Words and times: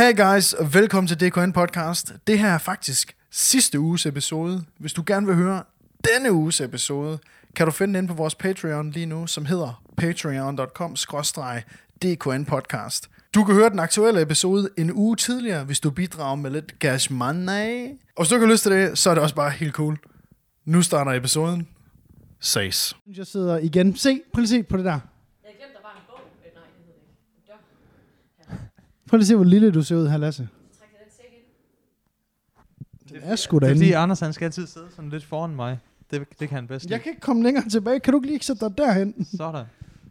Hey 0.00 0.16
guys, 0.16 0.52
og 0.52 0.74
velkommen 0.74 1.08
til 1.08 1.20
DKN 1.20 1.52
Podcast. 1.52 2.12
Det 2.26 2.38
her 2.38 2.48
er 2.48 2.58
faktisk 2.58 3.16
sidste 3.30 3.80
uges 3.80 4.06
episode. 4.06 4.64
Hvis 4.78 4.92
du 4.92 5.02
gerne 5.06 5.26
vil 5.26 5.34
høre 5.34 5.62
denne 6.04 6.32
uges 6.32 6.60
episode, 6.60 7.18
kan 7.56 7.66
du 7.66 7.72
finde 7.72 7.94
den 7.94 8.04
inde 8.04 8.08
på 8.08 8.14
vores 8.14 8.34
Patreon 8.34 8.90
lige 8.90 9.06
nu, 9.06 9.26
som 9.26 9.44
hedder 9.44 9.82
patreon.com 9.96 10.96
DKN 12.02 12.44
Podcast. 12.44 13.10
Du 13.34 13.44
kan 13.44 13.54
høre 13.54 13.70
den 13.70 13.78
aktuelle 13.78 14.22
episode 14.22 14.68
en 14.78 14.92
uge 14.92 15.16
tidligere, 15.16 15.64
hvis 15.64 15.80
du 15.80 15.90
bidrager 15.90 16.36
med 16.36 16.50
lidt 16.50 16.74
cash 16.78 17.12
money. 17.12 17.88
Og 18.16 18.22
hvis 18.22 18.28
du 18.28 18.34
ikke 18.34 18.46
har 18.46 18.52
lyst 18.52 18.62
til 18.62 18.72
det, 18.72 18.98
så 18.98 19.10
er 19.10 19.14
det 19.14 19.22
også 19.22 19.34
bare 19.34 19.50
helt 19.50 19.74
cool. 19.74 19.98
Nu 20.64 20.82
starter 20.82 21.12
episoden. 21.12 21.68
Ses. 22.40 22.96
Jeg 23.16 23.26
sidder 23.26 23.58
igen. 23.58 23.96
Se, 23.96 24.20
prøv 24.32 24.40
lige 24.40 24.48
se 24.48 24.62
på 24.62 24.76
det 24.76 24.84
der. 24.84 25.00
Jeg 25.44 25.52
glemte, 25.58 25.74
der 25.74 25.82
var 25.82 25.94
en 25.96 26.02
bog. 26.08 26.20
Øh, 26.46 26.54
nej, 26.54 26.62
det 26.76 26.84
hedder 26.84 26.92
det 26.92 27.02
ikke. 27.02 27.16
En 27.36 27.42
dør. 27.46 27.56
Prøv 29.10 29.16
lige 29.16 29.24
at 29.24 29.26
se, 29.26 29.36
hvor 29.36 29.44
lille 29.44 29.70
du 29.70 29.82
ser 29.82 29.96
ud 29.96 30.08
her, 30.08 30.18
Lasse. 30.18 30.48
Den 33.08 33.16
er 33.22 33.36
sgu 33.36 33.58
da 33.58 33.66
Det 33.66 33.72
er 33.72 33.76
fordi. 33.76 33.92
Anders 33.92 34.20
han 34.20 34.32
skal 34.32 34.44
altid 34.44 34.66
sidde 34.66 34.86
sådan 34.96 35.10
lidt 35.10 35.24
foran 35.24 35.56
mig. 35.56 35.78
Det, 36.10 36.20
det 36.40 36.48
kan 36.48 36.56
han 36.56 36.66
bedst 36.66 36.84
lide. 36.84 36.94
Jeg 36.94 37.02
kan 37.02 37.10
ikke 37.10 37.20
komme 37.20 37.42
længere 37.42 37.68
tilbage. 37.68 38.00
Kan 38.00 38.12
du 38.12 38.18
ikke 38.18 38.26
lige 38.26 38.42
sætte 38.42 38.68
dig 38.68 38.78
derhen? 38.78 39.26
Sådan. 39.36 39.64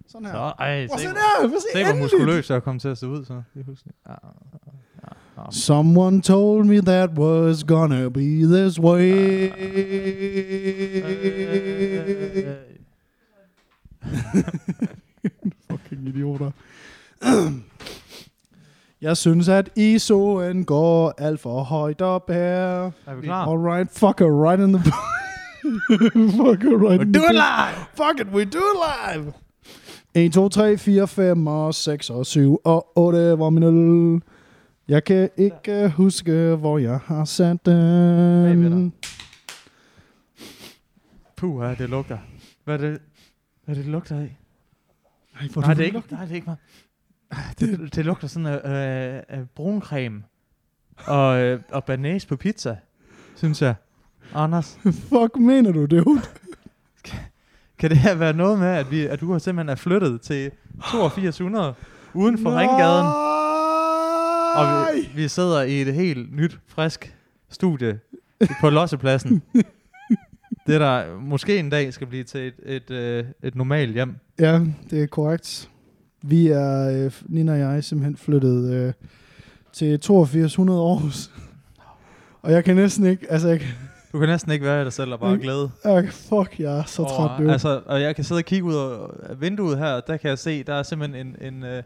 Sådan 0.08 0.26
her. 0.26 0.34
Så, 0.34 0.54
ej, 0.60 0.88
se, 0.88 1.00
se 1.00 1.08
der. 1.08 1.60
Se 1.74 1.84
hvor 1.84 1.96
muskuløs 1.96 2.50
jeg 2.50 2.64
kommer 2.64 2.80
til 2.80 2.88
at 2.88 2.98
se 2.98 3.08
ud. 3.08 3.26
Så. 3.26 3.42
Someone 5.52 6.22
told 6.22 6.66
me 6.66 6.82
that 6.82 7.10
was 7.10 7.64
gonna 7.64 8.10
be 8.10 8.44
this 8.44 8.80
way. 8.80 9.50
Fucking 15.70 16.08
idioter. 16.08 16.52
Jeg 19.02 19.18
synes, 19.18 19.50
at 19.50 19.70
ISO'en 19.80 20.64
går 20.64 21.14
alt 21.18 21.40
for 21.40 21.64
højt 21.64 22.02
op 22.02 22.30
her. 22.30 22.92
Er 23.06 23.16
vi 23.16 23.22
klar? 23.22 23.48
Alright, 23.48 23.92
fuck 23.92 24.20
her 24.20 24.50
right 24.50 24.62
in 24.64 24.74
the... 24.74 24.84
fuck 26.42 26.64
her 26.64 26.90
right 26.90 27.02
in 27.02 27.12
Do 27.12 27.20
the... 27.20 27.30
it 27.30 27.34
live! 27.34 27.86
Fuck 27.94 28.20
it, 28.22 28.28
we 28.34 28.46
do 28.46 28.60
it 28.60 28.78
live! 29.16 29.34
1, 30.16 30.32
2, 30.32 30.50
3, 30.50 30.78
4, 30.78 31.08
5 31.08 31.48
og 31.48 31.76
6 31.76 32.10
og 32.10 32.26
7 32.26 32.62
og 32.64 32.92
8 32.98 33.40
var 33.40 33.50
min 33.50 33.64
øl. 33.64 34.22
Jeg 34.88 35.04
kan 35.04 35.30
ikke 35.38 35.90
huske, 35.90 36.56
hvor 36.56 36.78
jeg 36.78 37.00
har 37.06 37.26
sat 37.26 37.66
den. 37.66 38.94
Puh, 41.36 41.64
ja, 41.66 41.76
det 41.76 41.90
lugter. 41.90 42.18
Hvad 42.64 42.74
er 42.74 42.78
det, 42.78 43.00
hvad 43.66 43.76
er 43.76 43.78
det, 43.78 43.84
det 43.86 43.92
lugter 43.92 44.16
af? 44.16 44.38
Nej, 45.34 45.48
du 45.56 45.62
det 45.62 45.80
er 45.80 45.84
ikke, 45.84 45.94
lugter. 45.98 46.16
nej, 46.16 46.26
det 46.26 46.32
er 46.32 46.36
ikke 46.36 46.48
mig. 46.48 46.56
Det, 47.60 47.96
det 47.96 48.06
lugter 48.06 48.28
sådan 48.28 48.46
af, 48.46 48.62
af, 48.64 49.24
af 49.30 49.50
bruncreme 49.56 50.24
og, 51.06 51.40
øh, 51.40 51.62
og 51.72 51.84
banæs 51.84 52.26
på 52.26 52.36
pizza, 52.36 52.78
synes 53.36 53.62
jeg. 53.62 53.76
Anders, 54.34 54.80
Fuck 55.10 55.36
mener 55.40 55.72
du, 55.72 55.86
dude? 55.86 56.22
kan 57.80 57.90
det 57.90 57.98
her 57.98 58.16
være 58.16 58.34
noget 58.34 58.60
med, 58.60 58.68
at, 58.68 58.92
vi, 58.92 59.06
at 59.06 59.22
du 59.22 59.32
har 59.32 59.40
simpelthen 59.40 59.70
er 59.70 59.76
flyttet 59.76 60.22
til 60.22 60.52
8200 60.96 61.74
uden 62.14 62.38
for 62.38 62.60
Ringgaden? 62.60 63.06
Og 64.56 64.88
vi, 64.96 65.22
vi 65.22 65.28
sidder 65.28 65.62
i 65.62 65.82
et 65.82 65.94
helt 65.94 66.36
nyt, 66.36 66.60
frisk 66.68 67.16
studie 67.50 68.00
på 68.62 68.70
Lossepladsen. 68.70 69.42
det 70.68 70.80
der 70.80 71.20
måske 71.20 71.58
en 71.58 71.70
dag 71.70 71.94
skal 71.94 72.08
blive 72.08 72.24
til 72.24 72.42
et, 72.48 72.54
et, 72.66 72.92
et, 72.92 73.34
et 73.44 73.56
normalt 73.56 73.94
hjem. 73.94 74.16
Ja, 74.40 74.62
det 74.90 75.04
er 75.04 75.08
korrekt. 75.08 75.70
Vi 76.22 76.48
er, 76.48 77.06
øh, 77.06 77.12
Nina 77.26 77.52
og 77.52 77.60
jeg, 77.60 77.84
simpelthen 77.84 78.18
flyttet 78.18 78.74
øh, 78.74 78.94
til 79.74 79.94
8200 80.10 80.80
Aarhus. 80.80 81.32
Og 82.42 82.52
jeg 82.52 82.64
kan 82.64 82.76
næsten 82.76 83.06
ikke, 83.06 83.32
altså 83.32 83.48
jeg, 83.48 83.60
kan- 83.60 83.70
Du 84.12 84.20
kan 84.20 84.30
næsten 84.30 84.52
ikke 84.52 84.66
være 84.66 84.82
i 84.82 84.84
dig 84.84 84.94
selv 84.94 85.14
og 85.14 85.20
bare 85.20 85.38
glæde. 85.38 85.70
jeg, 85.86 86.10
fuck, 86.10 86.60
jeg 86.60 86.78
er 86.80 86.84
så 86.84 87.02
over- 87.02 87.28
træt, 87.28 87.40
dude. 87.40 87.52
Altså, 87.52 87.82
og 87.86 88.02
jeg 88.02 88.16
kan 88.16 88.24
sidde 88.24 88.40
og 88.40 88.44
kigge 88.46 88.66
ud 88.68 88.76
af 89.24 89.42
vinduet 89.42 89.78
her, 89.78 89.92
og 89.94 90.08
der 90.08 90.18
kan 90.18 90.30
jeg 90.30 90.40
se, 90.40 90.64
der 90.64 90.74
er 90.74 90.84
simpelthen 90.84 91.28
en, 91.42 91.54
en 91.54 91.64
øh, 91.64 91.84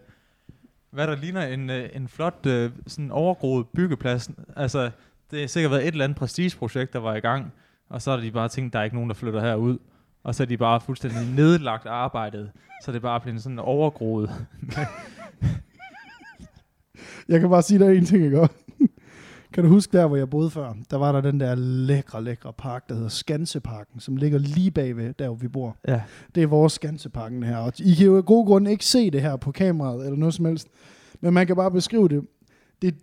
hvad 0.91 1.07
der 1.07 1.15
ligner 1.15 1.45
en, 1.47 1.69
øh, 1.69 1.89
en 1.93 2.07
flot, 2.07 2.45
øh, 2.45 2.71
sådan 2.87 3.11
overgroet 3.11 3.65
byggeplads. 3.75 4.29
Altså, 4.55 4.89
det 5.31 5.39
har 5.39 5.47
sikkert 5.47 5.71
været 5.71 5.87
et 5.87 5.91
eller 5.91 6.03
andet 6.03 6.17
prestigeprojekt, 6.17 6.93
der 6.93 6.99
var 6.99 7.15
i 7.15 7.19
gang, 7.19 7.53
og 7.89 8.01
så 8.01 8.11
har 8.11 8.17
de 8.17 8.31
bare 8.31 8.49
tænkt, 8.49 8.73
der 8.73 8.79
er 8.79 8.83
ikke 8.83 8.95
nogen, 8.95 9.09
der 9.09 9.15
flytter 9.15 9.39
herud. 9.41 9.77
Og 10.23 10.35
så 10.35 10.43
er 10.43 10.47
de 10.47 10.57
bare 10.57 10.81
fuldstændig 10.81 11.19
nedlagt 11.35 11.85
arbejdet, 11.85 12.51
så 12.83 12.91
det 12.91 12.97
er 12.97 13.01
bare 13.01 13.19
blevet 13.19 13.43
sådan 13.43 13.59
overgroet. 13.59 14.29
Jeg 17.29 17.39
kan 17.39 17.49
bare 17.49 17.61
sige, 17.61 17.79
der 17.79 17.85
er 17.85 17.91
en 17.91 18.05
ting, 18.05 18.23
jeg 18.23 18.31
gør. 18.31 18.47
kan 19.53 19.63
du 19.63 19.69
huske 19.69 19.97
der, 19.97 20.07
hvor 20.07 20.17
jeg 20.17 20.29
boede 20.29 20.49
før? 20.49 20.73
Der 20.91 20.97
var 20.97 21.11
der 21.11 21.21
den 21.21 21.39
der 21.39 21.55
lækre, 21.55 22.23
lækre 22.23 22.53
park, 22.53 22.89
der 22.89 22.95
hedder 22.95 23.09
Skanseparken, 23.09 23.99
som 23.99 24.15
ligger 24.17 24.39
lige 24.39 24.71
bagved, 24.71 25.13
der 25.13 25.27
hvor 25.27 25.35
vi 25.35 25.47
bor. 25.47 25.77
Ja. 25.87 26.01
Det 26.35 26.43
er 26.43 26.47
vores 26.47 26.73
Skanseparken 26.73 27.43
her. 27.43 27.57
Og 27.57 27.73
I 27.79 27.93
kan 27.95 28.05
jo 28.05 28.17
af 28.17 28.25
gode 28.25 28.45
grunde 28.45 28.71
ikke 28.71 28.85
se 28.85 29.11
det 29.11 29.21
her 29.21 29.35
på 29.35 29.51
kameraet, 29.51 30.05
eller 30.05 30.17
noget 30.17 30.33
som 30.33 30.45
helst. 30.45 30.67
Men 31.21 31.33
man 31.33 31.47
kan 31.47 31.55
bare 31.55 31.71
beskrive 31.71 32.09
det. 32.09 32.21
Det, 32.81 32.95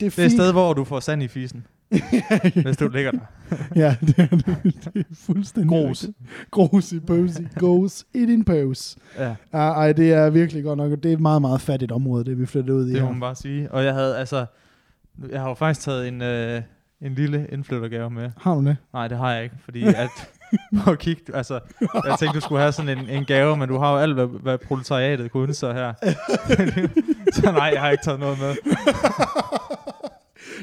det 0.00 0.06
er 0.06 0.10
Det 0.10 0.18
er 0.18 0.26
et 0.26 0.32
sted, 0.32 0.52
hvor 0.52 0.72
du 0.72 0.84
får 0.84 1.00
sand 1.00 1.22
i 1.22 1.28
fisen, 1.28 1.66
hvis 2.64 2.76
du 2.76 2.88
ligger 2.88 3.10
der. 3.10 3.18
ja, 3.82 3.96
det 4.00 4.18
er, 4.18 4.26
det, 4.26 4.44
det 4.64 5.06
er 5.10 5.14
fuldstændig 5.14 5.68
Grus. 5.68 6.06
Grus 6.50 6.92
i 6.92 7.00
pose. 7.00 7.48
Goes 7.58 8.06
i 8.14 8.26
din 8.26 8.44
pose. 8.44 8.96
Ja, 9.18 9.34
Ja, 9.52 9.58
ej, 9.58 9.92
det 9.92 10.12
er 10.12 10.30
virkelig 10.30 10.64
godt 10.64 10.76
nok. 10.76 10.90
Det 10.90 11.06
er 11.06 11.12
et 11.12 11.20
meget, 11.20 11.40
meget 11.42 11.60
fattigt 11.60 11.92
område, 11.92 12.24
det 12.24 12.38
vi 12.38 12.46
flyttede 12.46 12.76
ud 12.76 12.88
i 12.88 12.94
det 12.94 13.02
må 13.02 13.10
man 13.10 13.20
bare 13.20 13.34
sige. 13.34 13.72
Og 13.72 13.84
jeg 13.84 13.94
havde 13.94 14.18
altså, 14.18 14.46
jeg 15.30 15.40
har 15.40 15.48
jo 15.48 15.54
faktisk 15.54 15.84
taget 15.84 16.08
en, 16.08 16.22
øh, 16.22 16.62
en 17.00 17.14
lille 17.14 17.46
indflyttergave 17.52 18.10
med. 18.10 18.30
Har 18.40 18.54
du 18.54 18.64
det? 18.64 18.76
Nej, 18.92 19.08
det 19.08 19.18
har 19.18 19.32
jeg 19.32 19.44
ikke, 19.44 19.56
fordi 19.64 19.82
at, 19.82 20.10
prøv 20.82 20.92
at 20.92 20.98
kigge, 20.98 21.22
altså, 21.34 21.60
jeg 21.80 22.16
tænkte, 22.18 22.36
du 22.36 22.40
skulle 22.40 22.60
have 22.60 22.72
sådan 22.72 22.98
en, 22.98 23.08
en 23.08 23.24
gave, 23.24 23.56
men 23.56 23.68
du 23.68 23.78
har 23.78 23.92
jo 23.92 23.98
alt, 23.98 24.14
hvad, 24.14 24.26
hvad 24.26 24.58
proletariatet 24.58 25.30
kunne 25.30 25.54
sig 25.54 25.74
her. 25.74 25.92
så 27.32 27.52
nej, 27.52 27.70
jeg 27.74 27.80
har 27.80 27.90
ikke 27.90 28.04
taget 28.04 28.20
noget 28.20 28.38
med. 28.38 28.54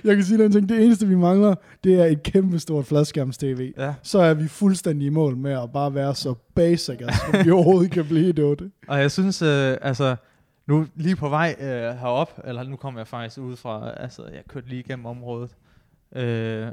Jeg 0.03 0.15
kan 0.15 0.25
sige 0.25 0.37
dig 0.37 0.45
en 0.45 0.51
ting. 0.51 0.69
Det 0.69 0.83
eneste, 0.85 1.07
vi 1.07 1.15
mangler, 1.15 1.55
det 1.83 1.99
er 2.01 2.05
et 2.05 2.23
kæmpe 2.23 2.59
stort 2.59 2.85
fladskærms-tv. 2.85 3.73
Ja. 3.77 3.93
Så 4.03 4.19
er 4.19 4.33
vi 4.33 4.47
fuldstændig 4.47 5.05
i 5.05 5.09
mål 5.09 5.37
med 5.37 5.51
at 5.51 5.71
bare 5.73 5.95
være 5.95 6.15
så 6.15 6.33
basic, 6.55 6.95
altså, 7.01 7.21
som 7.31 7.45
vi 7.45 7.51
overhovedet 7.57 7.91
kan 7.91 8.05
blive, 8.05 8.31
det. 8.33 8.71
Og 8.87 8.99
jeg 8.99 9.11
synes, 9.11 9.41
øh, 9.41 9.77
altså, 9.81 10.15
nu 10.67 10.85
lige 10.95 11.15
på 11.15 11.29
vej 11.29 11.55
øh, 11.59 11.67
herop, 11.67 12.39
eller 12.45 12.63
nu 12.63 12.75
kommer 12.75 12.99
jeg 12.99 13.07
faktisk 13.07 13.37
ud 13.39 13.55
fra, 13.55 13.91
altså, 13.97 14.21
jeg 14.33 14.41
kørte 14.49 14.69
lige 14.69 14.79
igennem 14.79 15.05
området. 15.05 15.55
Øh, 16.15 16.67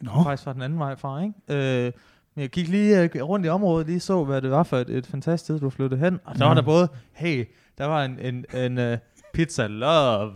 Nå. 0.00 0.10
faktisk 0.22 0.42
fra 0.44 0.52
den 0.52 0.62
anden 0.62 0.78
vej 0.78 0.96
fra, 0.96 1.22
ikke? 1.22 1.86
Øh, 1.86 1.92
men 2.34 2.42
jeg 2.42 2.50
gik 2.50 2.68
lige 2.68 3.02
øh, 3.02 3.10
rundt 3.22 3.46
i 3.46 3.48
området, 3.48 3.86
lige 3.86 4.00
så, 4.00 4.24
hvad 4.24 4.42
det 4.42 4.50
var 4.50 4.62
for 4.62 4.76
et, 4.76 4.90
et 4.90 5.06
fantastisk 5.06 5.44
sted, 5.44 5.60
du 5.60 5.70
flyttede 5.70 6.00
hen. 6.00 6.18
Og 6.24 6.34
der 6.38 6.44
Ja. 6.44 6.48
var 6.48 6.54
der 6.54 6.62
både, 6.62 6.88
hey, 7.12 7.44
der 7.78 7.84
var 7.84 8.04
en, 8.04 8.18
en, 8.18 8.44
en 8.62 8.92
uh, 8.92 8.98
pizza 9.34 9.66
love, 9.66 10.32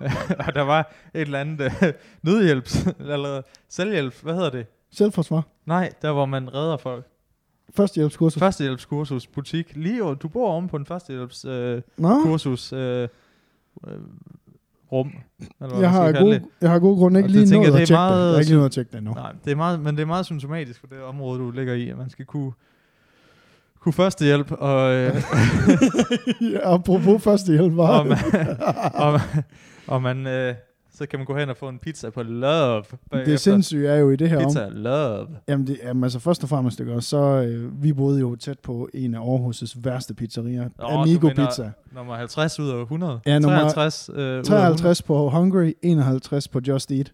og 0.46 0.54
der 0.54 0.62
var 0.62 0.92
et 1.14 1.20
eller 1.20 1.40
andet 1.40 1.72
uh, 1.82 1.88
nødhjælps, 2.30 2.86
eller 3.12 3.42
selvhjælp, 3.68 4.22
hvad 4.22 4.34
hedder 4.34 4.50
det? 4.50 4.66
Selvforsvar. 4.92 5.46
Nej, 5.66 5.92
der 6.02 6.12
hvor 6.12 6.26
man 6.26 6.54
redder 6.54 6.76
folk. 6.76 7.06
Førstehjælpskursus. 7.76 8.40
Førstehjælpskursus 8.40 9.26
butik. 9.26 9.76
Lige 9.76 10.14
du 10.14 10.28
bor 10.28 10.50
oven 10.50 10.68
på 10.68 10.76
en 10.76 10.86
førstehjælpskursus 10.86 11.82
kursus, 12.22 12.72
uh, 12.72 12.78
uh, 13.76 14.00
rum. 14.92 15.12
Eller 15.60 15.80
jeg 15.80 15.90
har, 15.90 16.12
gode, 16.12 16.42
jeg 16.60 16.70
har 16.70 16.78
gode 16.78 16.96
grunde 16.96 17.20
ikke 17.20 17.26
Og 17.26 17.30
lige 17.30 17.46
det 17.46 17.52
nået 17.52 17.66
at 17.66 17.72
det 17.72 17.88
tjekke 17.88 18.02
det. 18.02 18.10
Jeg 18.10 18.32
har 18.32 18.38
ikke 18.38 18.54
nået 18.54 18.64
at 18.64 18.72
tjekke 18.72 18.90
det 18.90 18.98
endnu. 18.98 19.14
Nej, 19.14 19.32
det 19.44 19.50
er 19.50 19.56
meget, 19.56 19.80
men 19.80 19.96
det 19.96 20.02
er 20.02 20.06
meget 20.06 20.26
symptomatisk 20.26 20.80
for 20.80 20.86
det 20.86 21.02
område, 21.02 21.40
du 21.40 21.50
ligger 21.50 21.74
i, 21.74 21.88
at 21.88 21.98
man 21.98 22.10
skal 22.10 22.24
kunne, 22.24 22.52
kunne 23.82 23.92
førstehjælp, 23.92 24.52
og, 24.52 24.92
øh, 24.92 25.14
ja, 26.52 26.74
apropos 26.74 27.22
førstehjælp, 27.22 27.76
var 27.76 27.98
og, 28.00 28.06
man, 28.06 28.18
og, 28.94 29.12
man- 29.12 29.44
og 29.86 30.02
man, 30.02 30.26
øh, 30.26 30.54
så 30.94 31.06
kan 31.06 31.18
man 31.18 31.26
gå 31.26 31.36
hen 31.36 31.48
og 31.50 31.56
få 31.56 31.68
en 31.68 31.78
pizza 31.78 32.10
på 32.10 32.22
Love. 32.22 32.82
bagefter. 33.10 33.24
Det 33.32 33.40
sindssyge 33.40 33.88
er 33.88 33.96
jo 33.96 34.10
i 34.10 34.16
det 34.16 34.28
her 34.30 34.36
om, 34.38 34.44
Pizza 34.44 34.68
Love. 34.72 35.26
Jamen, 35.48 35.66
det, 35.66 35.78
jamen 35.84 36.04
altså 36.04 36.18
først 36.18 36.42
og 36.42 36.48
fremmest, 36.48 36.80
ikke, 36.80 36.92
også, 36.92 37.08
så 37.08 37.16
øh, 37.22 37.82
vi 37.82 37.92
boede 37.92 38.20
jo 38.20 38.36
tæt 38.36 38.58
på 38.58 38.88
en 38.94 39.14
af 39.14 39.18
Aarhus' 39.20 39.80
værste 39.82 40.14
pizzerier, 40.14 40.68
Nå, 40.78 40.86
Amigo 40.86 41.26
mener 41.28 41.46
Pizza. 41.46 41.70
Nummer 41.96 42.14
50 42.16 42.60
ud 42.60 42.68
af 42.70 42.82
100. 42.82 43.20
Ja, 43.26 43.38
nummer 43.38 43.58
53 43.58 44.10
øh, 44.12 44.16
ud 44.16 44.22
af 44.22 44.38
100. 44.40 44.60
53 44.62 45.02
på 45.02 45.28
Hungry, 45.28 45.72
51 45.82 46.48
på 46.48 46.60
Just 46.68 46.90
Eat. 46.92 47.12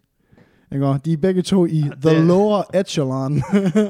Ikke? 0.73 0.85
De 1.05 1.13
er 1.13 1.17
begge 1.17 1.41
to 1.41 1.65
i 1.65 1.77
Ja, 1.79 1.89
the 2.01 2.15
det- 2.17 2.27
lower 2.27 2.63
echelon 2.73 3.41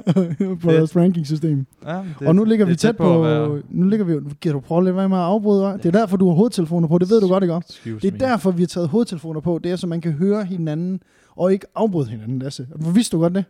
på 0.61 0.71
deres 0.71 0.95
ranking-system. 0.95 1.65
Ja, 1.85 2.03
det, 2.19 2.27
Og 2.27 2.35
nu 2.35 2.43
ligger 2.43 2.65
det 2.65 2.69
vi 2.69 2.73
er 2.73 2.77
tæt 2.77 2.97
på... 2.97 3.21
være- 3.21 3.61
Nu 3.69 3.85
ligger 3.87 4.05
vi... 4.05 4.15
Kan 4.41 4.51
du 4.53 4.59
prøve 4.59 4.77
at 4.77 4.83
lade 4.83 4.95
være 4.95 5.09
med 5.09 5.17
at 5.17 5.23
afbryde? 5.23 5.69
hva'? 5.73 5.77
Det 5.77 5.85
er 5.85 5.91
derfor, 5.91 6.17
du 6.17 6.27
har 6.27 6.35
hovedtelefoner 6.35 6.87
på. 6.87 6.97
Det 6.97 7.09
ved 7.09 7.21
du 7.21 7.27
godt, 7.27 7.43
ikke? 7.43 7.55
Excuse 7.69 7.99
Det 8.01 8.07
er 8.07 8.11
me. 8.11 8.17
derfor, 8.19 8.51
vi 8.51 8.61
har 8.61 8.67
taget 8.67 8.89
hovedtelefoner 8.89 9.39
på. 9.41 9.59
Det 9.63 9.71
er, 9.71 9.75
så 9.75 9.87
man 9.87 10.01
kan 10.01 10.11
høre 10.11 10.45
hinanden 10.45 10.99
og 11.35 11.53
ikke 11.53 11.65
afbryde 11.75 12.09
hinanden, 12.09 12.39
Lasse. 12.39 12.67
Vidste 12.93 13.17
du 13.17 13.21
godt 13.21 13.35
det? 13.35 13.45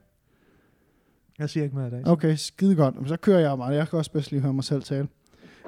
Jeg 1.40 1.50
siger 1.50 1.64
ikke 1.64 1.76
mere 1.76 1.88
i 1.88 1.92
dag. 1.92 2.02
Okay, 2.08 2.36
skide 2.36 2.76
godt. 2.76 2.96
Så 3.06 3.18
kører 3.18 3.40
jeg 3.40 3.58
bare. 3.58 3.68
Jeg 3.68 3.90
kan 3.90 4.00
også 4.00 4.12
bedst 4.12 4.32
lige 4.32 4.42
høre 4.42 4.54
mig 4.54 4.64
selv 4.64 4.82
tale. 4.84 5.08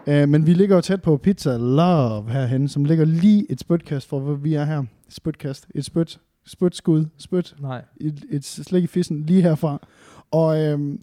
Uh, 0.07 0.29
men 0.29 0.45
vi 0.47 0.53
ligger 0.53 0.75
jo 0.75 0.81
tæt 0.81 1.01
på 1.01 1.17
Pizza 1.17 1.57
Love 1.57 2.29
herhen, 2.31 2.67
som 2.67 2.85
ligger 2.85 3.05
lige 3.05 3.51
et 3.51 3.59
spytkast 3.59 4.09
fra, 4.09 4.19
hvor 4.19 4.33
vi 4.33 4.53
er 4.53 4.63
her. 4.65 4.83
spytkast. 5.09 5.67
Et 5.75 5.85
spyt. 5.85 6.19
Spytskud. 6.45 7.05
Spyt. 7.17 7.55
Nej. 7.59 7.81
Et, 8.01 8.25
et 8.29 8.45
slik 8.45 8.83
i 8.83 8.87
fissen 8.87 9.25
lige 9.25 9.41
herfra. 9.41 9.87
Og 10.31 10.61
øhm, 10.63 11.01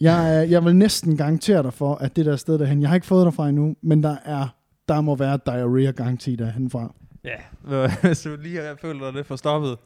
jeg, 0.00 0.46
jeg 0.50 0.64
vil 0.64 0.76
næsten 0.76 1.16
garantere 1.16 1.62
dig 1.62 1.72
for, 1.72 1.94
at 1.94 2.16
det 2.16 2.26
der 2.26 2.36
sted 2.36 2.58
derhen, 2.58 2.80
jeg 2.80 2.88
har 2.90 2.94
ikke 2.94 3.06
fået 3.06 3.24
derfra 3.24 3.48
endnu, 3.48 3.76
men 3.82 4.02
der 4.02 4.16
er 4.24 4.48
der 4.88 5.00
må 5.00 5.16
være 5.16 5.38
diarrhea 5.46 5.90
garanti 5.90 6.36
derhenfra. 6.36 6.94
Ja, 7.24 7.36
hvis 8.06 8.22
du 8.22 8.36
lige 8.42 8.60
har 8.60 8.76
følt 8.80 9.00
dig 9.02 9.12
lidt 9.12 9.26
forstoppet, 9.26 9.76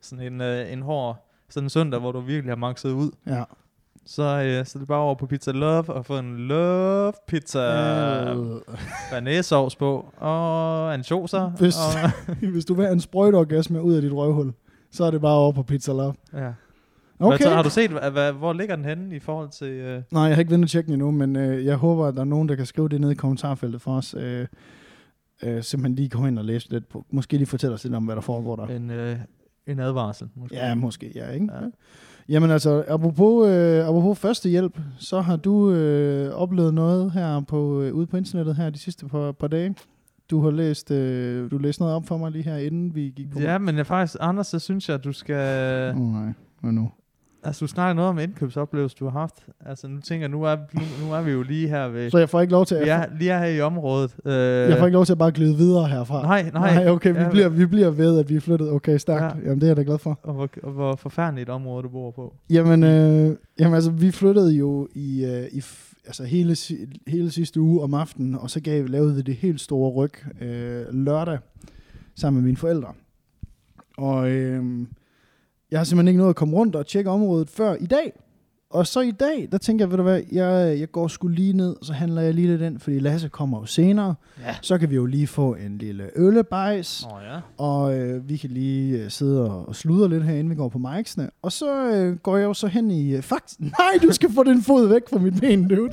sådan 0.00 0.32
en, 0.32 0.40
øh, 0.40 0.72
en 0.72 0.82
hård 0.82 1.30
sådan 1.48 1.64
en 1.64 1.70
søndag, 1.70 2.00
hvor 2.00 2.12
du 2.12 2.20
virkelig 2.20 2.50
har 2.50 2.56
makset 2.56 2.90
ud, 2.90 3.10
Ja. 3.26 3.44
Så, 4.06 4.22
øh, 4.22 4.66
så 4.66 4.78
er 4.78 4.80
det 4.80 4.88
bare 4.88 4.98
over 5.00 5.14
på 5.14 5.26
Pizza 5.26 5.50
Love 5.52 5.88
og 5.94 6.06
få 6.06 6.18
en 6.18 6.36
Love 6.36 7.12
Pizza. 7.28 7.60
Øh, 8.34 8.60
Banæsovs 9.10 9.76
på, 9.76 10.06
og 10.16 10.94
ansjoser. 10.94 11.50
Hvis- 11.50 11.76
Og, 11.76 12.10
hvis 12.52 12.64
du 12.64 12.74
vil 12.74 12.84
have 12.84 12.92
en 12.92 13.00
sprøjteorgasme 13.00 13.82
ud 13.82 13.94
af 13.94 14.02
dit 14.02 14.12
røvhul, 14.12 14.52
så 14.90 15.04
er 15.04 15.10
det 15.10 15.20
bare 15.20 15.34
over 15.36 15.52
på 15.52 15.62
Pizza 15.62 15.92
Love. 15.92 16.14
ja. 16.34 16.52
Okay. 17.20 17.34
Okay. 17.34 17.44
Så, 17.44 17.50
har 17.50 17.62
du 17.62 17.70
set, 17.70 17.90
hvad, 17.90 18.10
hvad, 18.10 18.32
hvor 18.32 18.52
ligger 18.52 18.76
den 18.76 18.84
henne 18.84 19.16
i 19.16 19.18
forhold 19.18 19.48
til... 19.50 19.68
Øh, 19.68 20.02
Nej, 20.10 20.22
jeg 20.22 20.34
har 20.34 20.40
ikke 20.40 20.50
vendt 20.50 20.64
at 20.64 20.70
tjekke 20.70 20.86
den 20.86 20.94
endnu, 20.94 21.10
men 21.10 21.36
øh, 21.36 21.64
jeg 21.64 21.76
håber, 21.76 22.06
at 22.06 22.14
der 22.14 22.20
er 22.20 22.24
nogen, 22.24 22.48
der 22.48 22.54
kan 22.54 22.66
skrive 22.66 22.88
det 22.88 23.00
ned 23.00 23.10
i 23.10 23.14
kommentarfeltet 23.14 23.80
for 23.82 23.96
os. 23.96 24.14
Øh, 24.18 24.46
øh, 25.42 25.62
simpelthen 25.62 25.94
lige 25.94 26.08
gå 26.08 26.26
ind 26.26 26.38
og 26.38 26.44
læse 26.44 26.70
lidt 26.70 26.88
på. 26.88 27.04
Måske 27.10 27.36
lige 27.36 27.46
fortælle 27.46 27.74
os 27.74 27.84
lidt 27.84 27.94
om, 27.94 28.04
hvad 28.04 28.14
der 28.14 28.20
foregår 28.22 28.56
der. 28.56 28.66
en, 28.66 28.90
øh, 28.90 29.16
en 29.66 29.80
advarsel, 29.80 30.28
måske. 30.34 30.56
Ja, 30.56 30.74
måske, 30.74 31.12
ja, 31.14 31.30
ikke? 31.30 31.48
Ja. 31.54 31.60
Ja. 32.28 32.32
Jamen 32.32 32.50
altså, 32.50 32.84
apropos, 32.88 33.48
øh, 33.48 33.86
apropos 33.86 34.18
førstehjælp, 34.18 34.78
så 34.98 35.20
har 35.20 35.36
du 35.36 35.70
øh, 35.70 36.34
oplevet 36.34 36.74
noget 36.74 37.12
her 37.12 37.40
på, 37.40 37.82
øh, 37.82 37.94
ude 37.94 38.06
på 38.06 38.16
internettet 38.16 38.56
her 38.56 38.70
de 38.70 38.78
sidste 38.78 39.06
par, 39.06 39.32
par 39.32 39.48
dage. 39.48 39.74
Du 40.30 40.42
har 40.42 40.50
læst, 40.50 40.90
øh, 40.90 41.50
du 41.50 41.58
læste 41.58 41.82
noget 41.82 41.96
op 41.96 42.06
for 42.06 42.16
mig 42.16 42.30
lige 42.32 42.44
her, 42.44 42.56
inden 42.56 42.94
vi 42.94 43.12
gik 43.16 43.30
på. 43.30 43.40
Ja, 43.40 43.58
men 43.58 43.76
jeg 43.76 43.86
faktisk, 43.86 44.16
Anders, 44.20 44.46
så 44.46 44.58
synes 44.58 44.88
jeg, 44.88 44.94
at 44.94 45.04
du 45.04 45.12
skal... 45.12 45.94
Oh, 45.94 46.00
nej, 46.00 46.32
hvad 46.60 46.72
nu? 46.72 46.90
Altså, 47.44 47.64
du 47.64 47.66
snakker 47.66 47.94
noget 47.94 48.10
om 48.10 48.18
indkøbsoplevelse, 48.18 48.96
du 49.00 49.04
har 49.08 49.20
haft. 49.20 49.46
Altså, 49.66 49.88
nu 49.88 50.00
tænker 50.00 50.28
nu 50.28 50.42
er, 50.42 50.56
nu, 50.56 51.06
nu 51.06 51.12
er 51.12 51.22
vi 51.22 51.30
jo 51.30 51.42
lige 51.42 51.68
her 51.68 51.88
ved... 51.88 52.10
Så 52.10 52.18
jeg 52.18 52.28
får 52.28 52.40
ikke 52.40 52.52
lov 52.52 52.66
til, 52.66 52.76
jeg, 52.76 53.02
er 53.02 53.18
lige 53.18 53.38
her 53.38 53.46
i 53.46 53.60
området. 53.60 54.16
Øh, 54.24 54.32
jeg 54.32 54.78
får 54.78 54.86
ikke 54.86 54.94
lov 54.94 55.04
til 55.04 55.12
at 55.12 55.18
bare 55.18 55.32
glide 55.32 55.56
videre 55.56 55.88
herfra. 55.88 56.22
Nej, 56.22 56.50
nej. 56.52 56.74
nej 56.74 56.88
okay, 56.92 57.12
vi, 57.12 57.18
Ja, 57.18 57.30
bliver, 57.30 57.48
vi 57.48 57.66
bliver 57.66 57.90
ved, 57.90 58.18
at 58.18 58.28
vi 58.28 58.36
er 58.36 58.40
flyttet. 58.40 58.70
Okay, 58.70 58.98
stærkt. 58.98 59.22
Ja. 59.22 59.40
Ja. 59.40 59.44
Jamen, 59.44 59.60
det 59.60 59.62
er 59.62 59.66
jeg 59.68 59.76
da 59.76 59.82
glad 59.82 59.98
for. 59.98 60.18
Og 60.22 60.34
hvor, 60.34 60.48
og 60.62 60.72
hvor 60.72 60.96
forfærdeligt 60.96 61.48
et 61.48 61.52
område, 61.52 61.82
du 61.82 61.88
bor 61.88 62.10
på. 62.10 62.34
Jamen, 62.50 62.84
øh, 62.84 63.36
jamen 63.58 63.74
altså, 63.74 63.90
vi 63.90 64.10
flyttede 64.10 64.52
jo 64.52 64.88
i, 64.94 65.24
øh, 65.24 65.46
i 65.52 65.62
altså 66.06 66.24
hele, 66.24 66.56
hele 67.06 67.30
sidste 67.30 67.60
uge 67.60 67.82
om 67.82 67.94
aftenen, 67.94 68.34
og 68.34 68.50
så 68.50 68.60
gav, 68.60 68.86
lavede 68.86 69.14
vi 69.14 69.22
det 69.22 69.34
helt 69.34 69.60
store 69.60 69.90
ryg 69.90 70.42
øh, 70.42 70.84
lørdag 70.90 71.38
sammen 72.14 72.42
med 72.42 72.46
mine 72.46 72.56
forældre. 72.56 72.92
Og 73.98 74.30
øh, 74.30 74.86
jeg 75.70 75.78
har 75.78 75.84
simpelthen 75.84 76.08
ikke 76.08 76.18
nået 76.18 76.30
at 76.30 76.36
komme 76.36 76.56
rundt 76.56 76.76
og 76.76 76.86
tjekke 76.86 77.10
området 77.10 77.50
før 77.50 77.74
i 77.74 77.86
dag. 77.86 78.12
Og 78.70 78.86
så 78.86 79.00
i 79.00 79.10
dag, 79.10 79.48
der 79.52 79.58
tænker 79.58 79.84
jeg, 79.84 79.90
ved 79.90 79.96
du 79.96 80.02
hvad, 80.02 80.22
jeg, 80.32 80.80
jeg 80.80 80.90
går 80.92 81.08
sgu 81.08 81.28
lige 81.28 81.52
ned, 81.52 81.76
så 81.82 81.92
handler 81.92 82.22
jeg 82.22 82.34
lige 82.34 82.48
lidt 82.48 82.62
ind, 82.62 82.78
fordi 82.78 82.98
Lasse 82.98 83.28
kommer 83.28 83.58
jo 83.60 83.66
senere. 83.66 84.14
Ja. 84.40 84.56
Så 84.62 84.78
kan 84.78 84.90
vi 84.90 84.94
jo 84.94 85.06
lige 85.06 85.26
få 85.26 85.54
en 85.54 85.78
lille 85.78 86.10
øllebejs. 86.16 87.04
Oh, 87.04 87.22
ja. 87.32 87.40
Og 87.58 87.98
øh, 87.98 88.28
vi 88.28 88.36
kan 88.36 88.50
lige 88.50 88.98
øh, 88.98 89.10
sidde 89.10 89.50
og, 89.50 89.68
og 89.68 89.76
sludre 89.76 90.08
lidt 90.08 90.24
herinde, 90.24 90.50
vi 90.50 90.56
går 90.56 90.68
på 90.68 90.78
mic'sene. 90.78 91.28
Og 91.42 91.52
så 91.52 91.90
øh, 91.90 92.16
går 92.16 92.36
jeg 92.36 92.44
jo 92.44 92.54
så 92.54 92.66
hen 92.66 92.90
i... 92.90 93.14
Øh, 93.16 93.22
fakt 93.32 93.56
Nej, 93.58 93.98
du 94.02 94.12
skal 94.12 94.32
få 94.32 94.42
din 94.44 94.62
fod 94.62 94.88
væk 94.88 95.02
fra 95.10 95.18
mit 95.18 95.40
ben, 95.40 95.68
dude. 95.68 95.92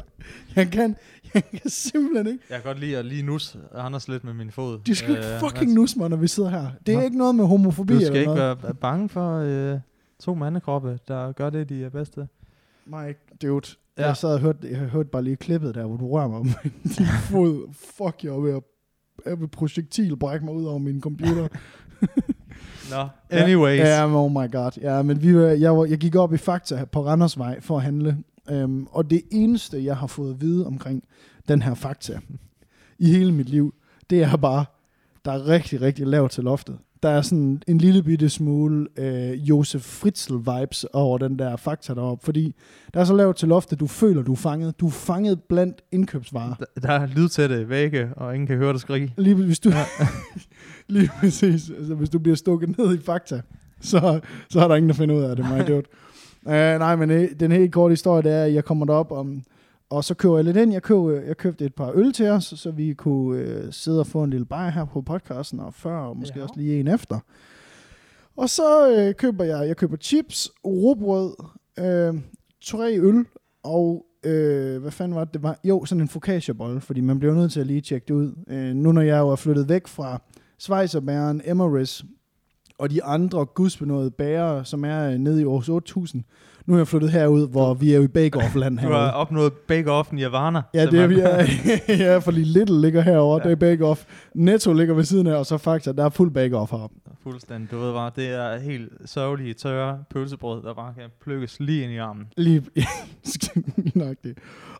Jeg 0.55 0.71
kan, 0.71 0.95
jeg 1.51 1.62
kan 1.62 1.69
simpelthen 1.69 2.27
ikke. 2.27 2.44
Jeg 2.50 2.62
kan 2.62 2.65
godt 2.65 2.80
lide 2.80 2.97
at 2.97 3.06
lige 3.06 3.24
nus 3.24 3.57
Anders 3.75 4.07
lidt 4.07 4.24
med 4.24 4.33
min 4.33 4.51
fod. 4.51 4.80
Du 4.88 4.94
skal 4.95 5.09
ikke 5.09 5.33
Øh, 5.33 5.39
fucking 5.39 5.69
Mads, 5.69 5.75
nusse 5.75 6.00
mig, 6.00 6.09
når 6.09 6.18
vi 6.18 6.27
sidder 6.27 6.50
her. 6.50 6.68
Det 6.85 6.94
er 6.94 6.97
Nå. 6.97 7.03
ikke 7.03 7.18
noget 7.18 7.35
med 7.35 7.45
homofobi 7.45 7.94
Du 7.94 8.00
skal 8.00 8.07
eller 8.07 8.19
ikke 8.19 8.33
noget. 8.33 8.63
være 8.63 8.74
bange 8.74 9.09
for 9.09 9.38
øh, 9.38 9.80
to 10.19 10.33
mandekroppe, 10.35 11.00
der 11.07 11.31
gør 11.31 11.50
det, 11.50 11.69
de 11.69 11.83
er 11.83 11.89
bedst 11.89 12.13
til. 12.13 12.27
Mike, 12.85 13.19
dude. 13.41 13.68
Ja. 13.97 14.06
Jeg 14.07 14.18
sad 14.18 14.33
og 14.33 14.39
hørte, 14.39 14.68
jeg 14.71 14.77
hørte 14.77 15.09
bare 15.09 15.24
lige 15.24 15.35
klippet 15.35 15.75
der, 15.75 15.85
hvor 15.85 15.97
du 15.97 16.07
rører 16.09 16.27
mig 16.27 16.38
om 16.39 16.47
din 16.97 17.06
fod. 17.30 17.74
Fuck, 17.74 18.24
jeg 18.24 18.29
er 18.29 18.39
ved 18.39 18.53
at 18.56 18.62
jeg 19.25 19.39
ved 19.39 19.47
projektil 19.47 20.15
brække 20.15 20.45
mig 20.45 20.53
ud 20.53 20.65
over 20.65 20.77
min 20.79 21.01
computer. 21.01 21.47
Nå, 22.91 23.07
anyways. 23.29 23.79
Ja, 23.79 24.00
ja, 24.00 24.15
oh 24.24 24.31
my 24.31 24.51
god. 24.51 24.71
Ja, 24.81 25.01
men 25.01 25.21
vi, 25.24 25.38
jeg, 25.38 25.86
jeg 25.89 25.97
gik 25.97 26.15
op 26.15 26.33
i 26.33 26.38
Fakta 26.38 26.86
på 26.86 27.06
Randersvej 27.06 27.62
for 27.62 27.77
at 27.77 27.83
handle. 27.83 28.18
Um, 28.51 28.87
og 28.91 29.09
det 29.09 29.21
eneste, 29.31 29.83
jeg 29.83 29.97
har 29.97 30.07
fået 30.07 30.33
at 30.33 30.41
vide 30.41 30.67
omkring 30.67 31.03
den 31.47 31.61
her 31.61 31.73
Fakta 31.73 32.19
i 32.99 33.05
hele 33.11 33.31
mit 33.31 33.49
liv, 33.49 33.73
det 34.09 34.23
er 34.23 34.35
bare, 34.37 34.65
der 35.25 35.31
er 35.31 35.47
rigtig, 35.47 35.81
rigtig 35.81 36.07
lavt 36.07 36.31
til 36.31 36.43
loftet. 36.43 36.77
Der 37.03 37.09
er 37.09 37.21
sådan 37.21 37.61
en 37.67 37.77
lille 37.77 38.03
bitte 38.03 38.29
smule 38.29 38.87
øh, 38.97 39.49
Josef 39.49 40.03
Fritzl-vibes 40.05 40.83
over 40.93 41.17
den 41.17 41.39
der 41.39 41.55
Fakta 41.55 41.93
deroppe, 41.93 42.25
fordi 42.25 42.55
der 42.93 42.99
er 42.99 43.03
så 43.05 43.13
lavt 43.15 43.37
til 43.37 43.47
loftet, 43.47 43.79
du 43.79 43.87
føler, 43.87 44.21
du 44.21 44.31
er 44.31 44.35
fanget. 44.35 44.79
Du 44.79 44.87
er 44.87 44.91
fanget 44.91 45.43
blandt 45.43 45.81
indkøbsvarer. 45.91 46.53
D- 46.55 46.81
Der 46.81 46.91
er 46.91 47.05
lydtætte 47.05 47.69
vægge, 47.69 48.09
og 48.15 48.33
ingen 48.35 48.47
kan 48.47 48.57
høre 48.57 48.73
dig 48.73 48.79
skrige. 48.81 49.13
Lige 49.17 49.35
hvis 49.35 49.59
du, 49.59 49.71
lige 50.87 51.09
præcis, 51.19 51.69
altså 51.77 51.95
hvis 51.95 52.09
du 52.09 52.19
bliver 52.19 52.35
stukket 52.35 52.77
ned 52.77 52.97
i 52.97 53.01
fakta, 53.01 53.41
så, 53.81 54.19
så 54.49 54.59
er 54.59 54.67
der 54.67 54.75
ingen, 54.75 54.89
der 54.89 54.95
finder 54.95 55.15
ud 55.15 55.21
af 55.23 55.35
det, 55.35 55.45
my 55.45 55.67
dude. 55.73 55.83
Uh, 56.45 56.51
nej, 56.51 56.95
men 56.95 57.11
øh, 57.11 57.29
den 57.39 57.51
helt 57.51 57.73
korte 57.73 57.91
historie, 57.91 58.23
det 58.23 58.31
er, 58.31 58.43
at 58.43 58.53
jeg 58.53 58.65
kommer 58.65 58.85
derop 58.85 59.11
om, 59.11 59.43
og 59.89 60.03
så 60.03 60.13
køber 60.13 60.35
jeg 60.35 60.43
lidt 60.45 60.57
ind. 60.57 60.71
Jeg, 60.73 60.81
køb, 60.81 60.97
jeg 61.27 61.37
købte 61.37 61.65
et 61.65 61.75
par 61.75 61.91
øl 61.95 62.13
til 62.13 62.27
os, 62.29 62.43
så 62.57 62.71
vi 62.71 62.93
kunne 62.93 63.39
øh, 63.39 63.73
sidde 63.73 63.99
og 63.99 64.07
få 64.07 64.23
en 64.23 64.29
lille 64.29 64.45
bajer 64.45 64.71
her 64.71 64.85
på 64.85 65.01
podcasten, 65.01 65.59
og 65.59 65.73
før, 65.73 65.95
og 65.97 66.17
måske 66.17 66.37
Ja. 66.37 66.43
også 66.43 66.53
lige 66.57 66.79
en 66.79 66.87
efter. 66.87 67.19
Og 68.37 68.49
så 68.49 68.91
øh, 68.97 69.13
køber 69.15 69.43
jeg, 69.43 69.67
jeg 69.67 69.77
køber 69.77 69.97
chips, 69.97 70.51
råbrød, 70.65 71.33
øh, 71.79 72.21
tre 72.63 72.97
øl, 72.99 73.25
og 73.63 74.05
øh, 74.23 74.81
hvad 74.81 74.91
fanden 74.91 75.15
var 75.15 75.23
det, 75.25 75.33
det 75.33 75.43
var? 75.43 75.59
Jo, 75.63 75.85
sådan 75.85 76.01
en 76.01 76.07
focaccia-bolle, 76.07 76.81
fordi 76.81 77.01
man 77.01 77.19
bliver 77.19 77.33
nødt 77.35 77.51
til 77.51 77.59
at 77.59 77.67
lige 77.67 77.81
tjekke 77.81 78.05
det 78.07 78.13
ud. 78.13 78.33
Øh, 78.47 78.75
nu 78.75 78.91
når 78.91 79.01
jeg 79.01 79.19
jo 79.19 79.29
er 79.29 79.35
flyttet 79.35 79.69
væk 79.69 79.87
fra 79.87 80.21
Schweizerbæren, 80.59 81.41
Emirates 81.45 82.05
og 82.79 82.89
de 82.89 83.03
andre 83.03 83.45
gudsbenåede 83.45 84.11
bærer, 84.11 84.63
som 84.63 84.85
er 84.85 85.09
øh, 85.09 85.17
nede 85.17 85.41
i 85.41 85.45
Aarhus 85.45 85.69
8000. 85.69 86.23
Nu 86.65 86.73
er 86.73 86.77
jeg 86.77 86.87
flyttet 86.87 87.11
herud, 87.11 87.47
hvor 87.49 87.73
vi 87.73 87.93
er 87.93 87.97
jo 87.97 88.03
i 88.03 88.07
bake-off-land 88.07 88.77
Du 88.77 88.81
har 88.87 88.89
herude. 88.89 89.13
opnået 89.13 89.53
bake-off 89.53 90.11
Nirvana. 90.15 90.61
Ja, 90.73 90.85
det 90.85 90.99
er 90.99 91.07
vi 91.07 91.19
er. 91.19 91.45
ja, 92.05 92.17
fordi 92.17 92.39
Little 92.43 92.81
ligger 92.81 93.01
herovre, 93.01 93.41
ja. 93.43 93.49
det 93.49 93.61
er 93.63 93.75
bake-off. 93.75 94.05
Netto 94.35 94.73
ligger 94.73 94.93
ved 94.93 95.03
siden 95.03 95.27
af, 95.27 95.35
og 95.35 95.45
så 95.45 95.57
Fakta, 95.57 95.91
der 95.91 96.05
er 96.05 96.09
fuld 96.09 96.31
bake-off 96.31 96.71
heroppe. 96.71 96.95
Fuldstændig, 97.23 97.71
du 97.71 97.77
ved 97.77 97.93
bare, 97.93 98.11
det 98.15 98.27
er 98.27 98.59
helt 98.59 98.91
sørgelige, 99.05 99.53
tørre 99.53 100.03
pølsebrød, 100.09 100.63
der 100.63 100.74
bare 100.74 100.93
kan 100.93 101.09
plukkes 101.24 101.59
lige 101.59 101.83
ind 101.83 101.91
i 101.91 101.98
armen. 101.98 102.25
Lige 102.38 102.63
lige 103.77 103.91
nøjagtigt. 104.00 104.39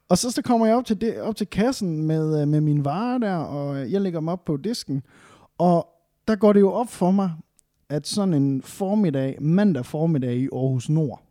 Og 0.10 0.18
så, 0.18 0.32
så 0.32 0.42
kommer 0.42 0.66
jeg 0.66 0.76
op 0.76 0.86
til, 0.86 1.02
det, 1.02 1.22
op 1.22 1.36
til 1.36 1.48
kassen 1.48 2.04
med, 2.08 2.42
øh, 2.42 2.48
med 2.48 2.62
mine 2.62 2.86
varer 2.86 3.18
der, 3.18 3.36
og 3.36 3.92
jeg 3.92 4.02
lægger 4.02 4.20
dem 4.20 4.28
op 4.28 4.46
på 4.46 4.58
disken. 4.58 5.04
Og 5.60 5.88
der 6.28 6.36
går 6.36 6.54
det 6.54 6.60
jo 6.60 6.72
op 6.72 6.90
for 6.90 7.12
mig, 7.12 7.32
at 7.94 8.08
sådan 8.08 8.34
en 8.34 8.62
formiddag, 8.62 9.38
mandag 9.42 9.86
formiddag 9.86 10.36
i 10.36 10.50
Aarhus 10.54 10.90
Nord. 10.90 11.24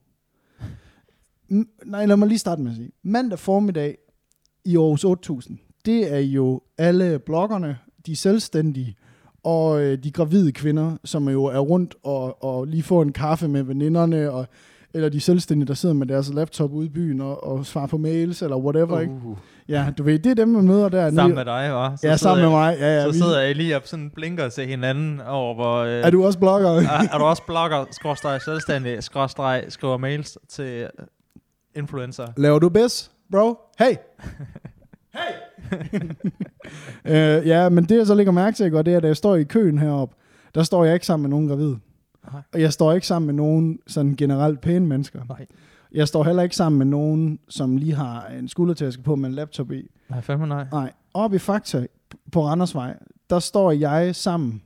Nej, 1.85 2.07
lad 2.07 2.17
mig 2.17 2.29
lige 2.29 2.39
starte 2.39 2.63
med 2.63 2.71
at 2.71 2.77
sige. 2.77 2.91
Mandag 3.03 3.39
formiddag 3.39 3.99
i 4.65 4.77
Aarhus 4.77 5.05
8000, 5.05 5.59
det 5.85 6.15
er 6.15 6.19
jo 6.19 6.61
alle 6.79 7.19
bloggerne, 7.19 7.79
de 8.07 8.17
selvstændige, 8.17 8.97
og 9.43 9.83
øh, 9.83 10.05
de 10.05 10.11
gravide 10.11 10.53
kvinder, 10.53 10.97
som 11.05 11.29
jo 11.29 11.45
er 11.45 11.59
rundt 11.59 11.95
og, 12.03 12.45
og 12.45 12.67
lige 12.67 12.83
får 12.83 13.03
en 13.03 13.13
kaffe 13.13 13.49
med 13.49 13.63
veninderne, 13.63 14.31
og, 14.31 14.47
eller 14.95 15.09
de 15.09 15.21
selvstændige, 15.21 15.69
der 15.69 15.75
sidder 15.75 15.95
med 15.95 16.07
deres 16.07 16.35
laptop 16.35 16.73
ude 16.73 16.87
i 16.87 16.91
byen 16.91 17.21
og, 17.21 17.45
og 17.45 17.67
svarer 17.67 17.87
på 17.87 17.99
mails, 17.99 18.43
eller 18.43 18.57
whatever, 18.57 18.95
uh. 18.97 19.01
ikke? 19.03 19.13
Ja, 19.69 19.87
du 19.99 20.03
ved, 20.03 20.19
det 20.19 20.31
er 20.31 20.35
dem, 20.35 20.49
man 20.49 20.67
møder 20.67 20.89
der. 20.89 21.11
sammen 21.15 21.35
med 21.35 21.45
dig, 21.45 21.71
hva'? 21.71 21.97
Så 21.97 22.07
Ja, 22.09 22.17
sammen 22.17 22.43
med 22.45 22.51
mig. 22.51 22.77
Ja, 22.81 22.95
ja, 22.97 23.03
Så 23.03 23.09
vi- 23.13 23.17
sidder 23.19 23.41
jeg 23.41 23.57
lige 23.57 23.77
op 23.77 23.87
sådan 23.87 24.11
blinker 24.15 24.49
til 24.49 24.67
hinanden 24.67 25.21
over, 25.21 25.55
hvor... 25.55 25.77
Øh, 25.79 25.91
Er 25.91 26.11
du 26.11 26.25
også 26.25 26.39
blogger? 26.39 26.69
er, 26.81 27.09
er 27.13 27.19
du 27.19 27.25
også 27.25 27.43
blogger, 27.47 27.85
skråstreg 27.91 28.43
selvstændig, 28.43 29.03
skråstreg, 29.03 29.65
skriver 29.69 29.97
mails 29.97 30.39
til 30.49 30.87
influencer? 31.77 32.27
Laver 32.37 32.59
du 32.59 32.69
bedst, 32.69 33.11
bro? 33.33 33.55
Hey! 33.79 33.95
Hey! 35.15 35.99
øh, 37.41 37.47
ja, 37.49 37.69
men 37.69 37.85
det 37.85 37.97
jeg 37.99 38.07
så 38.07 38.15
lægger 38.15 38.33
mærke 38.33 38.57
til, 38.57 38.65
ikke, 38.65 38.79
det 38.83 38.93
er, 38.93 38.97
at 38.97 39.03
da 39.03 39.07
jeg 39.09 39.17
står 39.17 39.37
i 39.37 39.43
køen 39.45 39.79
heroppe, 39.79 40.15
der 40.55 40.63
står 40.63 40.85
jeg 40.85 40.95
ikke 40.95 41.07
sammen 41.07 41.23
med 41.23 41.31
nogen 41.31 41.49
gravid. 41.49 41.75
Nej. 42.33 42.43
Og 42.55 42.61
jeg 42.61 42.73
står 42.73 42.93
ikke 42.93 43.07
sammen 43.07 43.27
med 43.27 43.35
nogen 43.35 43.79
sådan 43.87 44.17
generelt 44.17 44.61
pæne 44.61 44.87
mennesker. 44.87 45.21
Nej. 45.29 45.47
Jeg 45.93 46.09
står 46.09 46.25
heller 46.25 46.43
ikke 46.43 46.57
sammen 46.57 46.79
med 46.79 46.87
nogen, 46.87 47.39
som 47.49 47.77
lige 47.77 47.95
har 47.95 48.27
en 48.27 48.49
skuldertaske 48.49 49.03
på 49.03 49.17
med 49.17 49.29
en 49.29 49.35
laptop 49.35 49.73
i. 49.73 49.91
Nej, 50.11 50.21
fandme 50.21 50.47
nej. 50.47 50.67
Nej, 50.73 50.93
oppe 51.15 51.37
i 51.37 51.39
Fakta 51.39 51.87
på 52.33 52.47
Randersvej, 52.47 52.97
der 53.31 53.39
står 53.39 53.73
jeg 53.73 54.17
sammen 54.17 54.63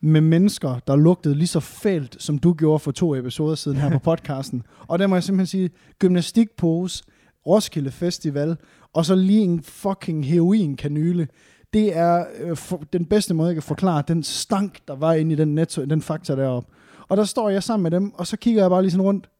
med 0.00 0.20
mennesker, 0.20 0.78
der 0.86 0.96
lugtede 0.96 1.34
lige 1.34 1.46
så 1.46 1.60
fælt, 1.60 2.16
som 2.22 2.38
du 2.38 2.52
gjorde 2.52 2.78
for 2.78 2.90
to 2.90 3.14
episoder 3.14 3.54
siden 3.54 3.76
her 3.76 3.90
på 3.90 3.98
podcasten. 4.10 4.62
Og 4.86 4.98
der 4.98 5.06
må 5.06 5.16
jeg 5.16 5.22
simpelthen 5.22 5.46
sige, 5.46 5.70
gymnastikpose, 5.98 7.04
Roskilde 7.46 7.90
Festival, 7.90 8.56
og 8.92 9.04
så 9.04 9.14
lige 9.14 9.40
en 9.40 9.62
fucking 9.62 10.26
heroin-kanyle. 10.26 11.26
det 11.72 11.96
er 11.96 12.24
øh, 12.40 12.56
for, 12.56 12.82
den 12.92 13.04
bedste 13.04 13.34
måde, 13.34 13.48
jeg 13.48 13.54
kan 13.54 13.62
forklare, 13.62 14.02
den 14.08 14.22
stank, 14.22 14.78
der 14.88 14.96
var 14.96 15.12
inde 15.12 15.32
i 15.32 15.36
den, 15.36 15.54
netto, 15.54 15.84
den 15.84 16.02
fakta 16.02 16.36
deroppe. 16.36 16.68
Og 17.08 17.16
der 17.16 17.24
står 17.24 17.48
jeg 17.48 17.62
sammen 17.62 17.82
med 17.82 17.90
dem, 17.90 18.14
og 18.14 18.26
så 18.26 18.36
kigger 18.36 18.62
jeg 18.62 18.70
bare 18.70 18.82
lige 18.82 18.90
sådan 18.90 19.06
rundt. 19.06 19.30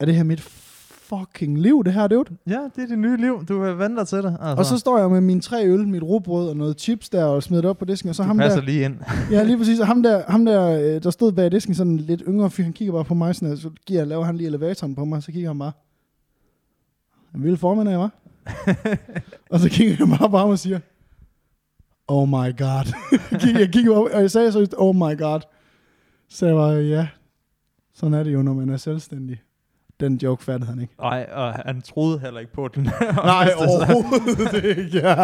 Er 0.00 0.04
det 0.04 0.14
her 0.14 0.22
mit 0.22 0.40
fucking 0.40 1.58
liv, 1.58 1.84
det 1.84 1.92
her, 1.92 2.06
dude? 2.06 2.36
Ja, 2.46 2.58
det 2.76 2.82
er 2.82 2.86
det 2.86 2.98
nye 2.98 3.16
liv. 3.16 3.44
Du 3.48 3.64
øh, 3.64 3.78
venter 3.78 4.04
til 4.04 4.18
det. 4.18 4.36
Altså. 4.40 4.54
Og 4.58 4.64
så 4.64 4.78
står 4.78 4.98
jeg 4.98 5.10
med 5.10 5.20
mine 5.20 5.40
tre 5.40 5.66
øl, 5.66 5.88
mit 5.88 6.02
råbrød 6.02 6.48
og 6.48 6.56
noget 6.56 6.80
chips 6.80 7.08
der, 7.08 7.24
og 7.24 7.42
smider 7.42 7.60
det 7.60 7.70
op 7.70 7.78
på 7.78 7.84
disken, 7.84 8.08
og 8.08 8.14
så 8.14 8.22
ham 8.22 8.36
passer 8.38 8.60
der, 8.60 8.66
lige 8.66 8.84
ind. 8.84 8.96
ja, 9.30 9.42
lige 9.42 9.58
præcis, 9.58 9.80
og 9.80 9.86
ham 9.86 10.02
der, 10.02 10.22
ham 10.32 10.44
der, 10.44 10.68
øh, 10.68 11.02
der 11.02 11.10
stod 11.10 11.32
bag 11.32 11.52
disken, 11.52 11.74
sådan 11.74 11.92
en 11.92 11.98
lidt 11.98 12.22
yngre 12.28 12.50
fyr, 12.50 12.64
han 12.64 12.72
kigger 12.72 12.92
bare 12.92 13.04
på 13.04 13.14
mig, 13.14 13.34
sådan, 13.34 13.56
så 13.56 13.70
giver, 13.86 14.04
laver 14.04 14.24
han 14.24 14.36
lige 14.36 14.46
elevatoren 14.46 14.94
på 14.94 15.04
mig, 15.04 15.22
så 15.22 15.32
kigger 15.32 15.48
han 15.50 15.58
bare, 15.58 15.72
en 17.34 17.42
vild 17.44 17.56
formand 17.56 17.88
af, 17.88 18.06
hva'? 18.06 18.10
og 19.50 19.60
så 19.60 19.68
kigger 19.68 19.96
jeg 19.98 20.18
bare 20.18 20.30
på 20.30 20.38
ham 20.38 20.50
og 20.50 20.58
siger, 20.58 20.80
oh 22.08 22.28
my 22.28 22.58
god. 22.58 22.92
jeg 23.60 23.68
kigger 23.72 23.96
op, 23.96 24.04
og 24.14 24.20
jeg 24.20 24.30
sagde 24.30 24.52
så, 24.52 24.66
oh 24.78 24.96
my 24.96 25.18
god. 25.18 25.40
Så 26.28 26.46
jeg 26.46 26.56
var, 26.56 26.70
ja, 26.72 27.08
sådan 27.94 28.14
er 28.14 28.22
det 28.22 28.32
jo, 28.32 28.42
når 28.42 28.52
man 28.52 28.68
er 28.70 28.76
selvstændig. 28.76 29.40
Den 30.00 30.16
joke 30.22 30.44
fattede 30.44 30.70
han 30.70 30.80
ikke. 30.80 30.94
Nej, 31.00 31.26
og 31.32 31.52
han 31.52 31.82
troede 31.82 32.18
heller 32.18 32.40
ikke 32.40 32.52
på 32.52 32.68
den. 32.74 32.82
Nej, 33.24 33.48
overhovedet 33.58 34.64
ikke. 34.64 34.98
Ja. 34.98 35.14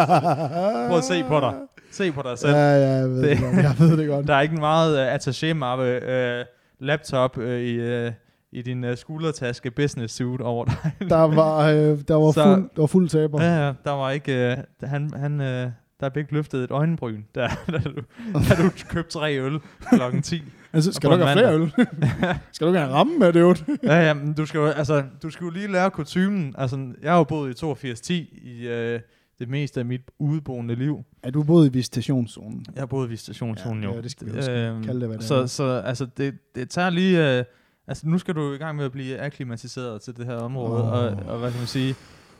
Prøv 0.87 0.97
at 0.97 1.03
se 1.03 1.23
på 1.23 1.39
dig. 1.39 1.53
Se 1.91 2.11
på 2.11 2.21
dig 2.21 2.37
selv. 2.37 2.53
Ja, 2.53 2.57
ja, 2.75 2.87
jeg 2.89 3.09
ved 3.09 3.21
det, 3.21 3.29
Det- 3.37 3.39
godt. 3.39 3.55
Jeg 3.63 3.75
ved 3.79 3.97
det 3.97 4.07
godt. 4.07 4.27
Der 4.27 4.33
er 4.35 4.41
ikke 4.41 4.53
en 4.53 4.59
meget 4.59 4.93
uh, 5.07 5.15
attaché-mappe 5.15 5.97
uh, 6.41 6.45
laptop 6.87 7.37
uh, 7.37 7.43
i, 7.45 8.05
uh, 8.05 8.11
i 8.51 8.61
din 8.61 8.83
uh, 8.83 8.95
skuldertaske 8.95 9.71
business 9.71 10.15
suit 10.15 10.41
over 10.41 10.65
dig. 10.65 10.75
Der 11.09 11.17
var, 11.21 11.67
øh, 11.67 11.97
der 12.07 12.15
var, 12.15 12.31
Så- 12.31 12.43
fuld, 12.43 12.69
der 12.75 12.81
var 12.81 12.87
fuld 12.87 13.09
taber. 13.09 13.43
ja, 13.43 13.65
ja, 13.65 13.73
der 13.83 13.91
var 13.91 14.09
ikke... 14.11 14.57
Uh, 14.83 14.89
han, 14.89 15.11
han, 15.15 15.39
uh, 15.65 15.71
der 15.99 16.09
blev 16.09 16.21
ikke 16.21 16.33
løftet 16.33 16.63
et 16.63 16.71
øjenbryn, 16.71 17.23
da, 17.35 17.41
da, 17.71 17.77
du, 17.77 18.01
da 18.33 18.55
du 18.63 18.69
købte 18.93 19.11
tre 19.11 19.39
øl 19.39 19.59
klokken 19.89 20.21
10. 20.21 20.43
Altså, 20.73 20.91
skal 20.91 21.09
du 21.09 21.15
ikke 21.15 21.25
have 21.25 21.37
flere 21.37 21.55
øl? 21.55 21.71
skal 22.53 22.67
du 22.67 22.71
ikke 22.71 22.79
have 22.79 22.93
ramme 22.93 23.19
med 23.19 23.33
det, 23.33 23.39
jo? 23.39 23.55
ja, 23.83 24.07
ja, 24.07 24.13
men 24.13 24.33
du 24.33 24.45
skal 24.45 24.57
jo, 24.57 24.65
altså, 24.65 25.03
du 25.23 25.29
skal 25.29 25.45
jo 25.45 25.49
lige 25.49 25.71
lære 25.71 25.91
kutumen. 25.91 26.55
Altså, 26.57 26.93
jeg 27.01 27.11
har 27.11 27.17
jo 27.17 27.23
boet 27.23 27.49
i 27.49 27.65
8210 27.65 28.39
i 28.43 28.67
uh, 28.67 28.99
det 29.39 29.49
meste 29.49 29.79
af 29.79 29.85
mit 29.85 30.01
udeboende 30.19 30.75
liv. 30.75 31.03
Er 31.23 31.31
du 31.31 31.43
boet 31.43 31.67
i 31.67 31.71
visitationszonen? 31.71 32.65
Jeg 32.75 32.81
har 32.81 32.85
boet 32.85 33.07
i 33.07 33.09
visitationszonen 33.09 33.83
Ja, 33.83 33.89
jo. 33.89 33.95
ja, 33.95 34.01
det 34.01 34.11
skal 34.11 34.27
vi 34.27 34.31
huske. 34.31 34.51
Øhm, 34.51 34.83
Kalde 34.83 34.99
det, 34.99 35.07
hvad 35.07 35.17
det 35.17 35.25
så, 35.25 35.35
er. 35.35 35.45
Så 35.45 35.81
altså, 35.85 36.07
det, 36.17 36.33
det 36.55 36.69
tager 36.69 36.89
lige... 36.89 37.37
Øh, 37.37 37.43
altså, 37.87 38.07
nu 38.07 38.17
skal 38.17 38.35
du 38.35 38.53
i 38.53 38.57
gang 38.57 38.77
med 38.77 38.85
at 38.85 38.91
blive 38.91 39.19
akklimatiseret 39.19 40.01
til 40.01 40.17
det 40.17 40.25
her 40.25 40.35
område. 40.35 40.83
Åh. 40.83 40.89
Og, 40.89 41.07
og 41.27 41.39
hvad 41.39 41.51
kan 41.51 41.59
man 41.59 41.67
sige? 41.67 41.95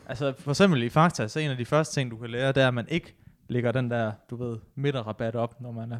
Altså, 0.09 0.33
for 0.39 0.51
eksempel 0.51 0.83
i 0.83 0.89
Fakta, 0.89 1.27
så 1.27 1.39
en 1.39 1.51
af 1.51 1.57
de 1.57 1.65
første 1.65 1.93
ting, 1.93 2.11
du 2.11 2.17
kan 2.17 2.29
lære, 2.29 2.47
det 2.47 2.63
er, 2.63 2.67
at 2.67 2.73
man 2.73 2.85
ikke 2.89 3.15
lægger 3.49 3.71
den 3.71 3.91
der, 3.91 4.11
du 4.29 4.35
ved, 4.35 4.57
midterrabat 4.75 5.35
op, 5.35 5.61
når 5.61 5.71
man, 5.71 5.91
er, 5.91 5.97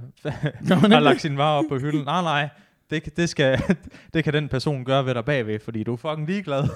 Gør 0.70 0.82
man 0.82 0.91
har 0.91 1.00
lagt 1.00 1.22
sin 1.22 1.38
varer 1.38 1.58
op 1.58 1.63
på 1.70 1.77
hylden. 1.77 2.06
Nej, 2.06 2.22
nej. 2.22 2.50
Det, 2.89 3.18
det, 3.18 3.29
skal, 3.29 3.62
det 4.13 4.24
kan 4.24 4.34
den 4.34 4.50
person 4.50 4.86
gøre 4.86 5.06
ved 5.06 5.13
dig 5.13 5.25
bagved, 5.25 5.60
fordi 5.60 5.84
du 5.84 5.94
er 5.94 5.98
fucking 5.98 6.27
ligeglad. 6.27 6.63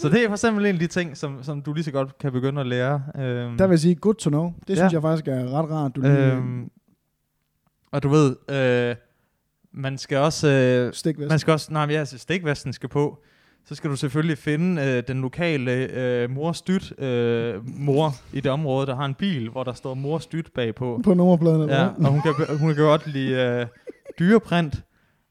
så 0.00 0.08
det 0.08 0.22
er 0.24 0.28
for 0.28 0.34
eksempel 0.34 0.66
en 0.66 0.74
af 0.74 0.78
de 0.78 0.86
ting, 0.86 1.16
som, 1.16 1.42
som 1.42 1.62
du 1.62 1.72
lige 1.72 1.84
så 1.84 1.90
godt 1.90 2.18
kan 2.18 2.32
begynde 2.32 2.60
at 2.60 2.66
lære. 2.66 3.02
Øhm, 3.16 3.58
Der 3.58 3.66
vil 3.66 3.72
jeg 3.72 3.78
sige, 3.80 3.94
good 3.94 4.14
to 4.14 4.30
know. 4.30 4.52
Det 4.68 4.70
Ja. 4.70 4.74
synes 4.74 4.92
jeg 4.92 5.02
faktisk 5.02 5.28
er 5.28 5.48
ret 5.58 5.70
rart. 5.70 5.96
Du 5.96 6.00
lige 6.00 6.32
Øhm, 6.32 6.70
og 7.92 8.02
du 8.02 8.08
ved, 8.08 8.36
øh, 8.50 8.96
man 9.72 9.98
skal 9.98 10.18
også, 10.18 10.48
øh, 10.48 10.92
stik 10.92 11.18
man 11.18 11.38
skal 11.38 11.52
også, 11.52 11.72
nej, 11.72 11.86
men 11.86 11.94
ja, 11.94 12.04
stikvesten 12.04 12.72
skal 12.72 12.88
på. 12.88 13.22
Så 13.66 13.74
skal 13.74 13.90
du 13.90 13.96
selvfølgelig 13.96 14.38
finde 14.38 14.82
øh, 14.82 15.02
den 15.08 15.20
lokale 15.20 15.72
øh, 15.72 16.30
morstyt 16.30 17.00
øh, 17.00 17.68
mor 17.78 18.10
i 18.32 18.40
det 18.40 18.52
område, 18.52 18.86
der 18.86 18.94
har 18.96 19.04
en 19.04 19.14
bil, 19.14 19.48
hvor 19.48 19.64
der 19.64 19.72
står 19.72 19.94
morstyt 19.94 20.50
bagpå. 20.54 21.00
på 21.04 21.14
nummerpladen. 21.14 21.60
eller 21.60 21.80
Ja, 21.80 21.88
og 21.88 22.06
hun 22.08 22.22
kan, 22.22 22.58
hun 22.58 22.74
kan 22.74 22.84
godt 22.84 23.06
lide 23.06 23.34
øh, 23.34 23.66
dyreprint 24.18 24.82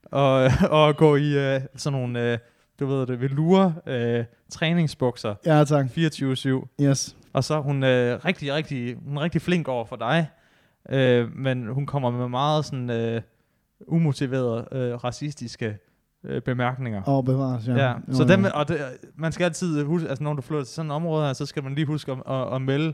og, 0.05 0.51
og 0.79 0.97
gå 0.97 1.15
i 1.15 1.55
øh, 1.55 1.61
sådan 1.75 1.99
nogle, 1.99 2.31
øh, 2.31 2.37
du 2.79 2.85
ved 2.85 3.07
det, 3.07 3.21
velure 3.21 3.73
øh, 3.87 4.23
træningsbukser 4.51 5.35
Ja, 5.45 5.63
tak. 5.63 5.85
24-7. 5.85 6.67
Yes. 6.81 7.15
Og 7.33 7.43
så 7.43 7.53
er 7.53 7.59
hun 7.59 7.83
øh, 7.83 8.25
rigtig, 8.25 8.53
rigtig, 8.53 8.95
hun 9.07 9.17
er 9.17 9.21
rigtig 9.21 9.41
flink 9.41 9.67
over 9.67 9.85
for 9.85 9.95
dig. 9.95 10.27
Øh, 10.89 11.35
men 11.35 11.67
hun 11.67 11.85
kommer 11.85 12.11
med 12.11 12.27
meget 12.29 12.65
sådan 12.65 12.89
øh, 12.89 13.21
umotiverede, 13.87 14.67
øh, 14.71 15.03
racistiske 15.03 15.77
øh, 16.23 16.41
bemærkninger. 16.41 17.01
Og 17.03 17.25
bevares, 17.25 17.67
ja. 17.67 17.73
Ja, 17.75 17.87
ja. 17.89 17.93
Så 18.11 18.23
jo. 18.23 18.29
dem, 18.29 18.45
og 18.53 18.67
det, 18.67 18.77
man 19.15 19.31
skal 19.31 19.43
altid 19.43 19.83
huske, 19.83 20.09
altså 20.09 20.23
når 20.23 20.33
du 20.33 20.41
flytter 20.41 20.63
til 20.63 20.73
sådan 20.73 20.91
et 20.91 20.95
område 20.95 21.25
her, 21.25 21.33
så 21.33 21.45
skal 21.45 21.63
man 21.63 21.75
lige 21.75 21.85
huske 21.85 22.11
at, 22.11 22.17
at, 22.27 22.55
at 22.55 22.61
melde, 22.61 22.93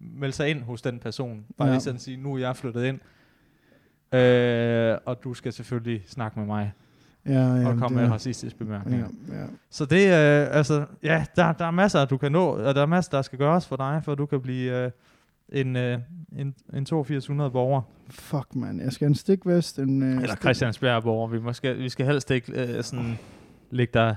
melde 0.00 0.34
sig 0.34 0.48
ind 0.50 0.62
hos 0.62 0.82
den 0.82 0.98
person. 0.98 1.44
Bare 1.58 1.68
Ja. 1.68 1.74
lige 1.74 1.80
sådan 1.82 2.00
sige, 2.00 2.16
nu 2.16 2.34
er 2.34 2.38
jeg 2.38 2.56
flyttet 2.56 2.84
ind. 2.84 2.98
Øh, 4.20 4.98
og 5.06 5.24
du 5.24 5.34
skal 5.34 5.52
selvfølgelig 5.52 6.02
snakke 6.06 6.38
med 6.38 6.46
mig 6.46 6.72
ja, 7.26 7.32
ja, 7.54 7.68
og 7.68 7.78
komme 7.78 7.94
med 7.96 8.04
det- 8.04 8.12
racistiske 8.12 8.58
bemærkninger. 8.58 9.08
ja, 9.32 9.38
ja. 9.40 9.46
Så 9.70 9.84
det 9.84 10.06
øh, 10.06 10.56
altså, 10.56 10.84
ja, 11.02 11.24
der, 11.36 11.52
der 11.52 11.64
er 11.64 11.70
masser, 11.70 12.04
du 12.04 12.16
kan 12.16 12.32
nå, 12.32 12.44
og 12.46 12.74
der 12.74 12.82
er 12.82 12.86
masser, 12.86 13.10
der 13.10 13.22
skal 13.22 13.38
gøres 13.38 13.66
for 13.66 13.76
dig, 13.76 14.00
for 14.04 14.14
du 14.14 14.26
kan 14.26 14.40
blive 14.40 14.84
øh, 14.84 14.90
en, 15.52 15.76
øh, 15.76 15.98
en, 16.38 16.54
en 16.74 16.86
8200 16.92 17.50
borger. 17.50 17.82
Fuck, 18.10 18.54
man. 18.54 18.80
Jeg 18.80 18.92
skal 18.92 19.04
have 19.04 19.10
en 19.10 19.14
stikvest. 19.14 19.78
En, 19.78 20.02
øh, 20.02 20.22
Eller 20.22 20.36
Christiansberg 20.36 21.02
borger. 21.02 21.28
Vi, 21.28 21.38
måske, 21.38 21.74
vi 21.74 21.88
skal 21.88 22.06
helst 22.06 22.30
ikke 22.30 22.76
øh, 22.76 22.84
sådan, 22.84 23.18
lægge, 23.70 23.90
dig, 23.94 24.16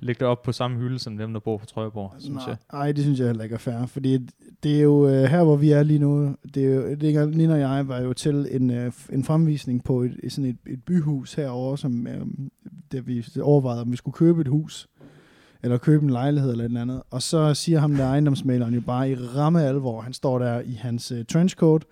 lægge 0.00 0.20
dig 0.20 0.28
op 0.28 0.42
på 0.42 0.52
samme 0.52 0.76
hylde, 0.76 0.98
som 0.98 1.16
dem, 1.18 1.32
der 1.32 1.40
bor 1.40 1.56
på 1.56 1.66
Trøjborg, 1.66 2.14
synes 2.18 2.42
jeg. 2.46 2.56
Nej, 2.72 2.92
det 2.92 3.04
synes 3.04 3.18
jeg 3.18 3.26
heller 3.26 3.44
ikke 3.44 3.54
er 3.54 3.58
fair, 3.58 3.86
fordi 3.86 4.18
det 4.62 4.76
er 4.76 4.82
jo 4.82 5.08
øh, 5.08 5.24
her, 5.24 5.44
hvor 5.44 5.56
vi 5.56 5.70
er 5.70 5.82
lige 5.82 5.98
nu, 5.98 6.36
det 6.54 6.64
er 6.64 6.74
jo, 6.74 6.94
det 6.94 7.36
Nina 7.36 7.54
og 7.54 7.60
jeg 7.60 7.88
var 7.88 8.00
jo 8.00 8.12
til 8.12 8.48
en, 8.50 8.70
øh, 8.70 8.92
en 9.12 9.24
fremvisning 9.24 9.84
på 9.84 10.02
et, 10.02 10.18
sådan 10.28 10.50
et, 10.50 10.72
et 10.72 10.84
byhus 10.84 11.34
herovre, 11.34 11.78
som 11.78 12.06
øh, 12.06 12.26
der 12.92 13.00
vi 13.00 13.26
overvejede, 13.42 13.82
om 13.82 13.92
vi 13.92 13.96
skulle 13.96 14.14
købe 14.14 14.40
et 14.40 14.48
hus, 14.48 14.88
eller 15.66 15.78
købe 15.78 16.04
en 16.04 16.10
lejlighed 16.10 16.52
eller 16.52 16.64
et 16.64 16.76
andet. 16.76 17.02
Og 17.10 17.22
så 17.22 17.54
siger 17.54 17.78
ham 17.78 17.94
der 17.94 18.04
ejendomsmaleren 18.04 18.74
jo 18.74 18.80
bare 18.80 19.10
i 19.10 19.14
ramme 19.14 19.64
alvor, 19.64 20.00
han 20.00 20.12
står 20.12 20.38
der 20.38 20.60
i 20.60 20.72
hans 20.72 21.12
øh, 21.12 21.24
trenchcoat, 21.24 21.84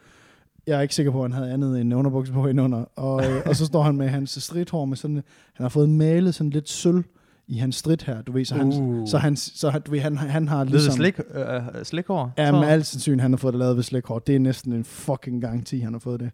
jeg 0.67 0.77
er 0.77 0.81
ikke 0.81 0.95
sikker 0.95 1.13
på, 1.13 1.25
at 1.25 1.33
han 1.33 1.43
havde 1.43 1.53
andet 1.53 1.81
end 1.81 1.95
underbukser 1.95 2.35
på 2.35 2.47
indunder. 2.47 2.85
Og, 2.97 3.25
øh, 3.25 3.43
og 3.47 3.57
så 3.57 3.67
står 3.67 3.83
han 3.83 3.97
med 3.97 4.09
hans 4.09 4.39
stridthår 4.43 4.85
med 4.85 4.97
sådan, 4.97 5.23
han 5.55 5.65
har 5.65 5.69
fået 5.69 5.89
malet 5.89 6.35
sådan 6.35 6.51
lidt 6.51 6.69
sølv 6.69 7.05
i 7.49 7.57
hans 7.57 7.77
strid 7.77 7.97
her, 8.07 8.23
du 8.23 8.33
ved, 8.33 8.45
så 8.45 8.55
han, 8.55 8.67
Uh. 8.67 9.09
så 9.09 9.19
han, 9.19 9.37
så 9.37 9.81
du 9.87 9.91
ved, 9.91 10.01
han, 10.01 10.17
han 10.17 10.49
har 10.49 10.65
Lidt 10.65 10.73
ligesom... 10.73 10.95
slik, 10.95 11.19
øh, 11.35 11.61
slikhår? 11.83 12.33
Ja, 12.39 12.53
med 12.53 12.69
al 12.69 12.85
sandsynlighed, 12.85 13.23
han 13.23 13.33
har 13.33 13.37
fået 13.37 13.55
det 13.55 13.59
lavet 13.59 13.77
ved 13.77 13.83
slikhår. 13.83 14.19
Det 14.19 14.35
er 14.35 14.39
næsten 14.39 14.73
en 14.73 14.85
fucking 14.85 15.43
garanti, 15.43 15.79
han 15.79 15.93
har 15.93 16.01
fået 16.01 16.21
det. 16.21 16.31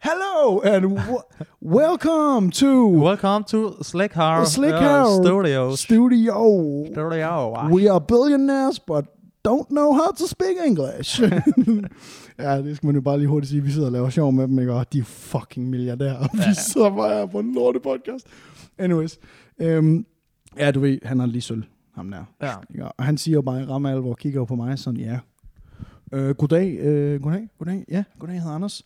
Hello 0.00 0.60
and 0.60 0.96
welcome 1.60 2.50
to 2.50 2.86
Welcome 2.86 3.44
to 3.44 3.82
Slick 3.82 4.12
Hard 4.12 4.46
Slick 4.46 4.74
uh, 4.74 4.78
Hard 4.80 5.24
Studios. 5.24 5.80
Studio. 5.80 6.86
Studio. 6.92 7.68
We 7.70 7.88
are 7.88 8.00
billionaires, 8.00 8.78
but 8.78 9.06
don't 9.42 9.68
know 9.70 9.92
how 9.92 10.12
to 10.12 10.26
speak 10.26 10.56
English. 10.66 11.20
ja, 12.38 12.62
det 12.62 12.76
skal 12.76 12.86
man 12.86 12.94
jo 12.94 13.00
bare 13.00 13.18
lige 13.18 13.28
hurtigt 13.28 13.50
sige. 13.50 13.62
Vi 13.62 13.70
sidder 13.70 13.86
og 13.86 13.92
laver 13.92 14.10
sjov 14.10 14.32
med 14.32 14.48
dem, 14.48 14.58
ikke? 14.58 14.72
Og 14.72 14.92
de 14.92 14.98
er 14.98 15.04
fucking 15.04 15.70
milliardærer. 15.70 16.28
Vi 16.32 16.54
sidder 16.54 16.90
bare 16.90 17.14
her 17.14 17.26
på 17.26 17.38
en 17.38 17.54
lorte 17.54 17.80
podcast. 17.80 18.26
Anyways. 18.78 19.18
Øhm, 19.60 20.06
ja, 20.58 20.70
du 20.70 20.80
ved, 20.80 20.98
han 21.02 21.18
har 21.20 21.26
lige 21.26 21.42
sølv, 21.42 21.62
ham 21.94 22.10
der. 22.10 22.24
Ja. 22.42 22.54
Ikke? 22.70 22.84
Og 22.84 23.04
han 23.04 23.18
siger 23.18 23.40
bare 23.42 23.62
i 23.62 23.64
ramme 23.64 23.90
alvor, 23.90 24.14
kigger 24.14 24.44
på 24.44 24.54
mig 24.54 24.78
sådan, 24.78 25.00
ja. 25.00 25.18
Øh, 26.12 26.34
goddag, 26.34 26.78
øh, 26.78 27.22
goddag, 27.22 27.48
goddag, 27.58 27.84
ja, 27.88 28.04
goddag, 28.18 28.40
hedder 28.40 28.54
Anders. 28.54 28.82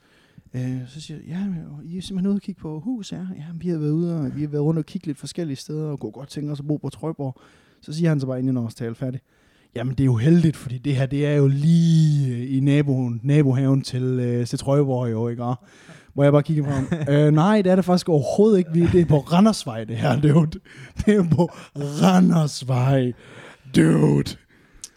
Øh, 0.54 0.88
så 0.88 1.00
siger 1.00 1.18
jeg, 1.18 1.26
ja, 1.28 1.44
men 1.44 1.58
I 1.84 1.98
er 1.98 2.02
simpelthen 2.02 2.26
ude 2.26 2.36
og 2.36 2.42
kigge 2.42 2.60
på 2.60 2.80
hus, 2.80 3.12
ja. 3.12 3.16
ja 3.16 3.44
vi 3.54 3.68
har 3.68 3.78
været 3.78 3.90
ude, 3.90 4.20
og 4.20 4.36
vi 4.36 4.40
har 4.40 4.48
været 4.48 4.62
rundt 4.62 4.78
og 4.78 4.86
kigge 4.86 5.06
lidt 5.06 5.18
forskellige 5.18 5.56
steder, 5.56 5.84
og 5.84 6.00
kunne 6.00 6.12
godt 6.12 6.28
tænke 6.28 6.52
os 6.52 6.60
at 6.60 6.66
bo 6.66 6.76
på 6.76 6.88
Trøjborg. 6.88 7.40
Så 7.80 7.92
siger 7.92 8.08
han 8.08 8.20
så 8.20 8.26
bare, 8.26 8.38
inden 8.38 8.56
vores 8.56 8.74
tale 8.74 8.94
færdig, 8.94 9.20
jamen 9.76 9.94
det 9.94 10.00
er 10.00 10.04
jo 10.04 10.16
heldigt, 10.16 10.56
fordi 10.56 10.78
det 10.78 10.96
her, 10.96 11.06
det 11.06 11.26
er 11.26 11.34
jo 11.34 11.46
lige 11.46 12.46
i 12.46 12.60
naboen, 12.60 13.20
nabohaven 13.22 13.82
til, 13.82 14.02
øh, 14.02 14.46
til 14.46 14.58
Trøjborg 14.58 15.10
jo, 15.10 15.28
ikke? 15.28 15.44
Og, 15.44 15.54
hvor 16.14 16.22
jeg 16.22 16.32
bare 16.32 16.42
kigger 16.42 16.64
på 16.64 16.70
ham. 16.70 16.86
øh, 17.14 17.32
nej, 17.32 17.62
det 17.62 17.72
er 17.72 17.76
det 17.76 17.84
faktisk 17.84 18.08
overhovedet 18.08 18.58
ikke. 18.58 18.70
Vi, 18.72 18.86
det 18.86 19.00
er 19.00 19.04
på 19.04 19.18
Randersvej, 19.18 19.84
det 19.84 19.96
her, 19.96 20.20
dude. 20.20 20.60
Det 21.06 21.14
er 21.14 21.28
på 21.36 21.50
Randersvej, 21.76 23.12
dude. 23.76 24.36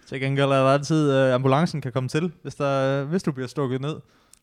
Til 0.07 0.19
gengæld 0.19 0.50
er 0.50 0.63
der 0.63 0.69
altid, 0.69 1.12
øh, 1.12 1.33
ambulancen 1.33 1.81
kan 1.81 1.91
komme 1.91 2.09
til, 2.09 2.31
hvis, 2.41 2.55
der, 2.55 3.01
øh, 3.01 3.09
hvis 3.09 3.24
du 3.24 3.31
bliver 3.31 3.47
stukket 3.47 3.81
ned. 3.81 3.95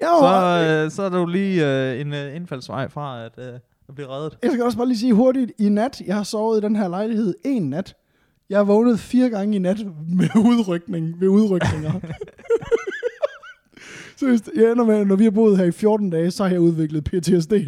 Jo, 0.02 0.08
Så, 0.20 0.82
øh, 0.84 0.90
så 0.90 1.02
er 1.02 1.08
der 1.08 1.18
jo 1.18 1.26
lige 1.26 1.66
øh, 1.92 2.00
en 2.00 2.14
øh, 2.14 2.36
indfaldsvej 2.36 2.88
fra 2.88 3.24
at, 3.24 3.32
øh, 3.38 3.54
at 3.88 3.94
blive 3.94 4.08
reddet. 4.08 4.38
Jeg 4.42 4.50
skal 4.52 4.64
også 4.64 4.78
bare 4.78 4.88
lige 4.88 4.98
sige 4.98 5.12
hurtigt, 5.12 5.52
i 5.58 5.68
nat, 5.68 6.02
jeg 6.06 6.16
har 6.16 6.22
sovet 6.22 6.58
i 6.58 6.66
den 6.66 6.76
her 6.76 6.88
lejlighed 6.88 7.34
en 7.44 7.70
nat. 7.70 7.94
Jeg 8.50 8.58
har 8.58 8.64
vågnet 8.64 9.00
fire 9.00 9.30
gange 9.30 9.56
i 9.56 9.58
nat 9.58 9.86
med 10.08 10.28
udrykning, 10.50 11.20
ved 11.20 11.28
udrykninger. 11.28 11.92
så 14.18 14.26
hvis 14.26 14.42
jeg 14.56 14.72
ender 14.72 14.84
med, 14.84 15.04
når 15.04 15.16
vi 15.16 15.24
har 15.24 15.30
boet 15.30 15.58
her 15.58 15.64
i 15.64 15.72
14 15.72 16.10
dage, 16.10 16.30
så 16.30 16.42
har 16.44 16.50
jeg 16.50 16.60
udviklet 16.60 17.04
PTSD. 17.04 17.52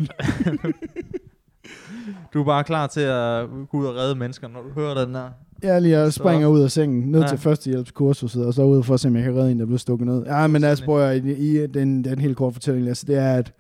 Du 2.35 2.41
er 2.41 2.45
bare 2.45 2.65
klar 2.65 2.87
til 2.87 3.01
at 3.01 3.47
gå 3.71 3.79
ud 3.79 3.87
og 3.87 3.95
redde 3.95 4.15
mennesker, 4.15 4.49
når 4.49 4.63
du 4.63 4.69
hører 4.71 5.05
den 5.05 5.15
der. 5.15 5.31
Jeg 5.65 5.83
lige 5.83 5.99
jeg 5.99 6.13
Så- 6.13 6.17
springer 6.17 6.47
ud 6.49 6.61
af 6.61 6.71
sengen, 6.71 7.11
ned 7.11 7.21
Ja. 7.21 7.27
til 7.27 7.39
førstehjælpskursuset, 7.39 8.47
og 8.47 8.55
så 8.55 8.63
ud 8.63 8.83
for 8.83 8.95
at 8.95 9.01
se, 9.01 9.09
om 9.09 9.17
jeg 9.17 9.25
kan 9.25 9.35
redde 9.37 9.53
en, 9.53 9.61
der 9.61 9.67
blev 9.67 9.79
stukket 9.79 10.07
ned. 10.07 10.23
Ja, 10.27 10.47
men 10.47 10.65
altså, 10.65 10.85
prøv 10.85 11.03
at, 11.03 11.25
i, 11.25 11.33
i 11.63 11.67
den, 11.67 12.05
den 12.05 12.19
helt 12.19 12.37
korte 12.37 12.55
fortælling, 12.55 12.89
altså, 12.89 13.05
det 13.07 13.17
er, 13.19 13.33
at 13.33 13.53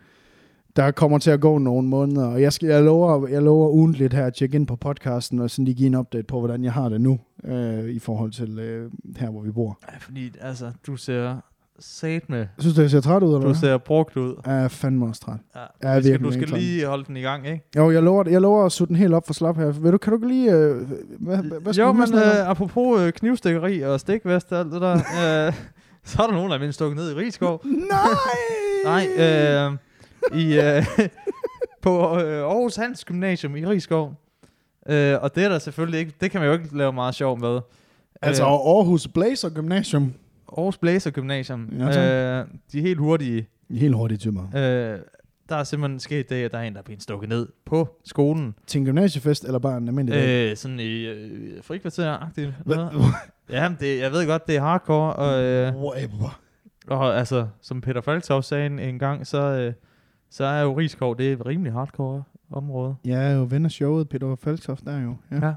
der 0.76 0.90
kommer 0.90 1.18
til 1.18 1.30
at 1.30 1.40
gå 1.40 1.58
nogle 1.58 1.88
måneder, 1.88 2.26
og 2.26 2.42
jeg, 2.42 2.52
skal, 2.52 2.68
jeg, 2.68 2.82
lover, 2.82 3.28
jeg 3.28 3.42
lover 3.42 3.68
ugentligt 3.68 4.14
her 4.14 4.26
at 4.26 4.34
tjekke 4.34 4.56
ind 4.56 4.66
på 4.66 4.76
podcasten, 4.76 5.38
og 5.38 5.50
sådan 5.50 5.64
lige 5.64 5.74
give 5.74 5.86
en 5.86 5.94
update 5.94 6.24
på, 6.26 6.38
hvordan 6.38 6.64
jeg 6.64 6.72
har 6.72 6.88
det 6.88 7.00
nu, 7.00 7.18
øh, 7.44 7.84
i 7.90 7.98
forhold 7.98 8.30
til 8.32 8.58
øh, 8.58 8.90
her, 9.16 9.30
hvor 9.30 9.40
vi 9.40 9.50
bor. 9.50 9.78
Ej, 9.88 9.94
fordi 10.00 10.32
altså, 10.40 10.70
du 10.86 10.96
ser 10.96 11.36
sat 11.80 12.30
med. 12.30 12.46
Synes 12.58 12.74
du, 12.74 12.80
jeg 12.80 12.90
ser 12.90 13.00
træt 13.00 13.22
ud, 13.22 13.34
eller 13.34 13.48
Du 13.48 13.54
ser 13.54 13.78
brugt 13.78 14.16
ud. 14.16 14.34
Jeg 14.46 14.64
er 14.64 14.68
fandme 14.68 15.06
også 15.06 15.20
træt. 15.20 15.38
Ja, 15.54 15.90
Ja, 15.90 15.96
du 15.98 16.04
skal, 16.04 16.22
du 16.24 16.32
skal 16.32 16.48
lige 16.48 16.86
holde 16.86 17.04
den 17.04 17.16
i 17.16 17.20
gang, 17.20 17.46
ikke? 17.46 17.64
Jo, 17.76 17.90
jeg 17.90 18.02
lover, 18.02 18.24
jeg 18.30 18.40
lover 18.40 18.64
at 18.66 18.72
sutte 18.72 18.88
den 18.88 18.96
helt 18.96 19.14
op 19.14 19.26
for 19.26 19.34
slap 19.34 19.56
her. 19.56 19.66
Ved 19.66 19.92
du, 19.92 19.98
kan 19.98 20.10
du 20.12 20.16
ikke 20.16 20.28
lige... 20.28 20.52
Øh, 20.52 20.76
hvad, 21.20 21.60
hvad, 21.60 21.72
skal 21.72 21.82
jo, 21.82 21.92
men 21.92 22.14
øh, 22.14 22.50
apropos 22.50 23.00
øh, 23.00 23.12
knivstikkeri 23.12 23.80
og 23.80 24.00
stikvest 24.00 24.52
og 24.52 24.58
alt 24.58 24.72
det 24.72 24.80
der, 24.80 24.94
øh, 25.46 25.52
så 26.04 26.22
er 26.22 26.26
der 26.26 26.34
nogen, 26.34 26.50
der 26.50 26.56
er 26.56 26.60
mindst 26.60 26.74
stukket 26.76 26.96
ned 26.96 27.10
i 27.10 27.14
Rigskov. 27.14 27.62
Nej! 27.90 28.08
Nej, 28.84 29.06
øh, 29.18 29.72
i, 30.40 30.60
øh, 30.60 30.86
på 31.82 32.18
øh, 32.20 32.42
Aarhus 32.42 32.76
Hans 32.76 33.04
Gymnasium 33.04 33.56
i 33.56 33.66
Rigskov. 33.66 34.12
Øh, 34.88 35.16
og 35.22 35.34
det 35.34 35.44
er 35.44 35.48
der 35.48 35.58
selvfølgelig 35.58 36.00
ikke, 36.00 36.12
det 36.20 36.30
kan 36.30 36.40
man 36.40 36.48
jo 36.48 36.52
ikke 36.52 36.76
lave 36.78 36.92
meget 36.92 37.14
sjov 37.14 37.40
med. 37.40 37.60
Altså 38.22 38.42
øh, 38.42 38.48
Aarhus 38.48 39.08
Blazer 39.08 39.48
Gymnasium. 39.48 40.12
Aarhus 40.56 40.78
Blazer 40.78 41.10
Gymnasium. 41.10 41.68
Ja, 41.78 41.84
tak. 41.84 41.96
øh, 41.96 42.54
de 42.72 42.78
er 42.78 42.82
helt 42.82 42.98
hurtige. 42.98 43.48
Helt 43.70 43.94
hurtigt 43.94 44.20
typer. 44.20 44.42
Øh, 44.42 44.98
der 45.48 45.56
er 45.56 45.64
simpelthen 45.64 46.00
sket 46.00 46.30
det, 46.30 46.36
at 46.44 46.52
der 46.52 46.58
er 46.58 46.62
en, 46.62 46.72
der 46.72 46.78
er 46.78 46.82
blevet 46.82 47.02
stukket 47.02 47.28
ned 47.28 47.48
på 47.66 47.88
skolen. 48.04 48.54
Til 48.66 48.78
en 48.78 48.84
gymnasiefest, 48.84 49.44
eller 49.44 49.58
bare 49.58 49.76
en 49.76 49.88
almindelig 49.88 50.20
dag? 50.20 50.50
Øh, 50.50 50.56
sådan 50.56 50.80
i 50.80 51.06
øh, 51.06 51.62
frikvarter-agtigt. 51.62 52.48
Hva- 52.66 52.74
noget. 52.74 52.92
Ja, 53.50 53.68
men 53.68 53.76
det, 53.80 53.98
jeg 54.00 54.12
ved 54.12 54.26
godt, 54.26 54.46
det 54.46 54.56
er 54.56 54.60
hardcore, 54.60 55.12
og, 55.12 55.42
øh, 55.42 55.76
Whatever. 55.76 56.40
og 56.88 57.18
altså, 57.18 57.46
som 57.60 57.80
Peter 57.80 58.00
Falktoft 58.00 58.46
sagde 58.46 58.66
en, 58.66 58.78
en 58.78 58.98
gang, 58.98 59.26
så, 59.26 59.42
øh, 59.42 59.72
så 60.30 60.44
er 60.44 60.62
jo 60.62 60.72
Rigskov, 60.78 61.18
det 61.18 61.32
er 61.32 61.46
rimelig 61.46 61.72
hardcore 61.72 62.22
område. 62.50 62.94
Jeg 63.04 63.30
er 63.32 63.36
jo 63.36 63.46
ven 63.50 63.64
af 63.64 63.70
showet, 63.70 64.08
Peter 64.08 64.36
Falktoft, 64.36 64.84
der 64.84 65.00
jo. 65.02 65.16
Ja. 65.30 65.54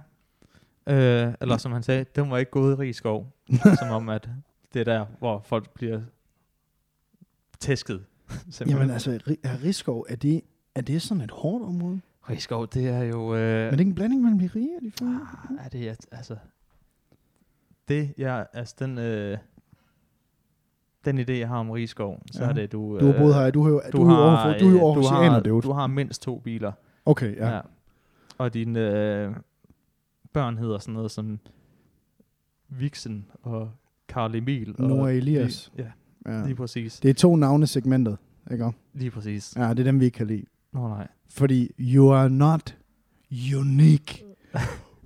Ja. 0.87 1.27
Øh, 1.27 1.33
eller 1.41 1.57
som 1.57 1.71
han 1.71 1.83
sagde, 1.83 2.05
den 2.15 2.29
var 2.31 2.37
ikke 2.37 2.51
gået 2.51 2.73
i 2.73 2.75
Rigskov. 2.75 3.33
som 3.79 3.89
om, 3.91 4.09
at 4.09 4.29
det 4.73 4.79
er 4.79 4.83
der, 4.83 5.05
hvor 5.19 5.39
folk 5.45 5.69
bliver 5.73 6.01
tæsket. 7.59 8.05
simpelthen. 8.29 8.69
Jamen 8.69 8.89
altså, 8.89 9.19
er 9.43 9.63
Rigskov, 9.63 10.05
er 10.09 10.15
det, 10.15 10.41
er 10.75 10.81
det 10.81 11.01
sådan 11.01 11.23
et 11.23 11.31
hårdt 11.31 11.63
område? 11.65 12.01
Rigskov, 12.29 12.67
det 12.67 12.87
er 12.87 13.03
jo... 13.03 13.35
Øh, 13.35 13.41
Er 13.41 13.71
det 13.71 13.79
ikke 13.79 13.89
en 13.89 13.95
blanding 13.95 14.21
mellem 14.21 14.39
de 14.39 14.49
rige 14.55 14.75
og 14.77 14.81
de 14.83 14.91
fattige? 14.91 15.89
er 15.89 15.93
det, 15.93 16.05
altså... 16.11 16.37
Det, 17.87 18.13
jeg, 18.17 18.47
altså 18.53 18.75
den... 18.79 18.97
Øh, 18.97 19.37
den 21.05 21.19
idé, 21.19 21.31
jeg 21.31 21.47
har 21.47 21.57
om 21.57 21.69
Rigskov, 21.69 22.21
så 22.31 22.43
Ja. 22.43 22.49
er 22.49 22.53
det, 22.53 22.71
du... 22.71 22.99
Du 22.99 23.05
har 23.05 23.17
boet 23.17 23.35
her, 23.35 23.51
du, 23.51 23.63
har, 23.63 23.69
jo- 23.69 23.81
du, 23.91 23.97
du, 23.97 24.01
er 24.03 24.05
jo 24.05 24.09
har, 24.09 24.23
overfor, 24.45 24.59
du 24.59 24.65
er 24.65 24.69
jo 24.71 24.75
øh, 24.75 24.81
du, 24.81 24.87
Aarhusianer, 24.87 25.29
har, 25.31 25.39
dude. 25.39 25.61
du 25.61 25.71
har 25.71 25.87
mindst 25.87 26.21
to 26.21 26.39
biler. 26.39 26.71
Okay, 27.05 27.35
ja. 27.35 27.55
Ja. 27.55 27.61
Og 28.37 28.53
dine 28.53 28.79
øh, 28.79 29.35
børn 30.33 30.57
hedder 30.57 30.77
sådan 30.77 30.93
noget 30.93 31.11
som 31.11 31.39
Vixen 32.67 33.25
og 33.43 33.71
Karl 34.17 34.35
Emil. 34.35 34.75
Og 34.77 34.87
Noah 34.87 35.15
Elias. 35.15 35.71
Ja, 35.77 35.83
ja. 36.31 36.45
lige 36.45 36.55
præcis. 36.55 36.99
Det 36.99 37.09
er 37.09 37.13
to 37.13 37.35
navnesegmentet, 37.35 38.17
ikke? 38.51 38.71
Lige 38.93 39.11
præcis. 39.11 39.53
Ja, 39.57 39.69
det 39.69 39.79
er 39.79 39.83
dem, 39.83 39.99
vi 39.99 40.05
ikke 40.05 40.15
kan 40.15 40.27
lide. 40.27 40.43
Nå 40.73 40.87
nej. 40.87 41.07
Fordi 41.29 41.71
you 41.79 42.13
are 42.13 42.29
not 42.29 42.75
unique 43.55 44.23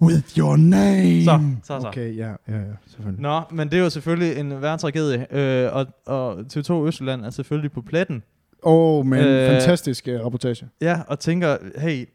with 0.01 0.38
your 0.38 0.58
name. 0.58 1.24
Så, 1.24 1.39
så, 1.63 1.80
så. 1.82 1.88
Okay, 1.88 2.18
ja, 2.18 2.30
ja, 2.48 2.58
ja, 2.58 2.63
selvfølgelig. 2.88 3.22
Nå, 3.22 3.41
men 3.51 3.70
det 3.70 3.80
er 3.80 3.84
jo 3.84 3.89
selvfølgelig 3.89 4.38
en 4.38 4.62
værre 4.62 4.77
tragedie. 4.77 5.27
Øh, 5.32 5.75
og, 5.75 5.88
og 6.06 6.39
TV2 6.39 6.74
Østjylland 6.74 7.25
er 7.25 7.30
selvfølgelig 7.30 7.72
på 7.72 7.82
pletten. 7.82 8.24
Åh, 8.63 9.00
oh, 9.00 9.06
men 9.06 9.20
Øh, 9.20 9.50
fantastisk 9.50 10.08
uh, 10.12 10.25
rapportage. 10.25 10.70
Ja, 10.81 11.01
og 11.07 11.20
tænker, 11.20 11.57
hey, 11.77 12.05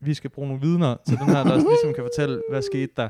vi 0.00 0.14
skal 0.14 0.30
bruge 0.30 0.48
nogle 0.48 0.62
vidner 0.62 0.96
til 1.08 1.18
den 1.18 1.26
her, 1.26 1.44
der 1.44 1.56
ligesom 1.56 1.94
kan 1.94 2.04
fortælle, 2.04 2.42
hvad 2.50 2.62
skete 2.62 2.92
der. 2.96 3.08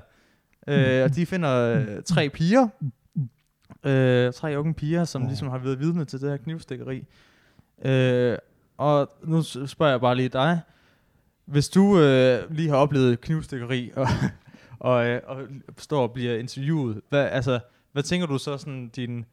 Øh, 0.69 1.03
og 1.05 1.17
de 1.17 1.27
finder 1.27 1.79
øh, 1.79 2.03
tre 2.03 2.29
piger. 2.29 2.69
Øh, 3.85 4.33
tre 4.33 4.59
unge 4.59 4.75
piger, 4.75 5.05
som 5.05 5.23
Åh. 5.23 5.29
ligesom 5.29 5.49
har 5.49 5.59
været 5.59 5.81
vidne 5.81 6.05
til 6.05 6.21
det 6.21 6.31
her 6.31 6.37
knivstikkeri. 6.37 7.07
Øh, 7.85 8.39
og 8.77 9.11
nu 9.25 9.43
spørger 9.43 9.93
jeg 9.93 10.01
bare 10.01 10.17
lige 10.17 10.29
dig. 10.29 10.61
Hvis 11.45 11.69
du 11.69 11.99
øh, 11.99 12.51
lige 12.51 12.69
har 12.69 12.77
oplevet 12.77 13.21
knivstikkeri, 13.21 13.91
og, 13.97 14.07
og, 14.79 15.07
øh, 15.07 15.21
og 15.27 15.39
står 15.79 16.03
og 16.03 16.13
bliver 16.13 16.37
interviewet, 16.37 17.01
hvad, 17.09 17.29
altså, 17.29 17.61
hvad 17.93 18.03
tænker 18.03 18.27
du 18.27 18.39
så 18.39 18.59
sådan 18.59 18.89
din 18.89 19.25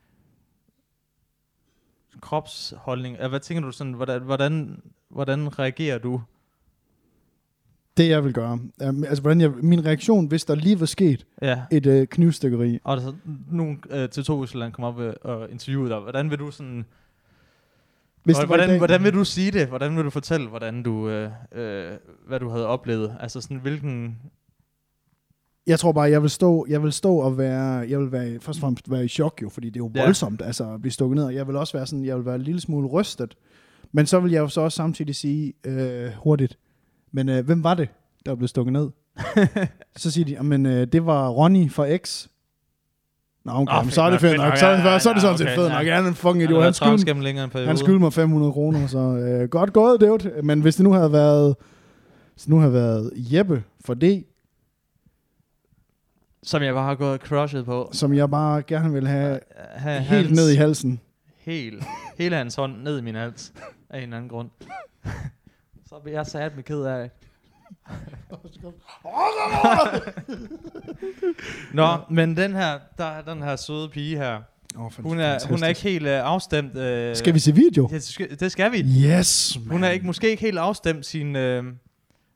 kropsholdning? 2.21 3.27
Hvad 3.27 3.39
tænker 3.39 3.61
du 3.61 3.71
sådan, 3.71 3.93
hvordan, 3.93 4.21
hvordan, 4.21 4.81
hvordan 5.09 5.59
reagerer 5.59 5.97
du? 5.97 6.21
Det 7.99 8.09
jeg 8.09 8.23
vil 8.23 8.33
gøre. 8.33 8.59
Um, 8.89 9.03
altså, 9.03 9.21
hvordan 9.21 9.41
jeg, 9.41 9.51
min 9.61 9.85
reaktion, 9.85 10.25
hvis 10.27 10.45
der 10.45 10.55
lige 10.55 10.79
var 10.79 10.85
sket 10.85 11.25
Ja. 11.41 11.61
et 11.71 11.85
uh, 11.85 12.03
knivstikkeri. 12.05 12.79
Og 12.83 12.97
der 12.97 13.03
så 13.03 13.13
nogle 13.51 13.77
øh, 13.89 14.09
til 14.09 14.23
to 14.23 14.43
Østland 14.43 14.73
kommer 14.73 14.87
op 14.87 14.99
øh, 14.99 15.13
og 15.21 15.51
interviewe 15.51 15.89
dig. 15.89 15.99
Hvordan 15.99 16.29
vil 16.29 16.39
du 16.39 16.51
sådan... 16.51 16.85
Hvis 18.23 18.37
i 18.37 18.45
hvordan, 18.45 18.69
dag- 18.69 18.77
hvordan 18.77 19.03
vil 19.03 19.13
du 19.13 19.23
sige 19.23 19.51
det? 19.51 19.67
Hvordan 19.67 19.95
vil 19.95 20.05
du 20.05 20.09
fortælle, 20.09 20.47
hvordan 20.47 20.83
du, 20.83 21.09
øh, 21.09 21.31
øh, 21.55 21.91
hvad 22.27 22.39
du 22.39 22.49
havde 22.49 22.67
oplevet? 22.67 23.15
Altså 23.19 23.41
sådan, 23.41 23.57
hvilken... 23.57 24.17
Jeg 25.67 25.79
tror 25.79 25.91
bare, 25.91 26.09
jeg 26.09 26.21
vil 26.21 26.29
stå, 26.29 26.65
jeg 26.69 26.83
vil 26.83 26.91
stå 26.91 27.15
og 27.17 27.37
være, 27.37 27.89
jeg 27.89 27.99
vil 27.99 28.11
være, 28.11 28.39
først 28.39 28.57
og 28.57 28.61
fremmest 28.61 28.91
være 28.91 29.05
i 29.05 29.07
chok 29.07 29.39
jo, 29.41 29.49
fordi 29.49 29.67
det 29.69 29.75
er 29.75 29.83
jo 29.85 29.91
Ja. 29.95 30.03
voldsomt, 30.03 30.41
altså 30.41 30.73
at 30.73 30.81
blive 30.81 30.91
stukket 30.91 31.15
ned. 31.15 31.29
Jeg 31.29 31.47
vil 31.47 31.55
også 31.55 31.77
være 31.77 31.85
sådan, 31.87 32.05
jeg 32.05 32.17
vil 32.17 32.25
være 32.25 32.35
en 32.35 32.41
lille 32.41 32.61
smule 32.61 32.87
rystet. 32.87 33.35
Men 33.91 34.05
så 34.05 34.19
vil 34.19 34.31
jeg 34.31 34.39
jo 34.39 34.47
så 34.47 34.61
også 34.61 34.75
samtidig 34.75 35.15
sige 35.15 35.53
øh, 35.65 36.11
hurtigt, 36.15 36.57
men 37.11 37.29
øh, 37.29 37.45
hvem 37.45 37.63
var 37.63 37.73
det, 37.73 37.89
der 38.25 38.35
blev 38.35 38.47
stukket 38.47 38.73
ned? 38.73 38.89
så 39.95 40.11
siger 40.11 40.25
de, 40.25 40.43
men 40.43 40.65
øh, 40.65 40.87
det 40.87 41.05
var 41.05 41.29
Ronny 41.29 41.71
fra 41.71 41.97
X. 41.97 42.27
Nå, 43.45 43.51
okay, 43.51 43.77
oh, 43.79 43.89
så 43.89 44.01
er 44.01 44.09
det 44.09 44.19
fedt 44.21 44.37
nok. 44.37 44.57
Så, 44.57 44.65
er 44.67 44.93
det- 44.93 45.01
så 45.01 45.09
er 45.09 45.13
det 45.13 45.21
sådan 45.21 45.37
set 45.37 45.47
fedt 45.49 45.71
nok. 45.71 45.85
Han 45.85 46.03
er 46.03 46.07
en 46.07 46.15
fucking 46.15 46.41
Han 46.41 46.49
idiot. 46.49 46.49
har 46.49 46.55
Han 46.55 46.63
været 46.63 46.75
skyldte, 46.75 47.65
han 47.67 47.77
skyldte 47.77 47.99
mig 47.99 48.13
500 48.13 48.51
kroner, 48.53 48.87
så 48.87 48.99
øh, 48.99 49.49
godt 49.49 49.73
gået, 49.73 50.01
dude. 50.01 50.31
Men 50.43 50.61
hvis 50.61 50.75
det 50.75 50.83
nu 50.83 50.91
havde 50.93 51.11
været, 51.11 51.55
hvis 52.33 52.41
det 52.43 52.49
nu 52.49 52.59
havde 52.59 52.73
været 52.73 53.11
Jeppe 53.15 53.63
for 53.85 53.93
det, 53.93 54.23
Som 56.43 56.63
jeg 56.63 56.73
bare 56.73 56.85
har 56.85 56.95
gået 56.95 57.21
crushet 57.21 57.65
på. 57.65 57.89
som 57.93 58.13
jeg 58.13 58.29
bare 58.29 58.61
gerne 58.61 58.93
vil 58.93 59.07
have 59.07 59.39
Ha, 59.75 59.99
helt 59.99 60.31
ned 60.31 60.49
i 60.49 60.55
halsen. 60.55 60.99
Helt, 61.37 61.83
hele 62.17 62.35
hans 62.35 62.55
hånd 62.55 62.83
ned 62.83 62.99
i 62.99 63.01
min 63.01 63.15
hals. 63.15 63.53
Af 63.89 63.97
en 63.97 64.03
eller 64.03 64.17
anden 64.17 64.29
grund. 64.29 64.49
Så 65.89 65.95
bliver 66.03 66.17
jeg 66.17 66.25
sat 66.25 66.55
med 66.55 66.63
ked 66.63 66.81
af. 66.81 67.09
Nå, 71.73 71.87
men 72.09 72.37
den 72.37 72.55
her, 72.55 72.79
der 72.97 73.05
er 73.05 73.21
den 73.21 73.41
her 73.43 73.55
søde 73.55 73.89
pige 73.89 74.17
her. 74.17 74.41
Oh, 74.77 74.91
Hun 74.99 75.19
er, 75.19 75.47
hun 75.49 75.63
er 75.63 75.67
ikke 75.67 75.81
helt 75.81 76.07
øh, 76.07 76.19
afstemt. 76.23 76.77
Øh, 76.77 77.15
Skal 77.15 77.33
vi 77.33 77.39
se 77.39 77.55
video? 77.55 77.87
Ja, 77.91 77.95
det 77.95 78.03
skal, 78.03 78.39
det 78.39 78.51
skal 78.51 78.71
vi. 78.71 78.77
Yes, 78.77 79.57
man. 79.59 79.71
Hun 79.71 79.83
er 79.83 79.89
ikke, 79.89 80.05
måske 80.05 80.29
ikke 80.29 80.41
helt 80.41 80.57
afstemt 80.57 81.05
sin, 81.05 81.35
øh, 81.35 81.63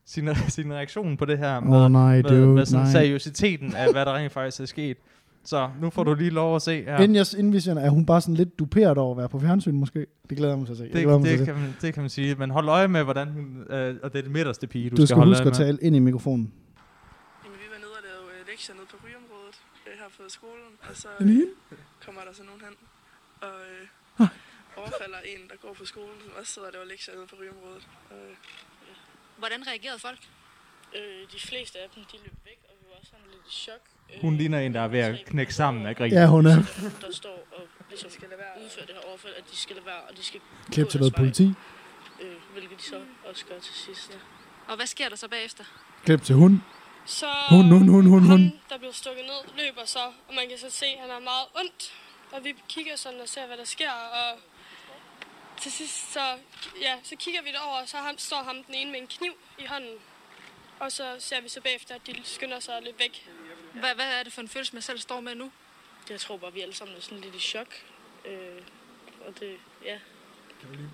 sin, 0.05 0.29
sin 0.49 0.73
reaktion 0.73 1.17
på 1.17 1.25
det 1.25 1.37
her 1.37 1.59
med, 1.59 1.77
oh, 1.77 1.91
nej, 1.91 2.15
med, 2.15 2.23
dude, 2.23 2.47
med 2.47 2.65
sådan 2.65 2.85
nej. 2.85 2.91
seriøsiteten 2.91 3.75
af, 3.75 3.91
hvad 3.91 4.05
der 4.05 4.15
rent 4.15 4.31
faktisk 4.31 4.61
er 4.61 4.65
sket. 4.65 4.97
Så 5.45 5.69
nu 5.81 5.89
får 5.89 6.03
du 6.03 6.13
lige 6.13 6.29
lov 6.29 6.55
at 6.55 6.61
se 6.61 6.83
her. 6.83 6.97
Inden, 6.97 7.15
jeg, 7.15 7.25
inden 7.37 7.53
vi 7.53 7.59
sender, 7.59 7.83
er 7.83 7.89
hun 7.89 8.05
bare 8.05 8.21
sådan 8.21 8.35
lidt 8.35 8.59
duperet 8.59 8.97
over 8.97 9.11
at 9.11 9.17
være 9.17 9.29
på 9.29 9.39
fjernsyn 9.39 9.75
måske? 9.75 10.05
Det 10.29 10.37
glæder 10.37 10.51
jeg 10.53 10.57
mig 10.57 10.67
til 10.67 10.73
at 10.73 10.77
se. 10.77 10.83
det, 10.83 10.91
glæder 10.91 11.17
mig 11.17 11.27
til 11.27 11.31
det, 11.31 11.39
se. 11.39 11.45
kan 11.45 11.55
man, 11.61 11.75
det 11.81 11.93
kan 11.93 12.03
man 12.03 12.09
sige. 12.09 12.35
Men 12.35 12.49
hold 12.49 12.67
øje 12.69 12.87
med, 12.87 13.03
hvordan 13.03 13.27
hun... 13.27 13.45
Øh, 13.69 13.95
og 14.03 14.13
det 14.13 14.19
er 14.19 14.23
det 14.27 14.31
midterste 14.31 14.67
pige, 14.67 14.89
du, 14.89 14.95
Du 14.95 15.05
skal 15.05 15.17
holde 15.17 15.31
huske 15.31 15.43
øje 15.43 15.51
at 15.51 15.57
tale 15.57 15.77
ind 15.81 15.95
i 15.95 15.99
mikrofonen. 16.09 16.53
Jamen, 17.43 17.57
vi 17.63 17.67
var 17.73 17.79
nede 17.83 17.93
og 17.99 18.03
lavede 18.07 18.27
øh, 18.39 18.47
lektier 18.49 18.75
nede 18.75 18.87
på 18.93 18.97
rygeområdet 19.05 19.57
øh, 19.87 19.93
her 20.01 20.09
på 20.17 20.23
skolen, 20.37 20.71
og 20.89 20.93
så 21.01 21.07
det 21.19 21.25
øh, 21.71 21.77
kommer 22.05 22.21
der 22.27 22.33
så 22.39 22.43
nogen 22.49 22.61
hen 22.67 22.75
og 23.47 23.57
øh, 23.71 23.83
overfalder 24.81 25.21
en, 25.31 25.41
der 25.51 25.57
går 25.63 25.73
på 25.81 25.85
skolen, 25.91 26.17
som 26.23 26.31
også 26.39 26.51
sidder 26.53 26.67
og 26.69 26.73
laver 26.75 26.87
lektier 26.93 27.13
nede 27.17 27.27
på 27.31 27.35
rygeområdet. 27.41 27.85
Og, 28.13 28.23
øh, 28.29 28.35
Hvordan 29.41 29.59
reagerede 29.71 30.01
folk? 30.07 30.21
øh, 30.97 31.21
de 31.33 31.39
fleste 31.49 31.79
af 31.79 31.87
dem, 31.95 32.03
de 32.11 32.17
løb 32.23 32.37
væk, 32.45 32.59
og 32.69 32.73
vi 32.79 32.85
var 32.89 32.95
også 32.99 33.11
sådan 33.11 33.27
lidt 33.33 33.45
i 33.51 33.51
chok. 33.51 33.83
Hun 34.21 34.37
ligner 34.37 34.59
en, 34.59 34.73
der 34.73 34.81
er 34.81 34.87
ved 34.87 34.99
at 34.99 35.25
knække 35.25 35.53
sammen 35.53 35.85
af 35.85 35.95
grin. 35.95 36.11
Ja, 36.13 36.25
hun 36.25 36.45
er. 36.45 36.55
Der 37.01 37.11
står 37.11 37.47
og 37.51 37.67
ligesom 37.89 38.09
skal 38.09 38.29
lade 38.29 38.39
være 38.39 38.65
udføre 38.65 38.85
det 38.85 38.95
her 38.95 39.09
overfald, 39.09 39.33
at 39.37 39.43
de 39.51 39.55
skal 39.55 39.75
lade 39.75 39.85
være, 39.85 40.01
og 40.09 40.17
de 40.17 40.23
skal 40.23 40.39
Klip 40.71 40.89
til 40.89 40.99
noget 40.99 41.15
politi. 41.15 41.43
Øh, 42.21 42.35
hvilket 42.53 42.77
de 42.77 42.83
så 42.83 43.01
også 43.29 43.45
gør 43.45 43.59
til 43.59 43.73
sidst. 43.73 44.09
Ja. 44.11 44.15
Og 44.71 44.75
hvad 44.75 44.85
sker 44.85 45.09
der 45.09 45.15
så 45.15 45.27
bagefter? 45.27 45.63
Klip 46.05 46.21
til 46.23 46.35
hun. 46.35 46.63
Så 47.05 47.25
Hun, 47.49 47.65
hun, 47.65 47.87
hun, 47.87 48.05
hun, 48.05 48.23
hun. 48.23 48.53
der 48.69 48.77
blev 48.77 48.93
stukket 48.93 49.23
ned, 49.25 49.65
løber 49.65 49.85
så, 49.85 49.99
og 50.27 50.33
man 50.35 50.49
kan 50.49 50.57
så 50.57 50.69
se, 50.69 50.85
at 50.85 51.01
han 51.01 51.09
har 51.09 51.19
meget 51.19 51.45
ondt. 51.59 51.93
Og 52.31 52.43
vi 52.43 52.55
kigger 52.69 52.95
sådan 52.95 53.19
og 53.21 53.29
ser, 53.29 53.47
hvad 53.47 53.57
der 53.57 53.63
sker, 53.65 53.91
og 53.91 54.39
til 55.61 55.71
sidst 55.71 56.13
så, 56.13 56.19
ja, 56.81 56.93
så 57.03 57.15
kigger 57.19 57.41
vi 57.41 57.49
derover, 57.51 57.81
og 57.81 57.87
så 57.89 57.97
ham, 57.97 58.17
står 58.17 58.43
ham 58.43 58.63
den 58.63 58.75
ene 58.75 58.91
med 58.91 58.99
en 58.99 59.07
kniv 59.07 59.33
i 59.59 59.65
hånden. 59.65 59.95
Og 60.79 60.91
så 60.91 61.03
ser 61.19 61.41
vi 61.41 61.49
så 61.49 61.61
bagefter, 61.61 61.95
at 61.95 62.01
de 62.07 62.15
skynder 62.23 62.59
sig 62.59 62.73
lidt 62.83 62.99
væk. 62.99 63.29
Hvad, 63.73 63.95
hvad 63.95 64.05
er 64.19 64.23
det 64.23 64.33
for 64.33 64.41
en 64.41 64.47
følelse, 64.47 64.73
man 64.73 64.81
selv 64.81 64.99
står 64.99 65.19
med 65.21 65.35
nu? 65.35 65.51
Jeg 66.09 66.19
tror 66.19 66.37
bare, 66.37 66.53
vi 66.53 66.61
alle 66.61 66.73
sammen 66.73 66.97
er 66.97 67.01
sådan 67.01 67.19
lidt 67.19 67.35
i 67.35 67.39
chok. 67.39 67.67
Øh, 68.25 68.33
og 69.27 69.33
det, 69.39 69.55
ja. 69.85 69.97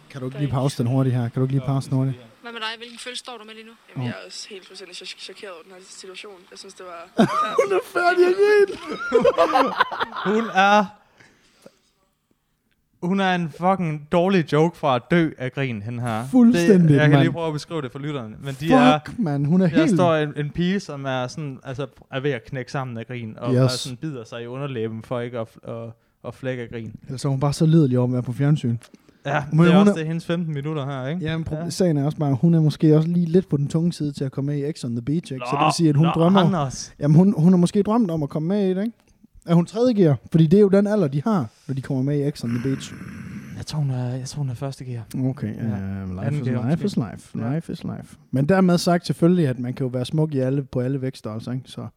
Kan 0.09 0.21
du 0.21 0.27
ikke 0.27 0.39
lige 0.39 0.51
pause 0.51 0.77
den 0.77 0.87
hurtigt 0.87 1.15
her? 1.15 1.21
Kan 1.21 1.31
du 1.35 1.41
ikke 1.41 1.53
lige 1.55 1.65
pause 1.65 1.89
den 1.89 1.97
hurtigt? 1.97 2.17
Hvad 2.41 2.51
med 2.51 2.61
dig? 2.61 2.69
Hvilken 2.77 2.99
følelse 2.99 3.19
står 3.19 3.37
du 3.37 3.43
med 3.43 3.53
lige 3.53 3.65
nu? 3.65 3.71
Jamen, 3.89 4.07
jeg 4.07 4.15
er 4.21 4.25
også 4.25 4.49
helt 4.49 4.67
fuldstændig 4.67 4.95
chok- 4.97 5.19
chokeret 5.19 5.53
over 5.53 5.63
den 5.63 5.71
her 5.71 5.79
situation. 5.83 6.47
Jeg 6.51 6.59
synes, 6.59 6.73
det 6.73 6.85
var... 6.85 7.09
Hun 7.61 7.73
er 7.73 7.79
færdig 7.83 8.27
at 8.27 8.35
grine. 8.35 8.77
Hun 10.33 10.45
er... 10.49 10.85
Hun 13.03 13.19
er 13.19 13.35
en 13.35 13.49
fucking 13.49 14.07
dårlig 14.11 14.53
joke 14.53 14.77
fra 14.77 14.95
at 14.95 15.01
dø 15.11 15.29
af 15.37 15.51
grin, 15.51 15.81
hende 15.81 16.01
her. 16.01 16.25
Fuldstændig, 16.31 16.89
Det, 16.89 16.95
jeg 16.95 17.01
kan 17.01 17.11
mand. 17.11 17.21
lige 17.21 17.31
prøve 17.31 17.47
at 17.47 17.53
beskrive 17.53 17.81
det 17.81 17.91
for 17.91 17.99
lytterne. 17.99 18.35
Men 18.43 18.55
de 18.59 18.73
er... 18.73 18.99
Fuck, 19.05 19.19
man. 19.19 19.45
Hun 19.45 19.61
er 19.61 19.67
Der 19.69 19.75
helt... 19.79 19.91
står 19.95 20.15
en, 20.15 20.29
en 20.37 20.49
pige, 20.49 20.79
som 20.79 21.05
er, 21.05 21.27
sådan, 21.27 21.59
altså, 21.63 21.87
er 22.11 22.19
ved 22.19 22.31
at 22.31 22.45
knække 22.45 22.71
sammen 22.71 22.97
af 22.97 23.07
grin, 23.07 23.35
og 23.37 23.53
Yes. 23.53 23.59
er 23.59 23.67
sådan, 23.67 23.97
bider 23.97 24.23
sig 24.23 24.43
i 24.43 24.45
underlæben 24.45 25.03
for 25.03 25.19
ikke 25.19 25.39
at, 25.39 25.47
at, 25.67 25.73
at 26.27 26.33
flække 26.35 26.63
af 26.63 26.69
grin. 26.69 26.91
Altså, 27.09 27.27
hun 27.27 27.35
er 27.37 27.39
bare 27.39 27.53
så 27.53 27.65
lidelig 27.65 27.97
over 27.99 28.07
at 28.07 28.13
være 28.13 28.23
på 28.23 28.33
fjernsyn. 28.33 28.77
Ja, 29.25 29.43
Men 29.51 29.59
det 29.59 29.65
er 29.67 29.71
hun 29.71 29.79
også 29.79 29.91
er- 29.91 29.95
det 29.95 30.03
er 30.03 30.07
hendes 30.07 30.25
15 30.25 30.53
minutter 30.53 30.85
her, 30.85 31.07
ikke? 31.07 31.21
Ja, 31.25 31.37
men 31.37 31.47
ja. 31.51 31.69
Sagen 31.69 31.97
er 31.97 32.05
også 32.05 32.17
bare, 32.17 32.29
at 32.29 32.37
hun 32.37 32.53
er 32.53 32.59
måske 32.61 32.95
også 32.97 33.07
lige 33.09 33.25
lidt 33.25 33.49
på 33.49 33.57
den 33.57 33.67
tunge 33.67 33.93
side 33.93 34.11
til 34.11 34.23
at 34.23 34.31
komme 34.31 34.51
med 34.55 34.69
i 34.69 34.71
X 34.71 34.83
on 34.85 34.91
the 34.91 35.01
Beach, 35.01 35.33
ikke? 35.33 35.45
Så 35.51 35.55
det 35.59 35.65
vil 35.65 35.73
sige, 35.77 35.89
at 35.89 35.95
hun 35.95 36.05
Nå, 36.05 36.11
drømmer... 36.11 36.41
Anders. 36.41 36.93
Jamen, 36.99 37.17
hun, 37.17 37.33
hun 37.37 37.53
har 37.53 37.57
måske 37.57 37.83
drømt 37.83 38.11
om 38.11 38.23
at 38.23 38.29
komme 38.29 38.47
med 38.47 38.65
i 38.65 38.73
det, 38.73 38.81
ikke? 38.83 38.97
Er 39.49 39.53
hun 39.53 39.65
tredje 39.65 39.93
gear? 39.93 40.17
Fordi 40.31 40.47
det 40.47 40.57
er 40.57 40.61
jo 40.61 40.69
den 40.69 40.87
alder, 40.87 41.07
de 41.07 41.21
har, 41.23 41.47
når 41.67 41.75
de 41.75 41.81
kommer 41.81 42.03
med 42.03 42.27
i 42.27 42.31
X 42.31 42.43
on 42.43 42.49
the 42.49 42.59
Beach. 42.63 42.93
Jeg 43.57 43.65
tror, 43.65 43.79
hun 43.79 43.91
er, 43.91 44.09
jeg 44.15 44.27
tror, 44.27 44.37
hun 44.37 44.49
er 44.49 44.53
første 44.53 44.85
gear. 44.85 45.03
Okay, 45.25 45.47
Ja. 45.55 46.03
uh, 46.03 46.09
life, 46.09 46.21
Anden 46.25 46.41
is, 46.41 46.47
gear 46.47 46.69
life 46.69 46.85
is 46.85 46.95
life. 46.97 47.39
Ja. 47.39 47.55
Life 47.55 47.71
is 47.73 47.83
life. 47.83 48.17
Men 48.31 48.49
dermed 48.49 48.77
sagt 48.77 49.05
selvfølgelig, 49.05 49.47
at 49.47 49.59
man 49.59 49.73
kan 49.73 49.85
jo 49.85 49.89
være 49.93 50.05
smuk 50.05 50.33
i 50.33 50.39
alle, 50.39 50.63
på 50.63 50.79
alle 50.79 51.01
vækststørrelser, 51.01 51.51
ikke? 51.51 51.63
Så 51.65 51.87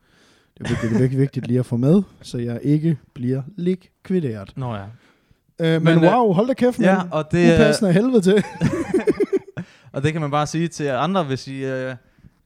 det 0.59 0.65
er 0.65 0.69
vigtigt, 0.69 0.91
det 0.91 0.97
er 0.97 1.01
virkelig 1.01 1.21
vigtigt 1.21 1.47
lige 1.47 1.59
at 1.59 1.67
få 1.67 1.77
med, 1.77 2.03
så 2.23 2.38
jeg 2.38 2.61
ikke 2.62 2.99
bliver 3.15 3.43
likvideret. 3.57 4.53
Nå 4.57 4.75
ja. 4.75 4.83
Uh, 4.83 5.83
men, 5.83 5.85
Men, 5.85 6.05
øh, 6.05 6.12
wow, 6.12 6.33
hold 6.33 6.47
da 6.47 6.55
kæft, 6.55 6.81
Ja, 6.81 6.99
og 7.11 7.25
det, 7.33 7.55
Upassende 7.55 7.88
af 7.88 7.95
helvede 7.95 8.21
til. 8.21 8.45
og 9.93 10.03
det 10.03 10.12
kan 10.12 10.21
man 10.21 10.31
bare 10.31 10.47
sige 10.47 10.69
til 10.69 10.85
andre, 10.85 11.25
hvis 11.25 11.49
I 11.49 11.65
øh, 11.65 11.95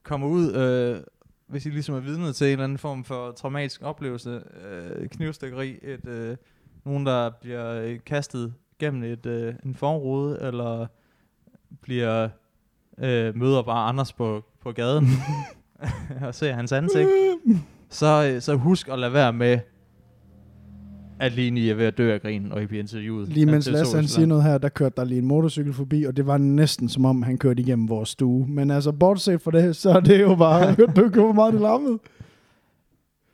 kommer 0.03 0.27
ud, 0.27 0.53
øh, 0.53 0.97
hvis 1.47 1.65
I 1.65 1.69
ligesom 1.69 1.95
er 1.95 1.99
vidne 1.99 2.33
til 2.33 2.47
en 2.47 2.51
eller 2.51 2.63
anden 2.63 2.77
form 2.77 3.03
for 3.03 3.31
traumatisk 3.31 3.81
oplevelse, 3.83 4.43
øh, 4.63 5.09
knivstikkeri, 5.09 5.79
et, 5.81 6.07
øh, 6.07 6.37
nogen 6.85 7.05
der 7.05 7.29
bliver 7.41 7.81
øh, 7.81 7.99
kastet 8.05 8.53
gennem 8.79 9.03
et, 9.03 9.25
øh, 9.25 9.53
en 9.65 9.75
forrude, 9.75 10.39
eller 10.41 10.87
bliver 11.81 12.29
øh, 12.97 13.35
møder 13.35 13.61
bare 13.61 13.89
Anders 13.89 14.13
på, 14.13 14.45
på 14.61 14.71
gaden, 14.71 15.07
og 16.27 16.35
ser 16.35 16.53
hans 16.53 16.71
ansigt, 16.71 17.09
så, 17.89 18.31
øh, 18.33 18.41
så 18.41 18.55
husk 18.55 18.87
at 18.87 18.99
lade 18.99 19.13
være 19.13 19.33
med, 19.33 19.59
at 21.19 21.33
lige 21.33 21.59
I 21.59 21.69
er 21.69 21.75
ved 21.75 21.85
at 21.85 21.97
dø 21.97 22.13
af 22.13 22.21
grin, 22.21 22.51
og 22.51 22.63
I 22.63 22.65
bliver 22.65 22.83
interviewet. 22.83 23.29
Lige 23.29 23.45
mens 23.45 23.67
TV2 23.67 23.71
Lasse 23.71 23.95
han 23.95 24.07
siger 24.07 24.25
noget 24.25 24.43
her, 24.43 24.57
der 24.57 24.69
kørte 24.69 24.93
der 24.97 25.03
lige 25.03 25.17
en 25.17 25.25
motorcykel 25.27 25.73
forbi, 25.73 26.03
og 26.03 26.17
det 26.17 26.27
var 26.27 26.37
næsten 26.37 26.89
som 26.89 27.05
om, 27.05 27.21
han 27.21 27.37
kørte 27.37 27.61
igennem 27.61 27.89
vores 27.89 28.09
stue. 28.09 28.47
Men 28.47 28.71
altså, 28.71 28.91
bortset 28.91 29.41
fra 29.41 29.51
det, 29.51 29.75
så 29.75 29.89
er 29.89 29.99
det 29.99 30.21
jo 30.21 30.35
bare... 30.35 30.73
Hørte 30.77 30.93
du 30.95 31.03
ikke, 31.05 31.19
hvor 31.19 31.31
meget 31.31 31.53
det 31.53 31.61
larmede? 31.61 31.99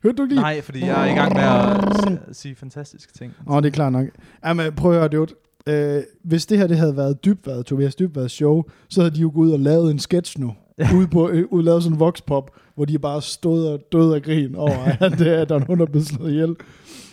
Hørte 0.04 0.16
du 0.16 0.24
ikke 0.24 0.34
lige? 0.34 0.42
Nej, 0.42 0.62
fordi 0.62 0.80
jeg 0.80 1.08
er 1.08 1.12
i 1.12 1.16
gang 1.16 1.34
med 1.34 2.18
at 2.30 2.36
sige 2.36 2.56
fantastiske 2.56 3.14
ting. 3.14 3.34
Åh, 3.50 3.62
det 3.62 3.68
er 3.68 3.72
klart 3.72 3.94
nok. 3.94 4.08
Jamen, 4.46 4.74
prøv 4.74 4.92
at 4.92 4.98
høre, 4.98 5.08
dude. 5.08 5.34
Øh, 5.68 6.04
hvis 6.24 6.46
det 6.46 6.58
her 6.58 6.68
det 6.68 6.78
havde 6.78 6.98
været 6.98 7.26
dybvad, 7.26 7.64
Tobias 7.64 7.96
Dybvads 7.96 8.32
show, 8.32 8.64
så 8.90 9.02
havde 9.02 9.16
de 9.16 9.22
jo 9.22 9.32
gået 9.34 9.48
ud 9.48 9.52
og 9.52 9.60
lavet 9.60 9.92
en 9.92 10.00
sketch 10.00 10.40
nu. 10.40 10.54
ude 10.98 11.08
på, 11.08 11.30
øh, 11.30 11.46
ude 11.52 11.64
lavet 11.66 11.84
sådan 11.84 11.96
en 11.96 12.00
voxpop, 12.00 12.52
hvor 12.76 12.86
de 12.86 13.00
bare 13.00 13.22
stod 13.22 13.68
og 13.68 13.80
døde 13.92 14.16
af 14.16 14.22
grin 14.24 14.56
over, 14.56 14.84
at, 15.00 15.22
øh, 15.22 15.42
at 15.42 15.50
der 15.50 15.56
er 15.56 15.60
nogen, 15.60 15.80
der 15.80 15.86
er 15.86 15.92
blevet 15.92 16.08
slået 16.08 16.32
ihjel. 16.32 16.56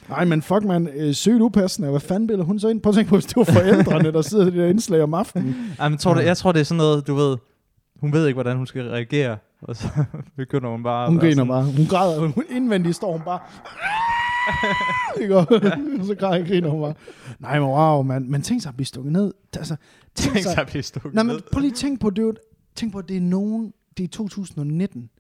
Nej, 0.09 0.25
men 0.25 0.42
fuck 0.42 0.64
man, 0.64 0.88
øh, 0.96 1.12
sygt 1.14 1.40
upassende. 1.40 1.90
Hvad 1.90 2.01
fanden 2.01 2.27
billeder 2.27 2.44
hun 2.44 2.59
så 2.59 2.68
ind? 2.68 2.81
Prøv 2.81 2.90
at 2.90 2.94
tænke 2.94 3.09
på, 3.09 3.16
hvis 3.16 3.25
det 3.27 3.37
var 3.37 3.44
forældrene, 3.44 4.12
der 4.12 4.23
sidder 4.23 4.46
i 4.46 4.51
det 4.51 4.55
der 4.59 4.66
indslag 4.66 5.03
om 5.03 5.14
aftenen. 5.14 5.57
Ej, 5.79 5.88
men 5.88 5.99
tror 5.99 6.14
det, 6.14 6.25
jeg 6.25 6.37
tror, 6.37 6.53
det 6.53 6.61
er 6.61 6.64
sådan 6.64 6.77
noget, 6.79 7.07
du 7.07 7.14
ved, 7.14 7.37
hun 8.01 8.12
ved 8.12 8.27
ikke, 8.27 8.35
hvordan 8.37 8.57
hun 8.57 8.66
skal 8.66 8.88
reagere, 8.88 9.37
og 9.62 9.77
så 9.77 9.88
begynder 10.37 10.68
hun 10.70 10.83
bare... 10.83 11.09
Hun 11.09 11.18
griner 11.18 11.35
sådan, 11.35 11.49
bare. 11.49 11.64
Hun 11.64 11.87
græder. 11.87 12.20
Hun, 12.20 12.44
indvendigt 12.51 12.96
står 12.96 13.12
hun 13.12 13.20
bare... 13.25 13.38
Ikke? 15.20 15.37
Og 15.37 15.46
så 16.07 16.14
græder 16.18 16.46
griner 16.46 16.68
hun 16.68 16.81
bare. 16.81 16.94
Nej, 17.40 17.59
men 17.61 17.68
wow, 17.68 18.03
man. 18.03 18.31
Men 18.31 18.42
tænk 18.42 18.62
sig 18.62 18.68
at 18.68 18.77
blive 18.77 18.87
stukket 18.87 19.12
ned. 19.12 19.33
Altså, 19.57 19.77
tænk, 20.14 20.33
Tænk 20.35 20.42
sig, 20.44 20.53
sig 20.53 20.61
at 20.61 20.66
blive 20.66 20.83
stukket 20.83 21.14
Nej, 21.14 21.23
men 21.23 21.33
ned. 21.35 21.40
prøv 21.53 21.61
lige 21.61 21.70
at 21.70 21.77
tænk 21.77 22.01
på, 22.01 22.11
det 22.11 22.18
er 22.18 22.23
jo- 22.23 22.35
tænk 22.74 22.92
på, 22.92 22.98
at 22.98 23.09
det 23.09 23.16
er 23.16 23.20
nogen, 23.20 23.72
det 23.96 24.04
er 24.04 24.09
2019. 24.09 25.11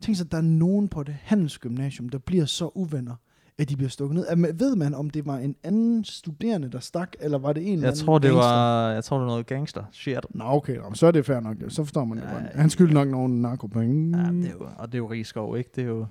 Tænk 0.00 0.16
sig, 0.16 0.24
at 0.24 0.30
der 0.32 0.38
er 0.38 0.42
nogen 0.42 0.88
på 0.88 1.02
det 1.02 1.14
handelsgymnasium, 1.22 2.08
der 2.08 2.18
bliver 2.18 2.44
så 2.44 2.70
uvenner, 2.74 3.14
at 3.58 3.68
de 3.68 3.76
bliver 3.76 3.88
stukket 3.88 4.14
ned. 4.16 4.26
Er- 4.28 4.52
Ved 4.54 4.76
man, 4.76 4.94
om 4.94 5.10
det 5.10 5.26
var 5.26 5.36
en 5.38 5.56
anden 5.64 6.04
studerende, 6.04 6.68
der 6.70 6.80
stak, 6.80 7.12
eller 7.20 7.38
var 7.38 7.52
det 7.52 7.62
en 7.66 7.72
eller 7.72 7.82
Jeg 7.86 7.88
anden 7.92 8.04
tror, 8.06 8.18
det 8.18 8.30
gangster? 8.30 8.48
var, 8.50 8.90
jeg 8.90 9.04
tror, 9.04 9.16
det 9.16 9.22
var 9.24 9.30
noget 9.30 9.46
gangster 9.46 9.84
shit. 9.92 10.18
Nå, 10.34 10.44
okay, 10.44 10.76
nå, 10.76 10.82
men 10.82 10.94
så 10.94 11.06
er 11.06 11.10
det 11.10 11.26
fair 11.26 11.40
nok. 11.40 11.56
Så 11.68 11.84
forstår 11.84 12.04
man 12.04 12.18
det 12.18 12.28
godt. 12.32 12.44
Han 12.54 12.70
skylder 12.70 12.92
nok 12.94 13.08
nogle 13.08 13.42
narkopenge. 13.42 14.18
Ja, 14.18 14.30
det 14.32 14.46
er 14.46 14.50
jo, 14.50 14.68
og 14.76 14.86
det 14.88 14.94
er 14.94 14.98
jo 14.98 15.06
Rigskov, 15.10 15.58
ikke? 15.58 15.70
Det 15.76 15.82
er 15.84 15.88
jo 15.88 16.06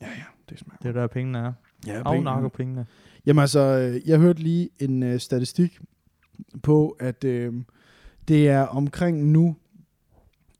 ja, 0.00 0.06
ja, 0.06 0.22
det 0.50 0.58
smager. 0.58 0.78
det, 0.82 0.88
er 0.88 0.92
der 0.92 1.06
pengene 1.06 1.38
er. 1.38 1.52
Ja, 1.86 2.02
Og 2.02 2.22
narkopengene. 2.22 2.86
Jamen 3.26 3.40
altså, 3.40 3.60
øh, 3.60 4.08
jeg 4.08 4.18
hørte 4.18 4.42
lige 4.42 4.68
en 4.78 5.02
øh, 5.02 5.18
statistik 5.20 5.80
på, 6.62 6.96
at 7.00 7.24
øh, 7.24 7.54
det 8.28 8.48
er 8.48 8.60
omkring 8.62 9.24
nu 9.30 9.56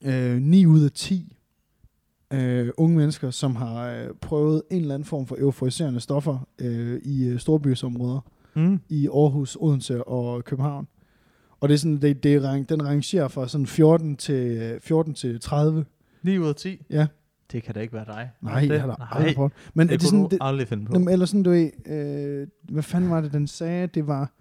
øh, 0.05 0.41
9 0.41 0.65
ud 0.65 0.83
af 0.83 0.91
10 0.91 1.37
øh, 2.33 2.69
unge 2.77 2.97
mennesker, 2.97 3.29
som 3.31 3.55
har 3.55 3.87
øh, 3.89 4.07
prøvet 4.21 4.61
en 4.71 4.81
eller 4.81 4.93
anden 4.95 5.05
form 5.05 5.25
for 5.27 5.35
euforiserende 5.39 5.99
stoffer 5.99 6.47
øh, 6.61 7.01
i 7.03 7.27
øh, 7.27 7.39
storbysområder 7.39 8.19
Mm. 8.55 8.79
i 8.89 9.07
Aarhus, 9.07 9.57
Odense 9.59 10.03
og 10.03 10.45
København. 10.45 10.87
Og 11.59 11.69
det 11.69 11.73
er 11.73 11.77
sådan, 11.77 12.01
det, 12.01 12.23
det 12.23 12.41
rang- 12.43 12.65
den 12.69 12.85
rangerer 12.87 13.27
fra 13.27 13.47
sådan 13.47 13.67
14 13.67 14.15
til, 14.15 14.57
øh, 14.61 14.79
14 14.81 15.13
til 15.13 15.39
30. 15.39 15.85
9 16.23 16.37
ud 16.37 16.47
af 16.47 16.55
10. 16.55 16.85
Ja. 16.89 17.07
Det 17.51 17.63
kan 17.63 17.73
da 17.75 17.79
ikke 17.79 17.93
være 17.93 18.05
dig. 18.05 18.29
Nej, 18.41 18.61
det, 18.61 18.69
jeg 18.69 18.81
har 18.81 18.87
nej, 18.87 19.07
aldrig 19.11 19.35
prøvet. 19.35 19.51
Men 19.73 19.87
det, 19.87 19.93
er 19.93 19.97
det 19.97 20.07
sådan, 20.07 20.19
du 20.23 20.27
det, 20.31 20.37
aldrig 20.41 20.67
finde 20.67 20.85
på. 20.85 20.93
Jamen, 20.93 21.09
eller 21.09 21.25
sådan, 21.25 21.43
du 21.43 21.49
ved, 21.49 21.69
øh, 21.87 22.47
hvad 22.69 22.83
fanden 22.83 23.09
var 23.09 23.21
det, 23.21 23.33
den 23.33 23.47
sagde? 23.47 23.87
Det 23.87 24.07
var 24.07 24.31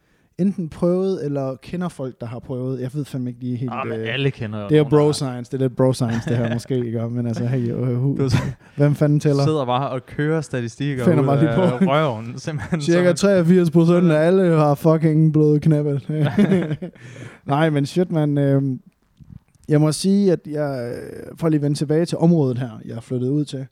enten 0.41 0.69
prøvet, 0.69 1.25
eller 1.25 1.57
kender 1.63 1.89
folk, 1.89 2.21
der 2.21 2.27
har 2.27 2.39
prøvet. 2.39 2.81
Jeg 2.81 2.91
ved 2.95 3.05
fandme 3.05 3.31
ikke 3.31 3.41
lige 3.41 3.57
helt. 3.57 3.73
Ah, 3.75 3.89
men 3.89 4.01
øh, 4.01 4.13
alle 4.15 4.31
kender 4.31 4.69
det 4.69 4.79
er 4.79 4.83
der 4.83 4.91
bro 4.91 5.13
science, 5.13 5.51
det 5.51 5.55
er 5.63 5.63
lidt 5.69 5.77
bro 5.77 5.93
science, 5.93 6.29
det 6.31 6.37
her 6.39 6.53
måske, 6.55 6.87
ikke? 6.87 7.09
Men 7.09 7.27
altså, 7.27 7.47
hey, 7.47 7.73
hu, 7.73 8.17
Du 8.19 8.29
hvem 8.77 8.95
fanden 8.95 9.21
tæller? 9.21 9.43
sidder 9.45 9.65
bare 9.65 9.91
og 9.91 10.07
kører 10.07 10.41
statistikker 10.41 11.05
Finder 11.05 11.21
ud 11.21 11.25
mig 11.25 11.39
lige 11.39 11.51
af 11.51 11.79
på. 11.79 11.85
røven. 11.87 12.35
Simpelthen, 12.39 12.81
Cirka 12.81 13.09
som- 13.09 13.17
83 13.17 13.71
procent 13.71 14.11
af 14.13 14.17
alle 14.27 14.57
har 14.57 14.75
fucking 14.75 15.33
blevet 15.33 15.63
knappet. 15.63 16.09
Nej, 17.47 17.71
men 17.71 17.87
shit, 17.87 18.13
man. 18.13 18.39
Øh, 18.39 18.63
jeg 19.69 19.81
må 19.81 19.93
sige, 19.93 20.33
at 20.33 20.41
jeg, 20.47 20.93
øh, 20.95 21.37
for 21.37 21.49
lige 21.49 21.59
at 21.59 21.63
vende 21.63 21.77
tilbage 21.79 22.05
til 22.07 22.19
området 22.19 22.59
her, 22.59 22.71
jeg 22.85 22.97
er 22.97 23.01
flyttet 23.01 23.29
ud 23.29 23.45
til. 23.45 23.67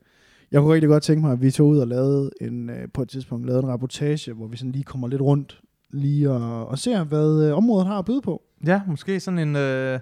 Jeg 0.53 0.61
kunne 0.61 0.75
rigtig 0.75 0.89
godt 0.89 1.03
tænke 1.03 1.23
mig, 1.23 1.33
at 1.33 1.43
vi 1.43 1.51
tog 1.51 1.69
ud 1.69 1.79
og 1.79 1.87
lavede 1.89 2.31
en, 2.41 2.71
øh, 2.71 2.77
på 2.95 3.03
et 3.03 3.09
tidspunkt 3.09 3.47
lavede 3.47 3.63
en 3.63 3.69
rapportage, 3.69 4.33
hvor 4.33 4.47
vi 4.47 4.57
sådan 4.57 4.73
lige 4.73 4.85
kommer 4.85 5.09
lidt 5.09 5.23
rundt 5.23 5.61
lige 5.91 6.31
og, 6.31 6.67
og 6.69 6.79
ser, 6.79 7.05
hvad 7.05 7.49
øh, 7.49 7.57
området 7.57 7.87
har 7.87 7.99
at 7.99 8.05
byde 8.05 8.21
på. 8.23 8.43
Ja, 8.67 8.81
måske 8.87 9.21
sådan 9.21 9.39
en, 9.39 9.57
øh, 9.57 10.01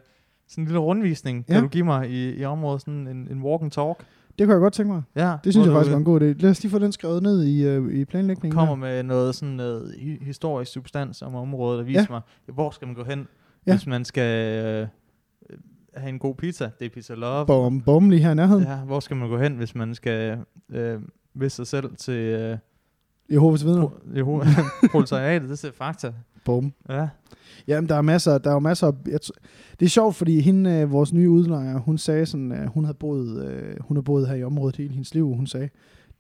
sådan 0.49 0.63
en 0.63 0.67
lille 0.67 0.79
rundvisning, 0.79 1.45
Ja. 1.49 1.55
kan 1.55 1.63
du 1.63 1.69
give 1.69 1.85
mig 1.85 2.11
i, 2.11 2.35
i 2.41 2.45
området, 2.45 2.81
sådan 2.81 3.07
en, 3.09 3.29
en 3.31 3.43
walk 3.43 3.63
and 3.63 3.71
talk. 3.71 4.05
Det 4.39 4.47
kunne 4.47 4.53
jeg 4.55 4.61
godt 4.61 4.73
tænke 4.75 4.93
mig. 4.93 5.03
Ja, 5.17 5.37
Det 5.45 5.53
synes 5.53 5.67
jeg 5.67 5.75
faktisk 5.75 5.93
var 5.93 5.99
en 5.99 6.05
god 6.05 6.21
idé. 6.21 6.25
Lad 6.25 6.51
os 6.51 6.63
lige 6.63 6.71
få 6.71 6.79
den 6.79 6.93
skrevet 6.93 7.23
ned 7.23 7.45
i, 7.45 7.65
øh, 7.65 7.95
i 7.95 8.05
planlægningen. 8.05 8.57
kommer 8.59 8.75
her. 8.75 8.81
med 8.95 9.03
noget 9.03 9.35
sådan 9.35 9.55
noget 9.55 9.93
hi- 9.99 10.25
historisk 10.25 10.73
substans 10.73 11.23
om 11.23 11.35
området, 11.35 11.81
og 11.81 11.87
viser 11.87 12.01
Ja. 12.01 12.07
mig, 12.11 12.21
hvor 12.55 12.71
skal 12.71 12.87
man 12.87 12.95
gå 12.95 13.05
hen, 13.05 13.27
Ja. 13.67 13.73
hvis 13.73 13.87
man 13.87 14.05
skal 14.05 14.55
øh, 14.65 14.87
have 15.97 16.09
en 16.09 16.19
god 16.19 16.35
pizza. 16.35 16.71
Det 16.79 16.85
er 16.85 16.91
Pizza 16.91 17.15
Love. 17.15 17.47
Bom, 17.47 17.81
bom 17.81 18.11
lige 18.11 18.23
her 18.23 18.31
i 18.31 18.35
nærheden. 18.35 18.63
Ja, 18.65 18.77
hvor 18.77 19.01
skal 19.01 19.17
man 19.17 19.29
gå 19.29 19.39
hen, 19.39 19.57
hvis 19.57 19.75
man 19.75 19.95
skal 19.95 20.39
øh, 20.71 21.01
vise 21.35 21.57
sig 21.57 21.67
selv 21.67 21.97
til 21.97 22.15
øh, 22.15 22.59
Jehovas 23.33 23.65
vidner. 23.65 23.87
pro- 23.87 24.19
Jeho- 24.21 24.63
proletariatet? 24.93 25.49
Det 25.51 25.65
er 25.65 25.71
fakta. 25.79 26.13
Bum. 26.45 26.73
Ja. 26.89 27.09
Jamen, 27.69 27.89
der 27.89 27.95
er 27.95 28.03
masser, 28.03 28.39
der 28.39 28.55
er 28.55 28.59
masser. 28.59 28.87
af- 28.87 28.93
Jeg, 29.07 29.19
det 29.81 29.87
er 29.87 29.91
sjovt, 29.91 30.17
fordi 30.17 30.41
hende, 30.41 30.71
øh, 30.71 30.93
vores 30.93 31.13
nye 31.13 31.31
udlejer, 31.31 31.79
hun 31.79 31.99
sagde 31.99 32.27
sådan, 32.27 32.53
at 32.53 32.69
hun 32.69 32.85
havde 32.85 32.97
boet, 33.01 33.45
øh, 33.47 33.77
hun 33.81 33.97
har 33.97 34.03
boet 34.03 34.29
her 34.29 34.35
i 34.35 34.45
området 34.45 34.77
hele 34.77 34.91
hendes 34.93 35.15
liv. 35.15 35.35
Hun 35.35 35.47
sagde, 35.47 35.69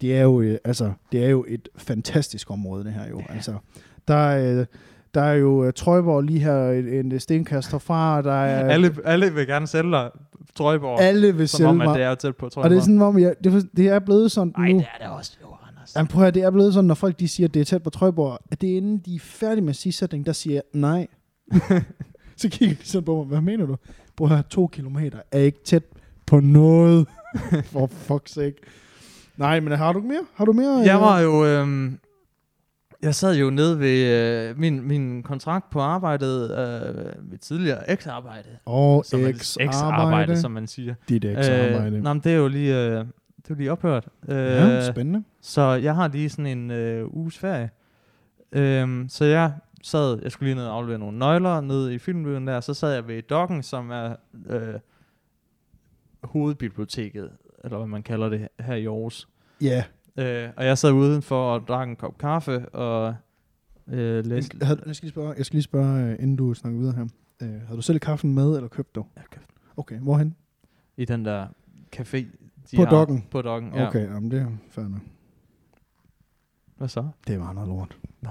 det 0.00 0.16
er 0.16 0.22
jo, 0.22 0.40
øh, 0.40 0.58
altså, 0.64 0.92
det 1.12 1.24
er 1.24 1.28
jo 1.28 1.44
et 1.48 1.68
fantastisk 1.78 2.50
område, 2.50 2.84
det 2.84 2.92
her 2.92 3.08
jo. 3.10 3.18
Ja. 3.28 3.34
Altså, 3.34 3.52
der 4.08 4.14
er, 4.14 4.58
øh, 4.60 4.66
der 5.14 5.22
er 5.22 5.32
jo 5.34 5.66
uh, 5.66 5.70
Trøjborg 5.76 6.22
lige 6.22 6.40
her, 6.40 6.70
en, 6.70 7.12
en 7.12 7.20
stenkast 7.20 7.70
herfra, 7.72 8.22
der 8.22 8.32
er... 8.32 8.68
Alle, 8.74 8.94
alle 9.04 9.34
vil 9.34 9.46
gerne 9.46 9.66
sælge 9.66 9.90
dig 9.90 10.10
Trøjborg, 10.54 11.00
alle 11.00 11.36
vil 11.36 11.48
som 11.48 11.56
sælge 11.58 11.68
om, 11.68 11.80
at 11.80 11.86
mig. 11.88 11.94
det 11.98 12.04
er 12.04 12.08
jo 12.08 12.14
tæt 12.14 12.36
på 12.36 12.48
Trøjborg. 12.48 12.64
Og 12.64 12.70
det 12.70 12.76
er 12.76 12.80
sådan, 12.80 12.96
hvor 12.96 13.18
jeg, 13.18 13.34
det, 13.44 13.54
er- 13.54 13.62
det 13.76 13.88
er 13.88 13.98
blevet 13.98 14.32
sådan 14.32 14.52
Ej, 14.58 14.72
nu. 14.72 14.78
det 14.78 14.86
er 15.00 15.04
det 15.06 15.16
også 15.16 15.36
Anders. 15.86 15.96
Jamen, 15.96 16.08
prøv 16.08 16.22
at 16.22 16.24
høre, 16.24 16.30
det 16.30 16.42
er 16.42 16.50
blevet 16.50 16.74
sådan, 16.74 16.88
når 16.88 16.94
folk 16.94 17.18
de 17.20 17.28
siger, 17.28 17.48
at 17.48 17.54
det 17.54 17.60
er 17.60 17.64
tæt 17.64 17.82
på 17.82 17.90
Trøjborg, 17.90 18.38
at 18.50 18.60
det 18.60 18.72
er 18.72 18.76
inden 18.76 18.98
de 18.98 19.14
er 19.14 19.18
færdige 19.20 19.64
med 19.64 19.74
sætning, 19.74 20.26
der 20.26 20.32
siger 20.32 20.60
nej. 20.72 21.06
så 22.36 22.48
kigger 22.48 22.76
de 22.76 22.86
sådan 22.86 23.04
på 23.04 23.16
mig, 23.16 23.24
hvad 23.26 23.40
mener 23.40 23.66
du? 23.66 23.76
Prøv 24.16 24.26
at 24.26 24.30
høre, 24.30 24.42
to 24.50 24.66
kilometer 24.66 25.18
er 25.32 25.38
ikke 25.38 25.58
tæt 25.64 25.82
på 26.26 26.40
noget. 26.40 27.06
For 27.72 27.86
fuck's 27.86 28.32
sake. 28.34 28.56
Nej, 29.36 29.60
men 29.60 29.72
har 29.72 29.92
du 29.92 30.00
mere? 30.00 30.26
Har 30.34 30.44
du 30.44 30.52
mere? 30.52 30.76
Jeg 30.76 30.94
øh, 30.96 31.00
var 31.00 31.20
jo... 31.20 31.46
Øhm, 31.46 31.98
jeg 33.02 33.14
sad 33.14 33.36
jo 33.36 33.50
nede 33.50 33.80
ved 33.80 34.06
øh, 34.06 34.58
min, 34.58 34.88
min 34.88 35.22
kontrakt 35.22 35.70
på 35.70 35.80
arbejdet, 35.80 36.50
øh, 36.50 37.30
mit 37.30 37.40
tidligere 37.40 37.90
eks-arbejde. 37.90 38.48
Og 38.64 39.04
som 39.04 39.20
man- 39.20 39.30
eks-arbejde. 39.30 39.70
Eks-arbejde, 39.70 40.40
som 40.40 40.50
man 40.50 40.66
siger. 40.66 40.94
Dit 41.08 41.24
eks-arbejde. 41.24 41.96
Øh, 41.96 42.02
nej, 42.02 42.12
men 42.12 42.22
det 42.24 42.32
er 42.32 42.36
jo 42.36 42.48
lige, 42.48 42.76
øh, 42.76 43.04
det 43.48 43.50
jo 43.50 43.58
lige 43.58 43.72
ophørt. 43.72 44.08
Øh, 44.28 44.36
ja, 44.36 44.92
spændende. 44.92 45.24
Så 45.40 45.62
jeg 45.62 45.94
har 45.94 46.08
lige 46.08 46.30
sådan 46.30 46.46
en 46.58 46.70
øh, 46.70 47.14
uges 47.14 47.38
ferie. 47.38 47.70
Øhm, 48.52 49.08
så 49.08 49.24
jeg 49.24 49.52
sad, 49.82 50.18
jeg 50.22 50.32
skulle 50.32 50.46
lige 50.46 50.54
ned 50.54 50.66
og 50.66 50.76
aflevere 50.76 50.98
nogle 50.98 51.18
nøgler 51.18 51.60
ned 51.60 51.90
i 51.90 51.98
filmbyen 51.98 52.46
der, 52.46 52.60
så 52.60 52.74
sad 52.74 52.94
jeg 52.94 53.08
ved 53.08 53.22
Dokken, 53.22 53.62
som 53.62 53.90
er 53.90 54.16
øh, 54.46 54.74
hovedbiblioteket, 56.24 57.30
eller 57.64 57.78
hvad 57.78 57.86
man 57.86 58.02
kalder 58.02 58.28
det 58.28 58.48
her 58.60 58.74
i 58.74 58.86
Aarhus. 58.86 59.28
Ja. 59.60 59.84
Øh, 60.16 60.48
og 60.56 60.64
jeg 60.64 60.78
sad 60.78 60.92
udenfor 60.92 61.52
og 61.52 61.68
drak 61.68 61.88
en 61.88 61.96
kop 61.96 62.18
kaffe 62.18 62.68
og 62.68 63.14
øh, 63.88 64.26
læste... 64.26 64.56
Jeg, 64.60 64.66
havde, 64.66 64.82
jeg, 64.86 64.96
skal 64.96 65.06
lige 65.06 65.12
spørge, 65.12 65.34
jeg 65.36 65.46
skal 65.46 65.56
lige 65.56 65.62
spørge, 65.62 66.04
øh, 66.04 66.12
inden 66.12 66.36
du 66.36 66.54
snakker 66.54 66.78
videre 66.78 66.94
her. 66.94 67.06
Øh, 67.42 67.60
havde 67.66 67.76
du 67.76 67.82
selv 67.82 67.98
kaffen 67.98 68.34
med, 68.34 68.56
eller 68.56 68.68
købt 68.68 68.94
du? 68.94 69.04
Jeg 69.16 69.24
købte 69.30 69.52
Okay, 69.76 69.98
hvorhen? 69.98 70.36
i 70.96 71.04
den 71.04 71.24
der 71.24 71.46
café. 71.96 72.24
De 72.70 72.76
På 72.76 72.82
har- 72.84 72.90
Dokken? 72.90 73.24
På 73.30 73.42
Dokken, 73.42 73.74
ja. 73.74 73.88
Okay, 73.88 74.08
jamen 74.08 74.30
det 74.30 74.40
er 74.40 74.88
nok. 74.88 75.00
Hvad 76.76 76.88
så? 76.88 77.08
Det 77.26 77.40
var 77.40 77.52
noget 77.52 77.68
lort. 77.68 77.98
Nå. 78.20 78.30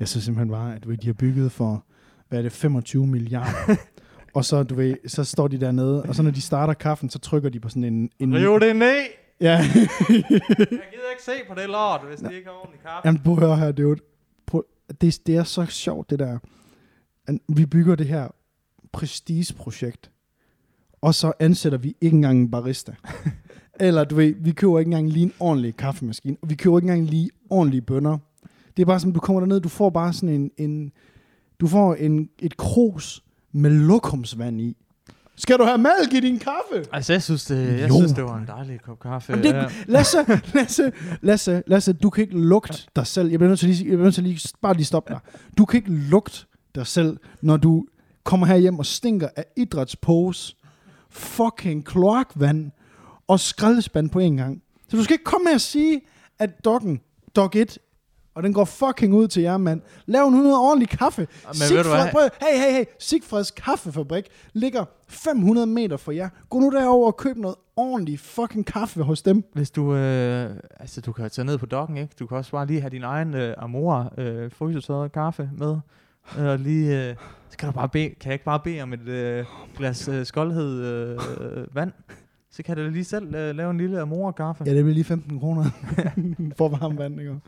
Jeg 0.00 0.08
synes 0.08 0.24
simpelthen 0.24 0.50
bare, 0.50 0.74
at 0.74 0.86
de 1.02 1.06
har 1.06 1.12
bygget 1.12 1.52
for, 1.52 1.84
hvad 2.28 2.38
er 2.38 2.42
det, 2.42 2.52
25 2.52 3.06
milliarder. 3.06 3.76
og 4.34 4.44
så, 4.44 4.62
du 4.62 4.74
ved, 4.74 4.96
så 5.06 5.24
står 5.24 5.48
de 5.48 5.60
dernede, 5.60 6.02
og 6.02 6.14
så 6.14 6.22
når 6.22 6.30
de 6.30 6.40
starter 6.40 6.74
kaffen, 6.74 7.10
så 7.10 7.18
trykker 7.18 7.48
de 7.48 7.60
på 7.60 7.68
sådan 7.68 7.84
en... 7.84 8.10
en 8.18 8.34
Riv 8.34 8.60
det 8.60 8.76
ned! 8.76 9.02
Ja. 9.40 9.50
Jeg 9.50 9.64
gider 10.08 11.10
ikke 11.10 11.22
se 11.24 11.32
på 11.48 11.54
det 11.54 11.68
lort, 11.68 12.00
hvis 12.08 12.20
de 12.20 12.34
ikke 12.34 12.48
har 12.48 12.56
ordentlig 12.56 12.80
kaffe. 12.80 13.08
Jamen, 13.08 13.20
prøv 13.22 13.34
at 13.34 13.40
høre 13.40 13.56
her, 13.56 13.72
det 13.72 13.88
er, 13.88 13.92
et, 13.92 14.00
prøv, 14.46 14.64
det, 15.00 15.20
det 15.26 15.36
er 15.36 15.44
så 15.44 15.66
sjovt, 15.66 16.10
det 16.10 16.18
der. 16.18 16.38
Vi 17.48 17.66
bygger 17.66 17.94
det 17.94 18.06
her 18.06 18.28
prestigeprojekt, 18.92 20.10
og 21.00 21.14
så 21.14 21.32
ansætter 21.40 21.78
vi 21.78 21.96
ikke 22.00 22.14
engang 22.14 22.38
en 22.40 22.50
barista. 22.50 22.94
Eller 23.80 24.04
du 24.04 24.14
ved, 24.16 24.34
vi 24.40 24.52
køber 24.52 24.78
ikke 24.78 24.88
engang 24.88 25.08
lige 25.10 25.22
en 25.24 25.32
ordentlig 25.40 25.76
kaffemaskine, 25.76 26.36
og 26.42 26.50
vi 26.50 26.54
køber 26.54 26.78
ikke 26.78 26.88
engang 26.92 27.10
lige 27.10 27.30
ordentlige 27.50 27.80
bønner. 27.82 28.18
Det 28.76 28.82
er 28.82 28.86
bare 28.86 29.00
som, 29.00 29.12
du 29.12 29.20
kommer 29.20 29.40
derned, 29.40 29.60
du 29.60 29.68
får 29.68 29.90
bare 29.90 30.12
sådan 30.12 30.28
en, 30.28 30.50
en 30.58 30.92
du 31.60 31.66
får 31.66 31.94
en, 31.94 32.28
et 32.38 32.56
krus 32.56 33.22
med 33.52 33.70
lokumsvand 33.70 34.60
i. 34.60 34.76
Skal 35.36 35.58
du 35.58 35.64
have 35.64 35.78
mælk 35.78 36.12
i 36.14 36.20
din 36.20 36.38
kaffe? 36.38 36.88
Altså, 36.92 37.12
jeg 37.12 37.22
synes, 37.22 37.44
det, 37.44 37.80
jeg 37.80 37.88
Jo. 37.88 37.94
synes, 37.94 38.12
det 38.12 38.24
var 38.24 38.38
en 38.38 38.46
dejlig 38.46 38.80
kop 38.82 39.00
kaffe. 39.00 39.32
Jamen, 39.32 39.44
det, 39.44 39.54
Ja. 39.54 39.64
Lasse, 39.86 40.18
Lasse, 40.54 40.92
Lasse, 41.22 41.62
Lasse, 41.66 41.92
du 41.92 42.10
kan 42.10 42.22
ikke 42.22 42.38
lugte 42.38 42.78
dig 42.96 43.06
selv. 43.06 43.30
Jeg 43.30 43.38
bliver 43.38 43.48
nødt 43.48 43.60
til 43.60 43.68
lige, 43.68 43.84
jeg 43.84 43.90
bliver 43.90 44.02
nødt 44.04 44.14
til 44.14 44.24
lige, 44.24 44.48
bare 44.62 44.74
lige 44.74 44.84
stoppe 44.84 45.12
dig. 45.12 45.20
Du 45.58 45.64
kan 45.64 45.78
ikke 45.78 45.90
lugte 45.92 46.46
dig 46.74 46.86
selv, 46.86 47.16
når 47.42 47.56
du 47.56 47.86
kommer 48.24 48.46
her 48.46 48.56
hjem 48.56 48.78
og 48.78 48.86
stinker 48.86 49.28
af 49.36 49.44
idrætspose, 49.56 50.56
fucking 51.10 51.84
kloakvand 51.84 52.70
og 53.30 53.40
skraldespand 53.40 54.10
på 54.10 54.18
en 54.18 54.36
gang. 54.36 54.62
Så 54.88 54.96
du 54.96 55.04
skal 55.04 55.14
ikke 55.14 55.24
komme 55.24 55.44
med 55.44 55.52
at 55.52 55.60
sige, 55.60 56.00
at 56.38 56.64
doggen, 56.64 57.00
dog 57.36 57.50
1, 57.54 57.78
og 58.34 58.42
den 58.42 58.52
går 58.52 58.64
fucking 58.64 59.14
ud 59.14 59.28
til 59.28 59.42
jer, 59.42 59.56
mand. 59.56 59.80
Lav 60.06 60.30
nu 60.30 60.36
noget 60.36 60.56
ordentlig 60.56 60.88
kaffe. 60.88 61.20
Men 61.46 61.76
ved 61.76 61.82
du 61.82 61.88
hvad? 61.88 62.10
prøv, 62.12 62.28
hey, 62.40 62.58
hey, 62.58 62.72
hey. 62.76 62.84
Sigfreds 62.98 63.50
kaffefabrik 63.50 64.24
ligger 64.52 64.84
500 65.08 65.66
meter 65.66 65.96
fra 65.96 66.14
jer. 66.14 66.28
Gå 66.50 66.58
nu 66.58 66.70
derover 66.70 67.06
og 67.06 67.16
køb 67.16 67.36
noget 67.36 67.56
ordentlig 67.76 68.20
fucking 68.20 68.66
kaffe 68.66 69.02
hos 69.02 69.22
dem. 69.22 69.44
Hvis 69.52 69.70
du, 69.70 69.94
øh, 69.94 70.50
altså 70.80 71.00
du 71.00 71.12
kan 71.12 71.30
tage 71.30 71.44
ned 71.46 71.58
på 71.58 71.66
dokken, 71.66 71.96
ikke? 71.96 72.14
Du 72.18 72.26
kan 72.26 72.36
også 72.36 72.50
bare 72.50 72.66
lige 72.66 72.80
have 72.80 72.90
din 72.90 73.02
egen 73.02 73.34
øh, 73.34 73.54
Amora 73.58 74.08
øh, 74.18 74.50
frysetørret 74.52 75.12
kaffe 75.12 75.50
med. 75.58 75.76
Og 76.38 76.58
lige, 76.58 77.08
øh, 77.08 77.16
så 77.50 77.56
kan 77.58 77.68
du 77.68 77.72
bare 77.72 77.88
bede, 77.88 78.08
kan 78.08 78.16
jeg 78.24 78.32
ikke 78.32 78.44
bare 78.44 78.60
bede 78.60 78.82
om 78.82 78.92
et 78.92 79.08
øh, 79.08 79.44
glas 79.76 80.08
øh, 80.08 80.26
skoldhed 80.26 80.84
øh, 80.84 81.18
vand? 81.74 81.92
Så 82.50 82.62
kan 82.62 82.76
du 82.76 82.88
lige 82.88 83.04
selv 83.04 83.34
øh, 83.34 83.56
lave 83.56 83.70
en 83.70 83.78
lille 83.78 84.00
Amora 84.00 84.32
kaffe. 84.32 84.64
Ja, 84.66 84.74
det 84.74 84.84
bliver 84.84 84.94
lige 84.94 85.04
15 85.04 85.38
kroner 85.40 85.64
for 86.58 86.68
varmt 86.68 86.98
vand, 86.98 87.20
ikke? 87.20 87.40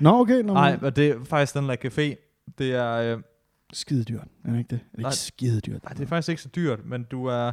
Nå, 0.00 0.20
okay. 0.20 0.42
Nej, 0.42 0.78
men 0.80 0.92
det 0.92 1.10
er 1.10 1.24
faktisk 1.24 1.54
den 1.54 1.68
der 1.68 1.76
café. 1.84 2.14
Det 2.58 2.74
er, 2.74 3.16
øh, 3.16 3.22
Skide 3.72 4.04
dyrt, 4.04 4.26
er 4.44 4.50
det 4.50 4.58
ikke 4.58 4.68
det? 4.68 4.74
Er 4.80 4.96
det 4.96 5.00
Nej. 5.00 5.10
ikke 5.10 5.16
skide 5.16 5.60
dyrt? 5.60 5.84
nej, 5.84 5.92
det 5.92 6.02
er 6.02 6.06
faktisk 6.06 6.28
ikke 6.28 6.42
så 6.42 6.48
dyrt, 6.48 6.86
men 6.86 7.02
du 7.10 7.26
er, 7.26 7.52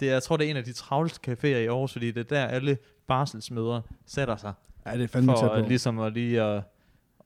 det 0.00 0.08
er, 0.08 0.12
jeg 0.12 0.22
tror, 0.22 0.36
det 0.36 0.46
er 0.46 0.50
en 0.50 0.56
af 0.56 0.64
de 0.64 0.72
travleste 0.72 1.32
caféer 1.32 1.46
i 1.46 1.66
Aarhus, 1.66 1.92
fordi 1.92 2.10
det 2.10 2.20
er 2.20 2.24
der 2.36 2.44
alle 2.46 2.78
barselsmøder 3.08 3.80
sætter 4.06 4.36
sig. 4.36 4.52
Ja, 4.86 4.92
det 4.92 5.02
er 5.02 5.08
fandme 5.08 5.32
tæt 5.32 5.38
for 5.38 5.60
på. 5.62 5.68
ligesom 5.68 5.98
at 5.98 6.12
lige 6.12 6.42
at, 6.42 6.62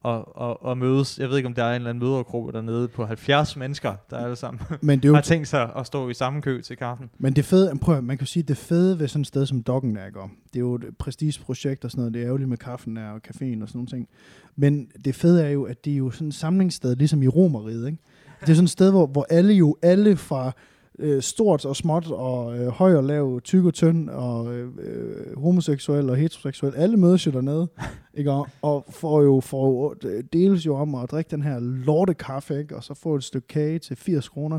at, 0.06 0.24
at, 0.40 0.70
at 0.70 0.78
mødes. 0.78 1.18
Jeg 1.18 1.28
ved 1.28 1.36
ikke, 1.36 1.46
om 1.46 1.54
der 1.54 1.64
er 1.64 1.70
en 1.70 1.74
eller 1.74 1.90
anden 1.90 2.08
mødergruppe 2.08 2.52
dernede 2.52 2.88
på 2.88 3.06
70 3.06 3.56
mennesker, 3.56 3.94
der 4.10 4.16
alle 4.16 4.36
sammen 4.36 4.62
Men 4.82 4.98
det 4.98 5.04
er 5.04 5.08
jo 5.08 5.14
har 5.14 5.22
tænkt 5.22 5.48
sig 5.48 5.70
at 5.76 5.86
stå 5.86 6.08
i 6.08 6.14
samme 6.14 6.42
kø 6.42 6.60
til 6.60 6.76
kaffen. 6.76 7.10
Men 7.18 7.32
det 7.32 7.44
fede, 7.44 7.78
prøv 7.80 7.96
at, 7.96 8.04
man 8.04 8.18
kan 8.18 8.26
sige, 8.26 8.42
det 8.42 8.56
fede 8.56 8.98
ved 8.98 9.08
sådan 9.08 9.20
et 9.20 9.26
sted 9.26 9.46
som 9.46 9.62
Doggen 9.62 9.98
ikke? 10.06 10.20
Og 10.20 10.30
det 10.52 10.56
er 10.56 10.60
jo 10.60 10.74
et 10.74 10.84
prestigeprojekt 10.98 11.84
og 11.84 11.90
sådan 11.90 12.00
noget, 12.00 12.14
det 12.14 12.22
er 12.22 12.26
ærgerligt 12.26 12.48
med 12.48 12.58
kaffen 12.58 12.96
og 12.96 13.20
caféen 13.28 13.62
og 13.62 13.68
sådan 13.68 13.70
nogle 13.74 13.86
ting. 13.86 14.08
Men 14.56 14.88
det 15.04 15.14
fede 15.14 15.44
er 15.44 15.50
jo, 15.50 15.64
at 15.64 15.84
det 15.84 15.92
er 15.92 15.96
jo 15.96 16.10
sådan 16.10 16.28
et 16.28 16.34
samlingssted, 16.34 16.96
ligesom 16.96 17.22
i 17.22 17.28
Romeriet, 17.28 17.86
ikke? 17.86 17.98
Det 18.40 18.48
er 18.48 18.54
sådan 18.54 18.64
et 18.64 18.70
sted, 18.70 18.90
hvor, 18.90 19.06
hvor 19.06 19.26
alle 19.30 19.54
jo, 19.54 19.76
alle 19.82 20.16
fra 20.16 20.52
øh, 20.98 21.22
stort 21.22 21.64
og 21.64 21.76
småt 21.76 22.10
og 22.10 22.58
øh, 22.58 22.68
høj 22.68 22.94
og 22.94 23.04
lav, 23.04 23.40
tyk 23.44 23.64
og 23.64 23.74
tynd 23.74 24.10
og 24.10 24.54
øh, 24.54 24.68
øh, 24.78 25.38
homoseksuel 25.38 26.10
og 26.10 26.16
heteroseksuel, 26.16 26.74
alle 26.76 26.96
mødes 26.96 27.26
jo 27.26 27.30
dernede, 27.30 27.68
ikke? 28.18 28.30
Og, 28.32 28.48
og 28.62 28.86
får 28.90 29.22
jo, 29.22 29.40
får 29.40 29.66
jo, 29.66 29.94
øh, 30.10 30.24
deles 30.32 30.66
jo 30.66 30.74
om 30.76 30.94
at 30.94 31.10
drikke 31.10 31.30
den 31.30 31.42
her 31.42 31.58
lortekaffe, 31.60 32.58
ikke? 32.58 32.76
Og 32.76 32.84
så 32.84 32.94
få 32.94 33.14
et 33.14 33.24
stykke 33.24 33.48
kage 33.48 33.78
til 33.78 33.96
80 33.96 34.28
kroner. 34.28 34.58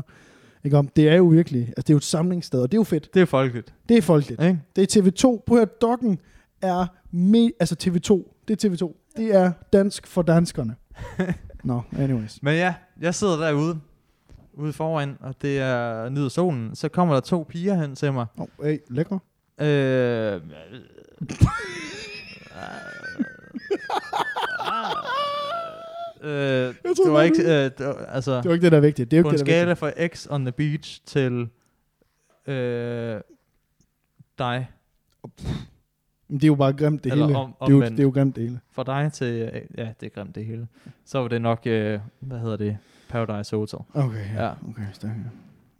Ikke? 0.64 0.76
om? 0.78 0.88
Det 0.88 1.08
er 1.08 1.16
jo 1.16 1.24
virkelig, 1.24 1.60
altså 1.60 1.82
det 1.82 1.90
er 1.90 1.94
jo 1.94 1.96
et 1.98 2.04
samlingssted, 2.04 2.60
og 2.60 2.72
det 2.72 2.76
er 2.76 2.80
jo 2.80 2.84
fedt. 2.84 3.14
Det 3.14 3.22
er 3.22 3.26
folkeligt. 3.26 3.74
Det 3.88 3.96
er 3.96 4.02
folkeligt. 4.02 4.42
Ikke? 4.42 4.60
Det 4.76 4.96
er 4.96 5.02
TV2. 5.02 5.42
Prøv 5.46 5.58
at 5.58 5.80
Dokken 5.80 6.18
er 6.62 6.86
me- 7.12 7.56
altså 7.60 7.76
TV2. 7.82 8.34
Det 8.48 8.64
er 8.64 8.68
TV2. 8.68 9.12
Det 9.16 9.34
er 9.34 9.52
dansk 9.72 10.06
for 10.06 10.22
danskerne. 10.22 10.74
Nå, 11.64 11.80
no, 11.92 12.02
anyways. 12.02 12.42
Men 12.42 12.54
ja, 12.54 12.74
jeg 13.00 13.14
sidder 13.14 13.36
derude, 13.36 13.78
ude 14.58 14.72
foran, 14.72 15.16
og 15.20 15.34
det 15.42 15.58
er 15.58 16.08
nyder 16.08 16.28
solen. 16.28 16.74
Så 16.74 16.88
kommer 16.88 17.14
der 17.14 17.20
to 17.20 17.46
piger 17.48 17.74
hen 17.74 17.94
til 17.94 18.12
mig. 18.12 18.26
Oh, 18.36 18.46
hey, 18.64 18.78
lækker. 18.90 19.18
Øh, 19.60 19.66
øh, 26.22 26.74
det 26.82 26.96
tror 26.96 27.10
var 27.10 27.22
ikke, 27.22 27.42
øh, 27.42 27.48
det 27.48 27.86
var, 27.86 28.06
altså, 28.08 28.36
Det 28.36 28.44
var 28.44 28.52
ikke 28.52 28.64
det, 28.64 28.72
der 28.72 28.78
er 28.78 28.82
vigtigt. 28.82 29.10
Det 29.10 29.16
er 29.16 29.18
jo 29.18 29.22
på 29.22 29.28
ikke 29.28 29.40
en 29.40 29.46
det, 29.46 29.52
skala 29.54 29.72
fra 29.72 30.06
X 30.06 30.26
on 30.30 30.44
the 30.44 30.52
beach 30.52 31.00
til 31.06 31.48
øh, 32.46 33.20
dig, 34.38 34.68
vigtigt. 35.24 35.68
Men 36.28 36.38
det 36.38 36.44
er 36.44 36.48
jo 36.48 36.54
bare 36.54 36.72
grimt 36.72 37.04
det 37.04 37.12
Eller 37.12 37.26
hele. 37.26 37.38
om- 37.38 37.54
det, 37.60 37.68
er 37.68 37.72
jo, 37.76 37.82
det 37.82 37.98
er 38.00 38.02
jo 38.02 38.10
grimt 38.10 38.36
det 38.36 38.44
hele. 38.44 38.60
fra 38.72 38.82
dig 39.02 39.12
til, 39.12 39.50
ja, 39.78 39.88
det 40.00 40.06
er 40.06 40.10
grimt 40.14 40.34
det 40.34 40.44
hele. 40.44 40.66
Så 41.04 41.20
var 41.20 41.28
det 41.28 41.42
nok, 41.42 41.62
øh, 41.66 42.00
hvad 42.20 42.38
hedder 42.38 42.56
det, 42.56 42.76
Paradise 43.08 43.56
Hotel. 43.56 43.78
Okay, 43.94 44.34
ja. 44.34 44.44
Ja. 44.44 44.50
Okay, 44.68 44.82
stærk. 44.92 45.10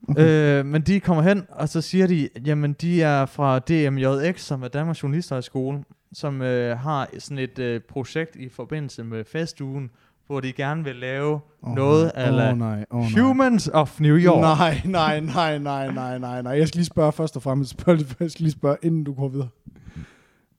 Okay. 0.08 0.58
Øh, 0.60 0.66
men 0.66 0.82
de 0.82 1.00
kommer 1.00 1.22
hen, 1.22 1.46
og 1.50 1.68
så 1.68 1.80
siger 1.80 2.06
de, 2.06 2.28
jamen 2.46 2.72
de 2.72 3.02
er 3.02 3.26
fra 3.26 3.58
DMJX, 3.58 4.40
som 4.40 4.62
er 4.62 4.68
Danmarks 4.68 5.02
Journalisterhøjskole, 5.02 5.84
som 6.12 6.42
øh, 6.42 6.78
har 6.78 7.08
sådan 7.18 7.38
et 7.38 7.58
øh, 7.58 7.80
projekt 7.80 8.36
i 8.36 8.48
forbindelse 8.48 9.04
med 9.04 9.24
festugen, 9.24 9.90
hvor 10.26 10.40
de 10.40 10.52
gerne 10.52 10.84
vil 10.84 10.96
lave 10.96 11.40
Oh, 11.62 11.74
noget 11.74 12.12
ala 12.14 12.50
oh, 12.52 12.58
nej. 12.58 12.84
Oh, 12.90 13.00
nej. 13.00 13.10
Humans 13.22 13.68
of 13.72 14.00
New 14.00 14.16
York. 14.16 14.40
Nej, 14.58 14.80
nej, 14.84 15.20
nej, 15.20 15.58
nej, 15.58 15.92
nej, 15.92 16.18
nej, 16.18 16.42
nej. 16.42 16.52
Jeg 16.52 16.68
skal 16.68 16.78
lige 16.78 16.86
spørge 16.86 17.12
først 17.12 17.36
og 17.36 17.42
fremmest. 17.42 17.70
Spørg, 17.80 17.98
jeg 18.20 18.30
skal 18.30 18.42
lige 18.42 18.52
spørge, 18.52 18.76
inden 18.82 19.04
du 19.04 19.12
går 19.12 19.28
videre. 19.28 19.48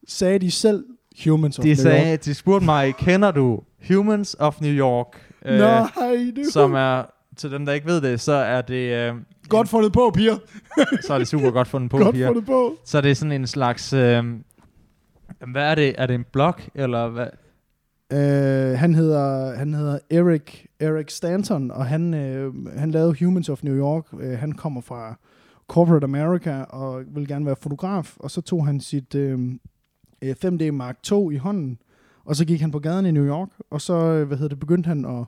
Sagde 0.09 0.39
de 0.39 0.51
selv 0.51 0.85
Humans 1.25 1.59
of 1.59 1.63
De, 1.63 1.69
New 1.69 1.75
sagde, 1.75 2.11
York? 2.11 2.25
de 2.25 2.33
spurgte 2.33 2.65
mig, 2.65 2.95
kender 2.95 3.31
du 3.31 3.59
Humans 3.87 4.35
of 4.39 4.61
New 4.61 4.71
York? 4.71 5.07
Øh, 5.45 5.57
Nej, 5.59 6.31
det 6.35 6.45
som 6.53 6.73
er, 6.73 7.03
til 7.37 7.51
dem 7.51 7.65
der 7.65 7.73
ikke 7.73 7.87
ved 7.87 8.01
det, 8.01 8.19
så 8.21 8.31
er 8.33 8.61
det, 8.61 9.09
øh, 9.09 9.15
godt 9.49 9.69
fundet 9.69 9.93
på, 9.93 10.11
piger. 10.15 10.37
så 11.07 11.13
er 11.13 11.17
det 11.17 11.27
super 11.27 11.51
godt 11.51 11.67
fundet 11.67 11.91
på, 11.91 11.97
Godt 11.97 12.13
piger. 12.15 12.27
fundet 12.27 12.45
på. 12.45 12.75
Så 12.85 12.97
er 12.97 13.01
det 13.01 13.17
sådan 13.17 13.31
en 13.31 13.47
slags, 13.47 13.93
øh, 13.93 14.23
hvad 15.51 15.63
er 15.71 15.75
det? 15.75 15.95
Er 15.97 16.05
det 16.05 16.13
en 16.13 16.25
blog, 16.33 16.53
eller 16.75 17.09
hvad? 17.09 17.27
Uh, 18.13 18.77
han 18.79 18.95
hedder 18.95 19.55
han 19.55 19.73
hedder 19.73 19.99
Eric 20.09 20.65
Eric 20.79 21.11
Stanton 21.11 21.71
og 21.71 21.85
han 21.85 22.13
uh, 22.13 22.77
han 22.77 22.91
lavede 22.91 23.25
Humans 23.25 23.49
of 23.49 23.63
New 23.63 23.75
York. 23.75 24.13
Uh, 24.13 24.31
han 24.31 24.51
kommer 24.51 24.81
fra 24.81 25.15
corporate 25.67 26.03
America 26.03 26.63
og 26.63 27.01
vil 27.15 27.27
gerne 27.27 27.45
være 27.45 27.55
fotograf 27.61 28.13
og 28.19 28.31
så 28.31 28.41
tog 28.41 28.65
han 28.65 28.79
sit 28.79 29.15
uh, 29.15 29.39
5D 30.23 30.71
Mark 30.71 30.97
II 31.11 31.33
i 31.33 31.37
hånden 31.37 31.79
og 32.25 32.35
så 32.35 32.45
gik 32.45 32.61
han 32.61 32.71
på 32.71 32.79
gaden 32.79 33.05
i 33.05 33.11
New 33.11 33.25
York 33.27 33.49
og 33.69 33.81
så 33.81 34.21
uh, 34.21 34.27
hvad 34.27 34.37
hedder 34.37 34.49
det 34.49 34.59
begyndte 34.59 34.87
han 34.87 35.05
at 35.05 35.25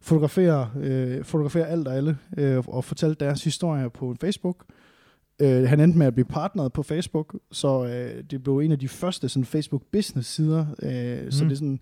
fotografere 0.00 0.70
uh, 0.76 1.24
fotografere 1.24 1.66
alt 1.66 1.88
og 1.88 1.96
alle 1.96 2.18
uh, 2.38 2.68
og 2.68 2.84
fortalte 2.84 3.24
deres 3.24 3.44
historier 3.44 3.88
på 3.88 4.16
Facebook. 4.20 4.64
Øh, 5.40 5.68
han 5.68 5.80
endte 5.80 5.98
med 5.98 6.06
at 6.06 6.14
blive 6.14 6.24
partneret 6.24 6.72
på 6.72 6.82
Facebook, 6.82 7.36
så 7.52 7.84
øh, 7.84 8.24
det 8.30 8.42
blev 8.42 8.58
en 8.58 8.72
af 8.72 8.78
de 8.78 8.88
første 8.88 9.28
sådan, 9.28 9.44
Facebook 9.44 9.82
business-sider. 9.92 10.66
Øh, 10.82 11.24
mm. 11.24 11.30
Så 11.30 11.44
det 11.44 11.52
er 11.52 11.56
sådan, 11.56 11.80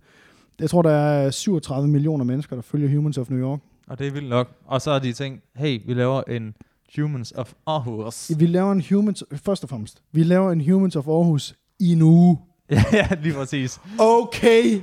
jeg 0.60 0.70
tror, 0.70 0.82
der 0.82 0.90
er 0.90 1.30
37 1.30 1.88
millioner 1.88 2.24
mennesker, 2.24 2.56
der 2.56 2.62
følger 2.62 2.96
Humans 2.96 3.18
of 3.18 3.30
New 3.30 3.40
York. 3.40 3.60
Og 3.88 3.98
det 3.98 4.06
er 4.06 4.10
vildt 4.10 4.28
nok. 4.28 4.48
Og 4.64 4.80
så 4.80 4.92
har 4.92 4.98
de 4.98 5.12
tænkt, 5.12 5.44
hey, 5.54 5.80
vi 5.86 5.94
laver 5.94 6.22
en 6.22 6.54
Humans 6.96 7.32
of 7.32 7.52
Aarhus. 7.66 8.30
Vi 8.38 8.46
laver 8.46 8.72
en 8.72 8.82
Humans, 8.90 9.24
først 9.32 9.62
og 9.62 9.68
fremmest, 9.68 10.02
vi 10.12 10.22
laver 10.22 10.52
en 10.52 10.70
Humans 10.70 10.96
of 10.96 11.08
Aarhus 11.08 11.54
i 11.78 11.92
en 11.92 12.02
uge. 12.02 12.38
ja, 12.92 13.08
lige 13.22 13.34
præcis. 13.34 13.80
Okay, 13.98 14.80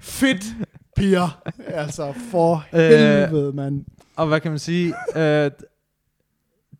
fedt, 0.00 0.44
piger. 0.96 1.42
Altså, 1.66 2.12
for 2.30 2.64
Øh, 2.72 2.80
helvede, 2.80 3.52
mand. 3.52 3.84
Og 4.16 4.26
hvad 4.26 4.40
kan 4.40 4.50
man 4.50 4.58
sige? 4.58 4.94
øh, 5.16 5.50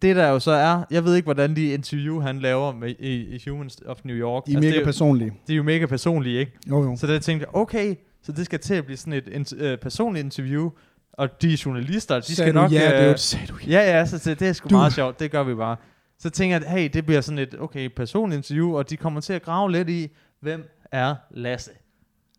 det 0.03 0.17
der 0.17 0.29
jo 0.29 0.39
så 0.39 0.51
er, 0.51 0.83
jeg 0.91 1.05
ved 1.05 1.15
ikke, 1.17 1.27
hvordan 1.27 1.57
de 1.57 1.65
interview, 1.73 2.21
han 2.21 2.39
laver 2.39 2.73
med, 2.73 2.95
i, 2.99 3.13
i 3.37 3.41
Humans 3.51 3.79
of 3.87 3.97
New 4.05 4.17
York. 4.17 4.47
De 4.47 4.53
er 4.53 4.57
mega 4.57 4.67
det, 4.69 4.75
er 4.77 4.81
jo- 4.81 4.85
personlige. 4.85 5.33
de 5.47 5.53
er 5.53 5.57
jo 5.57 5.63
mega 5.63 5.87
personlige, 5.87 6.39
ikke? 6.41 6.53
Jo, 6.71 6.83
jo. 6.85 6.97
Så 6.97 7.07
der 7.07 7.19
tænkte 7.19 7.47
jeg, 7.47 7.57
okay, 7.57 7.95
så 8.23 8.33
det 8.33 8.45
skal 8.45 8.59
til 8.59 8.75
at 8.75 8.85
blive 8.85 8.97
sådan 8.97 9.13
et 9.13 9.29
int- 9.29 9.63
øh, 9.63 9.79
personligt 9.79 10.25
interview, 10.25 10.71
og 11.13 11.43
de 11.43 11.59
journalister, 11.65 12.15
de 12.21 12.23
Sagde 12.23 12.37
skal 12.37 12.55
du 12.55 12.61
nok... 12.61 12.73
Ja, 12.73 12.87
det 12.89 12.95
øh, 12.95 13.05
er 13.05 13.09
jo, 13.11 13.17
sagde 13.17 13.47
du 13.47 13.55
ja. 13.67 13.71
Ja, 13.71 13.99
ja, 13.99 14.07
så 14.07 14.19
det, 14.31 14.41
det 14.41 14.49
er 14.49 14.53
sgu 14.53 14.69
Du- 14.69 14.75
meget 14.77 14.93
sjovt. 14.93 15.21
Det 15.21 15.31
gør 15.31 15.43
vi 15.43 15.55
bare. 15.55 15.77
Så 16.19 16.31
tænker 16.31 16.57
jeg, 16.57 16.67
at 16.67 16.73
hey, 16.73 16.91
det 16.93 17.07
bliver 17.07 17.21
sådan 17.21 17.39
et, 17.39 17.55
okay, 17.61 17.89
personligt 17.97 18.37
interview, 18.37 18.77
og 18.77 18.91
de 18.91 18.97
kommer 18.97 19.21
til 19.21 19.33
at 19.33 19.43
grave 19.43 19.73
lidt 19.73 19.89
i, 19.89 20.09
hvem 20.41 20.69
er 20.93 21.15
Lasse? 21.31 21.71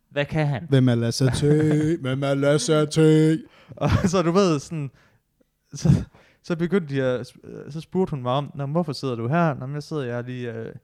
Hvad 0.10 0.26
kan 0.26 0.48
han? 0.48 0.66
Hvem 0.70 0.90
er 0.90 0.96
Lasse 0.96 1.26
T? 1.26 1.42
Hvem 2.02 2.24
er 2.24 2.34
Lasse 2.34 2.86
T? 2.86 2.98
Og 3.76 3.90
så 4.06 4.22
du 4.22 4.32
ved, 4.32 4.60
sådan, 4.60 4.92
så, 5.74 5.90
så 6.44 6.56
begyndte 6.56 6.96
de 6.96 7.04
at, 7.04 7.34
øh, 7.44 7.72
så 7.72 7.82
spurgte 7.82 8.12
hun 8.12 8.22
mig 8.22 8.32
om, 8.32 8.52
Nå, 8.56 8.66
hvorfor 8.66 8.94
sidder 8.94 9.16
du 9.16 9.28
her? 9.28 9.54
Nå, 9.54 9.74
jeg 9.74 9.84
sidder, 9.84 10.04
jeg 10.04 10.18
er 10.18 10.22
lige 10.22 10.54
øh, 10.54 10.76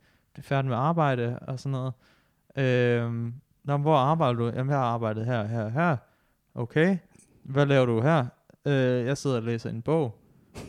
færdig 0.42 0.70
med 0.70 0.78
arbejde 0.78 1.40
og 1.40 1.60
sådan 1.60 1.72
noget. 1.72 1.94
Øhm, 2.58 3.34
Nå, 3.64 3.78
hvor 3.78 3.96
arbejder 3.96 4.34
du? 4.40 4.46
Jamen, 4.46 4.70
jeg 4.70 4.78
har 4.78 4.86
arbejdet 4.86 5.26
her, 5.26 5.48
her, 5.48 5.70
her. 5.70 5.98
Okay. 6.56 6.98
Hvad 7.44 7.66
laver 7.66 7.86
du 7.86 8.02
her? 8.02 8.26
Øh, 8.66 9.06
jeg 9.06 9.18
sidder 9.18 9.36
og 9.36 9.44
læser 9.44 9.70
en 9.70 9.82
bog. 9.82 10.20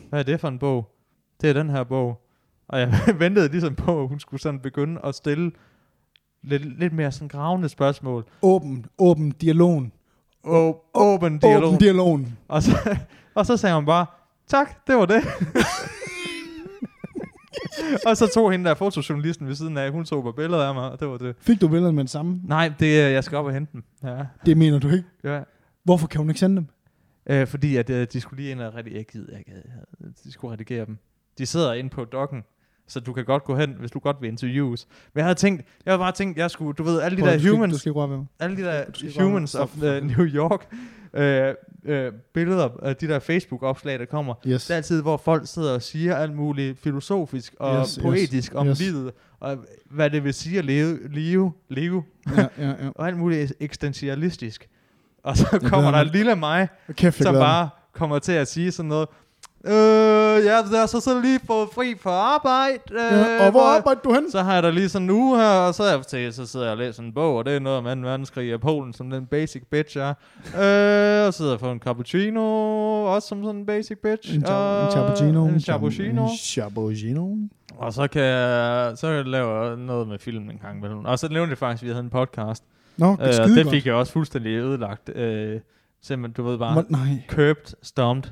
Hvad 0.09 0.19
er 0.19 0.23
det 0.23 0.39
for 0.39 0.47
en 0.47 0.59
bog? 0.59 0.94
Det 1.41 1.49
er 1.49 1.53
den 1.53 1.69
her 1.69 1.83
bog. 1.83 2.21
Og 2.67 2.79
jeg 2.79 2.93
ventede 3.19 3.47
ligesom 3.51 3.75
på, 3.75 4.01
at 4.01 4.07
hun 4.07 4.19
skulle 4.19 4.41
sådan 4.41 4.59
begynde 4.59 5.01
at 5.03 5.15
stille 5.15 5.51
lidt, 6.43 6.79
lidt 6.79 6.93
mere 6.93 7.11
sådan 7.11 7.27
gravende 7.27 7.69
spørgsmål. 7.69 8.25
Åben, 8.41 8.85
åben 8.97 9.31
dialogen. 9.31 9.91
Å- 10.47 10.91
åben 10.93 11.39
dialog. 11.39 11.67
Åben 11.67 11.79
dialogen. 11.79 12.37
Og 12.47 12.63
så, 12.63 12.97
og 13.35 13.45
så 13.45 13.57
sagde 13.57 13.75
hun 13.75 13.85
bare, 13.85 14.05
tak, 14.47 14.87
det 14.87 14.95
var 14.95 15.05
det. 15.05 15.23
og 18.07 18.17
så 18.17 18.27
tog 18.33 18.51
hende 18.51 18.65
der 18.69 18.75
fotojournalisten 18.75 19.47
ved 19.47 19.55
siden 19.55 19.77
af, 19.77 19.91
hun 19.91 20.05
tog 20.05 20.23
bare 20.23 20.33
billeder 20.33 20.67
af 20.67 20.73
mig, 20.73 20.91
og 20.91 20.99
det 20.99 21.07
var 21.07 21.17
det. 21.17 21.35
Fik 21.39 21.61
du 21.61 21.67
billedet 21.67 21.95
med 21.95 22.03
det 22.03 22.11
samme? 22.11 22.41
Nej, 22.43 22.73
det 22.79 23.01
er, 23.01 23.07
jeg 23.09 23.23
skal 23.23 23.37
op 23.37 23.45
og 23.45 23.53
hente 23.53 23.71
dem. 23.73 23.83
Ja, 24.03 24.23
Det 24.45 24.57
mener 24.57 24.79
du 24.79 24.89
ikke. 24.89 25.03
ja. 25.23 25.41
Hvorfor 25.83 26.07
kan 26.07 26.19
hun 26.19 26.29
ikke 26.29 26.39
sende 26.39 26.55
dem? 26.55 26.67
Øh, 27.29 27.47
fordi 27.47 27.75
at, 27.75 27.89
øh, 27.89 28.07
de 28.13 28.21
skulle 28.21 28.41
lige 28.41 28.51
ind 28.51 28.61
og 28.61 28.75
redigere, 28.75 28.97
jeg 28.97 29.05
gider 29.05 29.37
ikke, 29.37 29.51
øh, 30.01 30.07
de 30.23 30.31
skulle 30.31 30.53
redigere 30.53 30.85
dem. 30.85 30.97
De 31.37 31.45
sidder 31.45 31.73
inde 31.73 31.89
på 31.89 32.05
dokken, 32.05 32.43
så 32.87 32.99
du 32.99 33.13
kan 33.13 33.25
godt 33.25 33.43
gå 33.43 33.55
hen, 33.57 33.75
hvis 33.79 33.91
du 33.91 33.99
godt 33.99 34.17
vil 34.21 34.27
interviews. 34.27 34.87
Men 35.13 35.19
jeg 35.19 35.25
havde 35.25 35.35
tænkt, 35.35 35.65
jeg 35.85 35.91
havde 35.91 35.99
bare 35.99 36.11
tænkt, 36.11 36.37
jeg 36.37 36.51
skulle, 36.51 36.73
du 36.73 36.83
ved, 36.83 37.01
alle 37.01 37.17
de 37.17 37.21
Prøv, 37.21 37.31
der 37.31 37.39
skal, 37.39 37.51
humans, 37.51 37.73
Du 37.73 37.79
skal 37.79 38.27
alle 38.39 38.57
de 38.57 38.61
der 38.61 39.21
humans 39.23 39.55
of 39.55 39.75
uh. 39.77 39.81
New 39.83 40.25
York, 40.25 40.67
øh, 41.13 41.53
øh, 41.85 42.11
billeder, 42.33 42.69
af 42.81 42.95
de 42.95 43.07
der 43.07 43.19
Facebook-opslag, 43.19 43.99
der 43.99 44.05
kommer, 44.05 44.33
Yes. 44.47 44.65
Det 44.65 44.71
er 44.73 44.75
altid, 44.75 45.01
hvor 45.01 45.17
folk 45.17 45.47
sidder 45.47 45.73
og 45.73 45.81
siger 45.81 46.15
alt 46.15 46.35
muligt 46.35 46.79
filosofisk 46.79 47.55
og 47.59 47.81
Yes, 47.81 47.99
poetisk 48.01 48.51
yes, 48.51 48.55
om 48.55 48.67
yes. 48.67 48.79
livet, 48.79 49.11
og 49.39 49.57
hvad 49.91 50.09
det 50.09 50.23
vil 50.23 50.33
sige 50.33 50.59
at 50.59 50.65
leve, 50.65 50.99
leve, 51.09 51.53
leve 51.69 52.03
Ja, 52.37 52.47
ja, 52.57 52.67
ja. 52.67 52.73
og 52.95 53.07
alt 53.07 53.17
muligt 53.17 53.53
eksistentialistisk. 53.59 54.69
Og 55.23 55.37
så 55.37 55.59
kommer 55.63 55.91
der 55.91 56.03
lille 56.03 56.35
mig, 56.35 56.67
Kæft, 56.91 57.23
som 57.23 57.35
bare 57.35 57.69
kommer 57.93 58.19
til 58.19 58.31
at 58.31 58.47
sige 58.47 58.71
sådan 58.71 58.89
noget, 58.89 59.07
Øh, 59.67 60.45
ja, 60.45 60.55
jeg 60.71 60.79
har 60.79 60.85
så, 60.85 60.99
så 60.99 61.21
lige 61.21 61.39
fået 61.47 61.69
fri 61.75 61.95
fra 62.01 62.11
arbejde. 62.11 62.79
Øh. 62.91 62.97
Ja, 63.19 63.45
og 63.45 63.51
hvor 63.51 63.61
arbejder 63.77 64.01
du 64.01 64.13
hen? 64.13 64.31
så 64.31 64.41
har 64.41 64.53
jeg 64.53 64.63
da 64.63 64.69
lige 64.69 64.89
sådan 64.89 65.03
en 65.05 65.09
uge 65.09 65.37
her, 65.37 65.49
og 65.49 65.75
så, 65.75 65.83
er 65.83 66.17
jeg 66.17 66.33
så 66.33 66.45
sidder 66.45 66.65
jeg 66.65 66.71
og 66.71 66.77
læser 66.77 67.03
en 67.03 67.13
bog, 67.13 67.35
og 67.37 67.45
det 67.45 67.55
er 67.55 67.59
noget 67.59 67.77
om 67.79 68.01
2. 68.03 68.07
verdenskrig 68.09 68.53
i 68.53 68.57
Polen, 68.57 68.93
som 68.93 69.09
den 69.09 69.25
basic 69.25 69.63
bitch 69.71 69.97
er. 69.97 70.09
Øh, 70.45 71.27
og 71.27 71.33
sidder 71.33 71.51
jeg 71.51 71.59
for 71.59 71.71
en 71.71 71.79
cappuccino, 71.79 72.41
også 73.03 73.27
som 73.27 73.43
sådan 73.43 73.55
en 73.59 73.65
basic 73.65 73.97
bitch. 74.03 74.35
En, 74.35 74.43
cha- 74.45 74.49
en 74.51 74.55
og 74.85 74.91
cappuccino. 74.93 75.45
En 75.47 75.61
cappuccino. 75.61 76.23
En 76.25 76.29
cappuccino. 76.55 77.35
Og 77.77 77.93
så 77.93 78.07
kan 78.07 78.21
jeg, 78.21 78.91
så 78.97 79.07
kan 79.07 79.15
jeg 79.15 79.25
lave 79.25 79.77
noget 79.77 80.07
med 80.07 80.19
film 80.19 80.49
en 80.49 80.57
gang 80.61 80.77
imellem. 80.77 81.05
Og 81.05 81.19
så 81.19 81.27
nævnte 81.29 81.49
jeg 81.49 81.57
faktisk, 81.57 81.83
at 81.83 81.87
vi 81.87 81.91
havde 81.91 82.03
en 82.03 82.09
podcast. 82.09 82.63
Nå, 82.97 83.11
det 83.11 83.39
Øh, 83.39 83.47
det 83.55 83.63
godt. 83.63 83.73
fik 83.73 83.85
jeg 83.85 83.93
også 83.93 84.13
fuldstændig 84.13 84.51
ødelagt. 84.51 85.09
Øh, 85.15 85.59
simpelthen, 86.01 86.33
du 86.45 86.49
ved 86.49 86.57
bare, 86.57 86.73
Hvor- 86.73 86.85
Nej. 86.89 87.21
curbed, 87.29 87.75
stomped, 87.83 88.31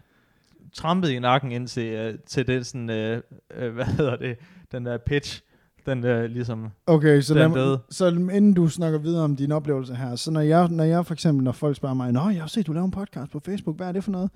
trampet 0.73 1.09
i 1.09 1.19
nakken 1.19 1.51
ind 1.51 1.67
til, 1.67 1.85
øh, 1.85 2.19
til 2.27 2.47
den 2.47 2.63
sådan, 2.63 2.89
øh, 2.89 3.21
øh, 3.55 3.73
hvad 3.73 3.85
hedder 3.85 4.15
det, 4.15 4.37
den 4.71 4.85
der 4.85 4.97
pitch, 4.97 5.41
den 5.85 6.03
der 6.03 6.27
ligesom, 6.27 6.69
Okay, 6.85 7.21
så, 7.21 7.33
lad, 7.33 7.77
så 7.89 8.07
inden 8.07 8.53
du 8.53 8.67
snakker 8.67 8.99
videre 8.99 9.23
om 9.23 9.35
din 9.35 9.51
oplevelse 9.51 9.95
her, 9.95 10.15
så 10.15 10.31
når 10.31 10.41
jeg, 10.41 10.67
når 10.67 10.83
jeg 10.83 11.05
for 11.05 11.13
eksempel, 11.13 11.43
når 11.43 11.51
folk 11.51 11.75
spørger 11.75 11.95
mig, 11.95 12.11
Nå, 12.11 12.29
jeg 12.29 12.41
har 12.41 12.47
set, 12.47 12.67
du 12.67 12.73
laver 12.73 12.85
en 12.85 12.91
podcast 12.91 13.31
på 13.31 13.39
Facebook, 13.39 13.77
hvad 13.77 13.87
er 13.87 13.91
det 13.91 14.03
for 14.03 14.11
noget? 14.11 14.29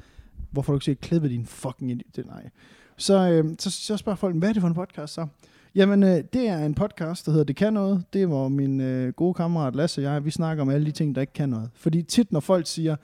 Hvorfor 0.51 0.71
har 0.71 0.73
du 0.73 0.77
ikke 0.77 0.85
set 0.85 0.99
klippet 0.99 1.31
din 1.31 1.45
fucking 1.45 1.91
idiot? 1.91 2.25
Nej. 2.25 2.49
Så, 2.97 3.29
øh, 3.31 3.55
så, 3.59 3.71
så 3.71 3.97
spørger 3.97 4.15
folk, 4.15 4.35
hvad 4.35 4.49
er 4.49 4.53
det 4.53 4.61
for 4.61 4.67
en 4.67 4.73
podcast 4.73 5.13
så? 5.13 5.27
Jamen, 5.75 6.03
øh, 6.03 6.23
det 6.33 6.47
er 6.47 6.65
en 6.65 6.75
podcast, 6.75 7.25
der 7.25 7.31
hedder 7.31 7.45
Det 7.45 7.55
Kan 7.55 7.73
Noget. 7.73 8.03
Det 8.13 8.21
er, 8.21 8.25
hvor 8.25 8.47
min 8.47 8.81
øh, 8.81 9.13
gode 9.13 9.33
kammerat 9.33 9.75
Lasse 9.75 10.01
og 10.01 10.03
jeg, 10.03 10.25
vi 10.25 10.31
snakker 10.31 10.61
om 10.61 10.69
alle 10.69 10.85
de 10.85 10.91
ting, 10.91 11.15
der 11.15 11.21
ikke 11.21 11.33
kan 11.33 11.49
noget. 11.49 11.69
Fordi 11.73 12.01
tit, 12.01 12.31
når 12.31 12.39
folk 12.39 12.67
siger, 12.67 12.95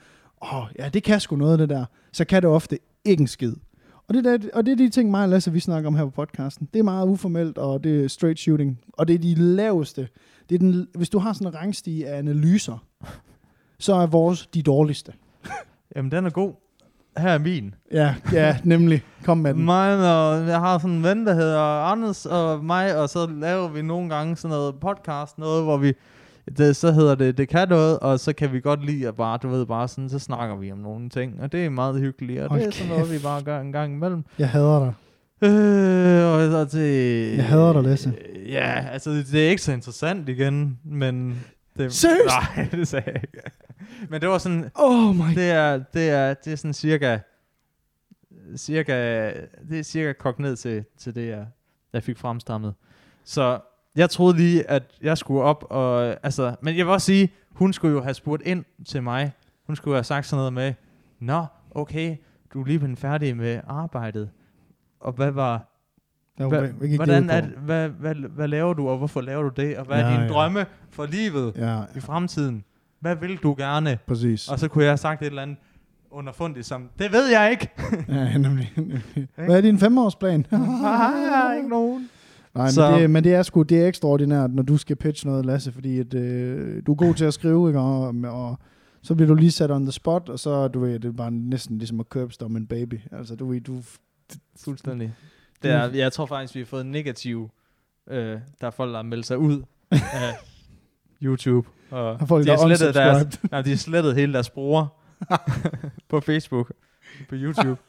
åh, 0.42 0.56
oh, 0.56 0.68
ja, 0.78 0.88
det 0.88 1.02
kan 1.02 1.20
sgu 1.20 1.36
noget, 1.36 1.58
det 1.58 1.68
der, 1.68 1.84
så 2.12 2.24
kan 2.24 2.42
det 2.42 2.50
ofte 2.50 2.78
ikke 3.04 3.20
en 3.20 3.26
skid. 3.26 3.54
Og 4.08 4.14
det, 4.14 4.26
er, 4.26 4.38
og 4.52 4.66
det 4.66 4.72
er 4.72 4.76
de 4.76 4.88
ting, 4.88 5.10
mig 5.10 5.22
og 5.22 5.28
Lasse, 5.28 5.52
vi 5.52 5.60
snakker 5.60 5.88
om 5.88 5.96
her 5.96 6.04
på 6.04 6.10
podcasten. 6.10 6.68
Det 6.74 6.78
er 6.78 6.84
meget 6.84 7.08
uformelt, 7.08 7.58
og 7.58 7.84
det 7.84 8.04
er 8.04 8.08
straight 8.08 8.38
shooting. 8.38 8.80
Og 8.92 9.08
det 9.08 9.14
er 9.14 9.18
de 9.18 9.34
laveste. 9.34 10.08
Det 10.48 10.54
er 10.54 10.58
den, 10.58 10.86
hvis 10.94 11.08
du 11.08 11.18
har 11.18 11.32
sådan 11.32 11.46
en 11.46 11.54
rangstige 11.54 12.08
af 12.08 12.18
analyser, 12.18 12.86
så 13.78 13.94
er 13.94 14.06
vores 14.06 14.46
de 14.46 14.62
dårligste. 14.62 15.12
jamen 15.96 16.10
den 16.10 16.26
er 16.26 16.30
god. 16.30 16.52
Her 17.18 17.30
er 17.30 17.38
min. 17.38 17.74
Ja, 17.92 18.14
ja, 18.32 18.58
nemlig. 18.64 19.02
Kom 19.24 19.38
med 19.38 19.54
den. 19.54 19.64
Mig 19.64 19.96
og 19.96 20.46
jeg 20.46 20.60
har 20.60 20.78
sådan 20.78 20.96
en 20.96 21.02
ven, 21.02 21.26
der 21.26 21.34
hedder 21.34 21.60
Anders 21.60 22.26
og 22.26 22.64
mig, 22.64 22.96
og 22.96 23.08
så 23.08 23.26
laver 23.26 23.68
vi 23.68 23.82
nogle 23.82 24.08
gange 24.14 24.36
sådan 24.36 24.54
noget 24.54 24.74
podcast, 24.80 25.38
noget, 25.38 25.64
hvor 25.64 25.76
vi, 25.76 25.92
det, 26.58 26.76
så 26.76 26.92
hedder 26.92 27.14
det, 27.14 27.38
det 27.38 27.48
kan 27.48 27.68
noget, 27.68 27.98
og 27.98 28.20
så 28.20 28.32
kan 28.32 28.52
vi 28.52 28.60
godt 28.60 28.84
lide 28.84 29.08
at 29.08 29.16
bare, 29.16 29.38
du 29.42 29.48
ved, 29.48 29.66
bare 29.66 29.88
sådan, 29.88 30.08
så 30.08 30.18
snakker 30.18 30.56
vi 30.56 30.72
om 30.72 30.78
nogle 30.78 31.08
ting, 31.08 31.40
og 31.40 31.52
det 31.52 31.64
er 31.64 31.70
meget 31.70 32.00
hyggeligt, 32.00 32.40
og 32.40 32.48
Hold 32.48 32.60
det 32.60 32.66
er 32.66 32.70
sådan 32.70 32.92
noget, 32.92 33.12
vi 33.12 33.18
bare 33.18 33.42
gør 33.42 33.60
en 33.60 33.72
gang 33.72 33.92
imellem. 33.94 34.24
Jeg 34.38 34.48
hader 34.48 34.78
dig. 34.80 34.94
Øh, 35.50 36.34
og 36.34 36.50
så 36.50 36.66
til... 36.70 36.80
Jeg 37.36 37.44
hader 37.44 37.72
dig, 37.72 37.82
Lasse. 37.82 38.08
Øh, 38.08 38.34
Ja, 38.52 38.86
altså 38.92 39.10
det 39.10 39.34
er 39.34 39.50
ikke 39.50 39.62
så 39.62 39.72
interessant 39.72 40.28
igen, 40.28 40.78
men... 40.84 41.44
Det, 41.78 41.92
Seriøst? 41.92 42.26
Nej, 42.26 42.68
det 42.78 42.88
sagde 42.88 43.04
jeg 43.06 43.22
ikke. 43.22 43.50
Men 44.08 44.20
det 44.20 44.28
var 44.28 44.38
sådan, 44.38 44.70
Oh 44.74 45.16
my 45.16 45.34
det 45.34 45.50
er, 45.50 45.82
det 45.94 46.10
er, 46.10 46.34
det 46.34 46.52
er 46.52 46.56
sådan 46.56 46.72
cirka, 46.72 47.18
cirka, 48.56 48.92
det 49.70 49.78
er 49.78 49.82
cirka 49.82 50.12
kogt 50.12 50.38
ned 50.38 50.56
til, 50.56 50.84
til 50.98 51.14
det, 51.14 51.28
jeg, 51.28 51.46
jeg 51.92 52.02
fik 52.02 52.18
fremstammet. 52.18 52.74
Så 53.24 53.58
jeg 53.96 54.10
troede 54.10 54.36
lige, 54.36 54.70
at 54.70 54.82
jeg 55.02 55.18
skulle 55.18 55.42
op 55.42 55.64
og, 55.70 56.16
altså, 56.22 56.54
men 56.62 56.76
jeg 56.76 56.86
vil 56.86 56.92
også 56.92 57.04
sige, 57.06 57.28
hun 57.52 57.72
skulle 57.72 57.94
jo 57.94 58.02
have 58.02 58.14
spurgt 58.14 58.42
ind 58.46 58.64
til 58.86 59.02
mig. 59.02 59.32
Hun 59.66 59.76
skulle 59.76 59.94
have 59.96 60.04
sagt 60.04 60.26
sådan 60.26 60.38
noget 60.38 60.52
med, 60.52 60.74
Nå, 61.20 61.44
okay, 61.70 62.16
du 62.54 62.60
er 62.62 62.66
lige 62.66 62.78
blevet 62.78 62.98
færdig 62.98 63.36
med 63.36 63.60
arbejdet. 63.68 64.30
Og 65.00 65.12
hvad 65.12 65.30
var, 65.30 65.70
Jeg 66.38 66.46
Hva, 66.46 66.60
givet 66.66 66.96
hvordan 66.96 67.30
er, 67.30 67.42
hvad, 67.64 67.88
hvad, 67.88 68.14
hvad 68.14 68.48
laver 68.48 68.74
du, 68.74 68.88
og 68.88 68.98
hvorfor 68.98 69.20
laver 69.20 69.42
du 69.42 69.48
det? 69.62 69.76
Og 69.78 69.84
hvad 69.84 69.98
Ja, 69.98 70.04
er 70.04 70.10
dine 70.10 70.22
ja. 70.22 70.28
drømme 70.28 70.66
for 70.90 71.06
livet 71.06 71.52
Ja, 71.56 71.80
i 71.96 72.00
fremtiden? 72.00 72.64
Hvad 73.00 73.16
vil 73.16 73.36
du 73.36 73.54
gerne? 73.58 73.98
præcis. 74.06 74.48
Og 74.48 74.58
så 74.58 74.68
kunne 74.68 74.84
jeg 74.84 74.90
have 74.90 74.96
sagt 74.98 75.22
et 75.22 75.26
eller 75.26 75.42
andet 75.42 75.56
underfundigt 76.10 76.66
som, 76.66 76.88
det 76.98 77.12
ved 77.12 77.26
jeg 77.28 77.50
ikke. 77.50 77.68
Ja, 78.08 78.38
nemlig. 78.38 78.72
nemlig. 78.76 79.02
Hvad 79.46 79.56
er 79.56 79.60
din 79.60 79.78
femårsplan? 79.78 80.46
jeg 80.50 80.58
har 80.58 81.54
ikke 81.54 81.68
nogen. 81.68 82.08
Nej, 82.54 82.70
Så- 82.70 82.90
men 82.90 83.00
det, 83.00 83.10
men 83.10 83.24
det 83.24 83.34
er 83.34 83.42
sgu 83.42 83.62
det 83.62 83.82
er 83.82 83.86
ekstraordinært, 83.88 84.50
når 84.54 84.62
du 84.62 84.76
skal 84.76 84.96
pitche 84.96 85.28
noget, 85.28 85.46
Lasse, 85.46 85.72
fordi 85.72 85.98
at, 85.98 86.14
øh, 86.14 86.82
du 86.86 86.92
er 86.92 86.96
god 86.96 87.14
til 87.14 87.24
at 87.24 87.34
skrive, 87.34 87.68
ikke? 87.68 87.80
Og, 87.80 88.14
og 88.24 88.58
så 89.02 89.14
bliver 89.14 89.28
du 89.28 89.34
lige 89.34 89.50
sat 89.52 89.70
on 89.70 89.82
the 89.84 89.92
spot, 89.92 90.28
og 90.28 90.38
så 90.38 90.68
du 90.68 90.80
ved, 90.80 90.98
det 91.00 91.08
er 91.08 91.12
bare 91.12 91.30
næsten 91.30 91.78
ligesom 91.78 92.00
at 92.00 92.08
købstom 92.08 92.56
en 92.56 92.66
baby. 92.66 93.00
Altså, 93.12 93.36
du 93.36 93.50
ved, 93.50 93.60
du... 93.60 93.82
Fuldstændig. 94.64 95.14
Det 95.62 95.70
er, 95.70 95.90
jeg 95.94 96.12
tror 96.12 96.26
faktisk, 96.26 96.54
vi 96.54 96.60
har 96.60 96.66
fået 96.66 96.86
negativ, 96.86 97.50
øh, 98.10 98.38
der 98.60 98.66
er 98.66 98.70
folk, 98.70 98.90
der 98.90 98.96
har 98.96 99.02
meldt 99.02 99.26
sig 99.26 99.38
ud 99.38 99.62
af 99.90 100.34
YouTube. 101.22 101.68
Og 101.90 102.18
Har 102.18 102.26
folk, 102.26 102.44
de, 102.46 102.50
har 102.50 102.56
slettet 102.66 102.94
deres, 102.94 103.40
nej, 103.50 103.62
de 103.62 103.70
har 103.70 103.76
slettet 103.76 104.14
hele 104.14 104.32
deres 104.32 104.50
brugere 104.50 104.88
på 106.10 106.20
Facebook, 106.20 106.72
på 107.28 107.34
YouTube. 107.34 107.80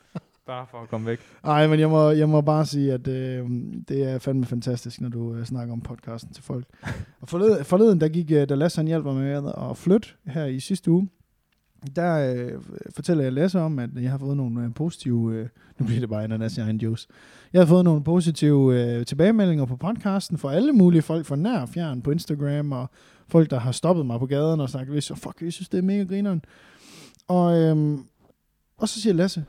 Bare 0.48 0.66
for 0.72 0.78
at 0.82 0.90
komme 0.90 1.08
væk. 1.08 1.20
Nej, 1.44 1.68
men 1.68 1.80
jeg 1.80 1.90
må, 1.90 2.10
jeg 2.10 2.30
må 2.30 2.42
bare 2.42 2.66
sige, 2.66 2.94
at 2.94 3.08
øh, 3.08 3.50
det 3.88 4.04
er 4.10 4.20
fandme 4.20 4.46
fantastisk, 4.46 5.02
når 5.02 5.10
du 5.10 5.34
øh, 5.36 5.46
snakker 5.46 5.74
om 5.74 5.82
podcasten 5.82 6.34
til 6.34 6.44
folk. 6.44 6.66
Og 7.22 7.30
forleden, 7.30 7.66
forleden 7.66 8.02
der 8.02 8.08
gik, 8.08 8.32
øh, 8.32 8.50
da 8.50 8.56
Lasse 8.56 8.78
han 8.80 8.88
hjælper 8.88 9.14
mig 9.14 9.24
med 9.44 9.52
at 9.72 9.78
flytte 9.78 10.08
her 10.26 10.46
i 10.46 10.60
sidste 10.60 10.92
uge, 10.92 11.10
der 11.96 12.34
øh, 12.36 12.52
fortæller 12.96 13.24
jeg 13.24 13.34
Lasse 13.34 13.60
om, 13.60 13.80
at 13.80 13.90
jeg 14.02 14.12
har 14.12 14.18
fået 14.18 14.38
nogle 14.38 14.64
øh, 14.66 14.74
positive, 14.74 15.34
øh, 15.36 15.48
nu 15.80 15.86
bliver 15.86 16.00
det 16.00 16.10
bare 16.10 16.24
ananas 16.24 16.58
i 16.58 16.62
egen 16.62 16.78
juice, 16.78 17.08
jeg 17.54 17.62
har 17.62 17.66
fået 17.66 17.84
nogle 17.84 18.04
positive 18.04 18.82
øh, 18.84 19.06
tilbagemeldinger 19.06 19.66
på 19.66 19.76
podcasten 19.78 20.38
fra 20.38 20.54
alle 20.54 20.72
mulige 20.74 21.02
folk 21.02 21.26
fra 21.26 21.36
nær 21.36 21.60
og 21.60 21.70
fjern 21.70 22.02
på 22.02 22.12
Instagram, 22.12 22.72
og 22.72 22.90
folk, 23.28 23.50
der 23.50 23.60
har 23.60 23.72
stoppet 23.72 24.06
mig 24.06 24.20
på 24.20 24.26
gaden 24.26 24.60
og 24.60 24.70
sagt, 24.70 24.90
"Hvis- 24.90 25.12
fuck, 25.16 25.42
jeg 25.42 25.54
synes, 25.54 25.70
det 25.70 25.78
er 25.78 25.82
mega 25.82 26.04
grineren. 26.04 26.46
Og, 27.28 27.62
øhm, 27.62 28.00
og 28.78 28.90
så 28.90 29.02
siger 29.02 29.14
Lasse, 29.14 29.46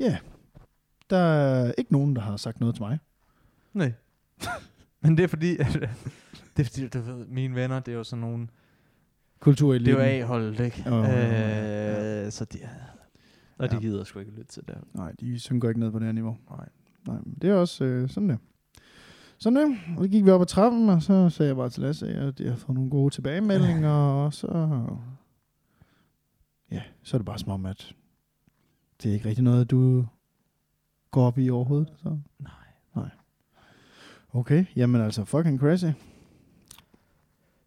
ja, 0.00 0.04
yeah, 0.04 0.16
der 1.12 1.18
er 1.18 1.72
ikke 1.78 1.92
nogen, 1.92 2.16
der 2.16 2.22
har 2.22 2.36
sagt 2.36 2.60
noget 2.60 2.74
til 2.74 2.82
mig. 2.82 2.98
Nej. 3.74 3.92
Men 5.02 5.16
det 5.16 5.22
er 5.22 5.28
fordi, 5.28 5.56
at, 5.58 5.72
det 6.56 6.60
er 6.60 6.64
fordi, 6.64 6.88
du 6.88 7.00
ved, 7.00 7.26
mine 7.26 7.54
venner, 7.54 7.80
det 7.80 7.92
er 7.92 7.96
jo 7.96 8.04
sådan 8.04 8.20
nogle, 8.20 8.48
Kultur 9.40 9.74
i 9.74 9.78
det 9.78 9.88
er 9.88 9.92
jo 9.92 9.98
A-holdet, 9.98 10.60
ikke? 10.60 10.84
Jo, 10.86 10.98
øh, 10.98 12.32
så 12.32 12.44
de, 12.44 12.58
og 13.58 13.70
de 13.70 13.74
Ja. 13.74 13.80
gider 13.80 14.04
sgu 14.04 14.18
ikke 14.18 14.32
lytte 14.32 14.52
til 14.52 14.62
det. 14.68 14.78
Nej, 14.94 15.12
de 15.20 15.38
synker 15.40 15.68
ikke 15.68 15.80
ned 15.80 15.90
på 15.90 15.98
det 15.98 16.06
her 16.06 16.12
niveau. 16.12 16.36
Nej. 16.50 16.68
Nej, 17.06 17.16
men 17.24 17.34
det 17.42 17.50
er 17.50 17.54
også 17.54 17.84
øh, 17.84 18.08
sådan 18.08 18.28
der. 18.28 18.36
Sådan 19.38 19.56
der. 19.56 19.76
Og 19.96 20.04
så 20.04 20.08
gik 20.10 20.24
vi 20.24 20.30
op 20.30 20.40
ad 20.40 20.46
trappen, 20.46 20.88
og 20.88 21.02
så 21.02 21.30
sagde 21.30 21.48
jeg 21.48 21.56
bare 21.56 21.70
til 21.70 21.82
Lasse, 21.82 22.08
at 22.08 22.40
jeg 22.40 22.50
har 22.50 22.56
fået 22.56 22.74
nogle 22.74 22.90
gode 22.90 23.14
tilbagemeldinger, 23.14 23.90
og 23.92 24.34
så... 24.34 24.86
Ja, 26.70 26.82
så 27.02 27.16
er 27.16 27.18
det 27.18 27.26
bare 27.26 27.38
som 27.38 27.50
om, 27.50 27.66
at 27.66 27.94
det 29.02 29.08
er 29.10 29.14
ikke 29.14 29.28
rigtig 29.28 29.44
noget, 29.44 29.70
du 29.70 30.06
går 31.12 31.26
op 31.26 31.38
i 31.38 31.50
overhovedet. 31.50 31.92
Så. 32.02 32.08
Nej. 32.38 32.50
Nej. 32.96 33.08
Okay, 34.32 34.64
jamen 34.76 35.00
altså, 35.00 35.24
fucking 35.24 35.60
crazy. 35.60 35.86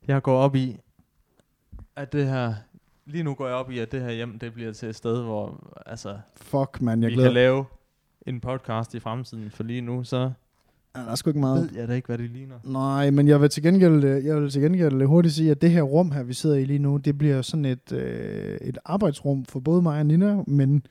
Jeg 0.07 0.21
går 0.21 0.37
op 0.37 0.55
i, 0.55 0.77
at 1.95 2.13
det 2.13 2.27
her, 2.27 2.53
lige 3.05 3.23
nu 3.23 3.33
går 3.33 3.47
jeg 3.47 3.55
op 3.55 3.71
i, 3.71 3.79
at 3.79 3.91
det 3.91 4.01
her 4.01 4.11
hjem, 4.11 4.39
det 4.39 4.53
bliver 4.53 4.73
til 4.73 4.89
et 4.89 4.95
sted, 4.95 5.21
hvor 5.23 5.73
altså, 5.85 6.17
Fuck, 6.35 6.81
man, 6.81 7.01
jeg 7.03 7.09
vi 7.09 7.13
glæder 7.13 7.29
kan 7.29 7.33
lave 7.33 7.65
en 8.27 8.41
podcast 8.41 8.93
i 8.95 8.99
fremtiden, 8.99 9.51
for 9.51 9.63
lige 9.63 9.81
nu, 9.81 10.03
så 10.03 10.31
Ja, 10.95 11.01
Der 11.01 11.11
er 11.11 11.15
sgu 11.15 11.29
ikke 11.29 11.39
meget. 11.39 11.71
ved 11.71 11.79
jeg 11.79 11.87
da 11.87 11.93
ikke, 11.93 12.05
hvad 12.05 12.17
det 12.17 12.29
ligner. 12.29 12.55
Nej, 12.63 13.09
men 13.11 13.27
jeg 13.27 13.41
vil 13.41 13.49
til 13.49 13.63
gengæld, 13.63 14.03
øh, 14.03 14.25
jeg 14.25 14.41
vil 14.41 14.49
til 14.49 14.61
gengæld 14.61 15.05
hurtigt 15.05 15.33
sige, 15.33 15.51
at 15.51 15.61
det 15.61 15.71
her 15.71 15.81
rum 15.81 16.11
her, 16.11 16.23
vi 16.23 16.33
sidder 16.33 16.55
i 16.55 16.65
lige 16.65 16.79
nu, 16.79 16.97
det 16.97 17.17
bliver 17.17 17.41
sådan 17.41 17.65
et, 17.65 17.91
øh, 17.91 18.57
et 18.61 18.77
arbejdsrum 18.85 19.45
for 19.45 19.59
både 19.59 19.81
mig 19.81 19.99
og 19.99 20.05
Nina, 20.05 20.43
men 20.47 20.85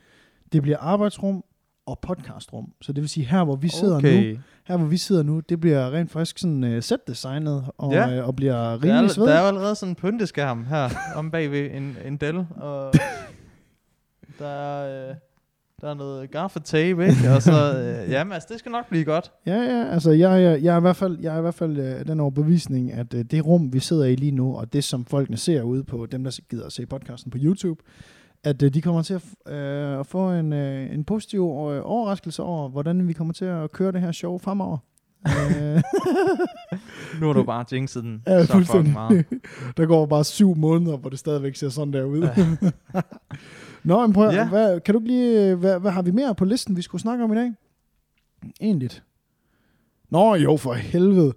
det 0.52 0.62
bliver 0.62 0.78
arbejdsrum 0.78 1.44
og 1.86 1.98
podcastrum. 2.02 2.72
Så 2.80 2.92
det 2.92 3.00
vil 3.02 3.08
sige, 3.08 3.26
her 3.26 3.44
hvor 3.44 3.56
vi 3.56 3.68
sidder 3.68 4.00
nu, 4.00 4.38
her 4.64 4.76
hvor 4.76 4.86
vi 4.86 4.96
sidder 4.96 5.22
nu, 5.22 5.40
det 5.40 5.60
bliver 5.60 5.92
rent 5.92 6.10
faktisk 6.10 6.38
sådan 6.38 6.64
uh, 6.76 6.80
set-designet 6.82 7.64
og, 7.78 7.92
Ja. 7.92 8.16
øh, 8.16 8.26
og 8.28 8.36
bliver 8.36 8.54
er, 8.54 8.72
rimelig 8.74 8.92
der 8.94 9.02
er 9.02 9.08
svedigt. 9.08 9.30
jo 9.40 9.46
allerede 9.46 9.74
sådan 9.74 9.90
en 9.90 9.96
pynteskærm 9.96 10.64
her, 10.64 10.88
om 11.18 11.30
bagved 11.30 11.70
en, 11.74 11.96
en 12.04 12.16
Dell, 12.16 12.46
og 12.56 12.92
der 14.38 14.46
er, 14.46 15.08
øh, 15.10 15.14
der 15.80 15.90
er 15.90 15.94
noget 15.94 16.30
gaffatape, 16.30 17.06
ikke? 17.08 17.30
Og 17.36 17.42
så, 17.42 17.78
øh, 17.78 18.10
jamen 18.10 18.32
altså, 18.32 18.48
det 18.52 18.58
skal 18.58 18.72
nok 18.72 18.88
blive 18.88 19.04
godt. 19.04 19.32
Ja, 19.46 19.56
ja, 19.56 19.86
altså 19.92 20.10
jeg, 20.10 20.42
jeg, 20.42 20.62
jeg 20.62 20.74
er 20.74 20.78
i 20.78 20.80
hvert 20.80 20.96
fald, 20.96 21.18
jeg 21.20 21.34
er 21.34 21.38
i 21.38 21.42
hvert 21.42 21.54
fald 21.54 21.78
øh, 21.78 22.06
den 22.06 22.20
overbevisning, 22.20 22.92
at 22.92 23.14
øh, 23.14 23.24
det 23.24 23.46
rum, 23.46 23.72
vi 23.72 23.78
sidder 23.80 24.04
i 24.04 24.14
lige 24.16 24.32
nu, 24.32 24.56
og 24.56 24.72
det, 24.72 24.84
som 24.84 25.04
folkene 25.04 25.36
ser 25.36 25.62
ude 25.62 25.84
på, 25.84 26.06
dem, 26.12 26.24
der 26.24 26.38
gider 26.50 26.66
at 26.66 26.72
se 26.72 26.86
podcasten 26.86 27.30
på 27.30 27.38
YouTube, 27.40 27.80
at 28.44 28.62
øh, 28.62 28.74
de 28.74 28.82
kommer 28.82 29.02
til 29.02 29.14
at, 29.14 29.52
øh, 29.52 30.00
at 30.00 30.06
få 30.06 30.30
en, 30.32 30.52
øh, 30.52 30.94
en 30.94 31.04
positiv 31.04 31.40
øh, 31.40 31.80
overraskelse 31.84 32.42
over, 32.42 32.68
hvordan 32.68 33.08
vi 33.08 33.12
kommer 33.12 33.34
til 33.34 33.44
at 33.44 33.72
køre 33.72 33.92
det 33.92 34.00
her 34.00 34.12
show 34.12 34.38
fremover. 34.38 34.78
Øh, 35.28 35.82
Nu 37.20 37.26
har 37.26 37.32
du 37.32 37.42
bare 37.42 37.64
jinxet 37.72 38.04
den 38.04 38.22
Ja, 38.26 38.44
så 38.46 38.52
fuldstændig. 38.52 38.92
meget. 38.92 39.24
der 39.76 39.86
går 39.86 40.06
bare 40.06 40.24
syv 40.24 40.56
måneder, 40.56 40.96
hvor 40.96 41.10
det 41.10 41.18
stadigvæk 41.18 41.56
ser 41.56 41.68
sådan 41.68 41.92
der 41.92 42.04
ud. 42.04 42.28
Nå, 43.84 44.06
men 44.06 44.12
prøv, 44.12 44.30
Ja. 44.30 44.48
hvad, 44.48 44.80
kan 44.80 44.94
du 44.94 45.00
lige, 45.04 45.50
øh, 45.50 45.58
hvad, 45.58 45.80
hvad 45.80 45.90
har 45.90 46.02
vi 46.02 46.10
mere 46.10 46.34
på 46.34 46.44
listen, 46.44 46.76
vi 46.76 46.82
skulle 46.82 47.02
snakke 47.02 47.24
om 47.24 47.32
i 47.32 47.36
dag? 47.36 47.52
Egentlig. 48.60 48.90
Nå, 50.10 50.34
jo, 50.34 50.56
for 50.56 50.72
helvede. 50.72 51.32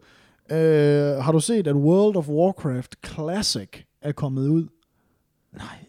Øh, 0.52 1.24
har 1.24 1.32
du 1.32 1.40
set, 1.40 1.68
at 1.68 1.76
World 1.76 2.16
of 2.16 2.30
Warcraft 2.30 2.96
Classic 3.08 3.70
er 4.02 4.12
kommet 4.12 4.48
ud? 4.48 4.68
Nej. 5.54 5.86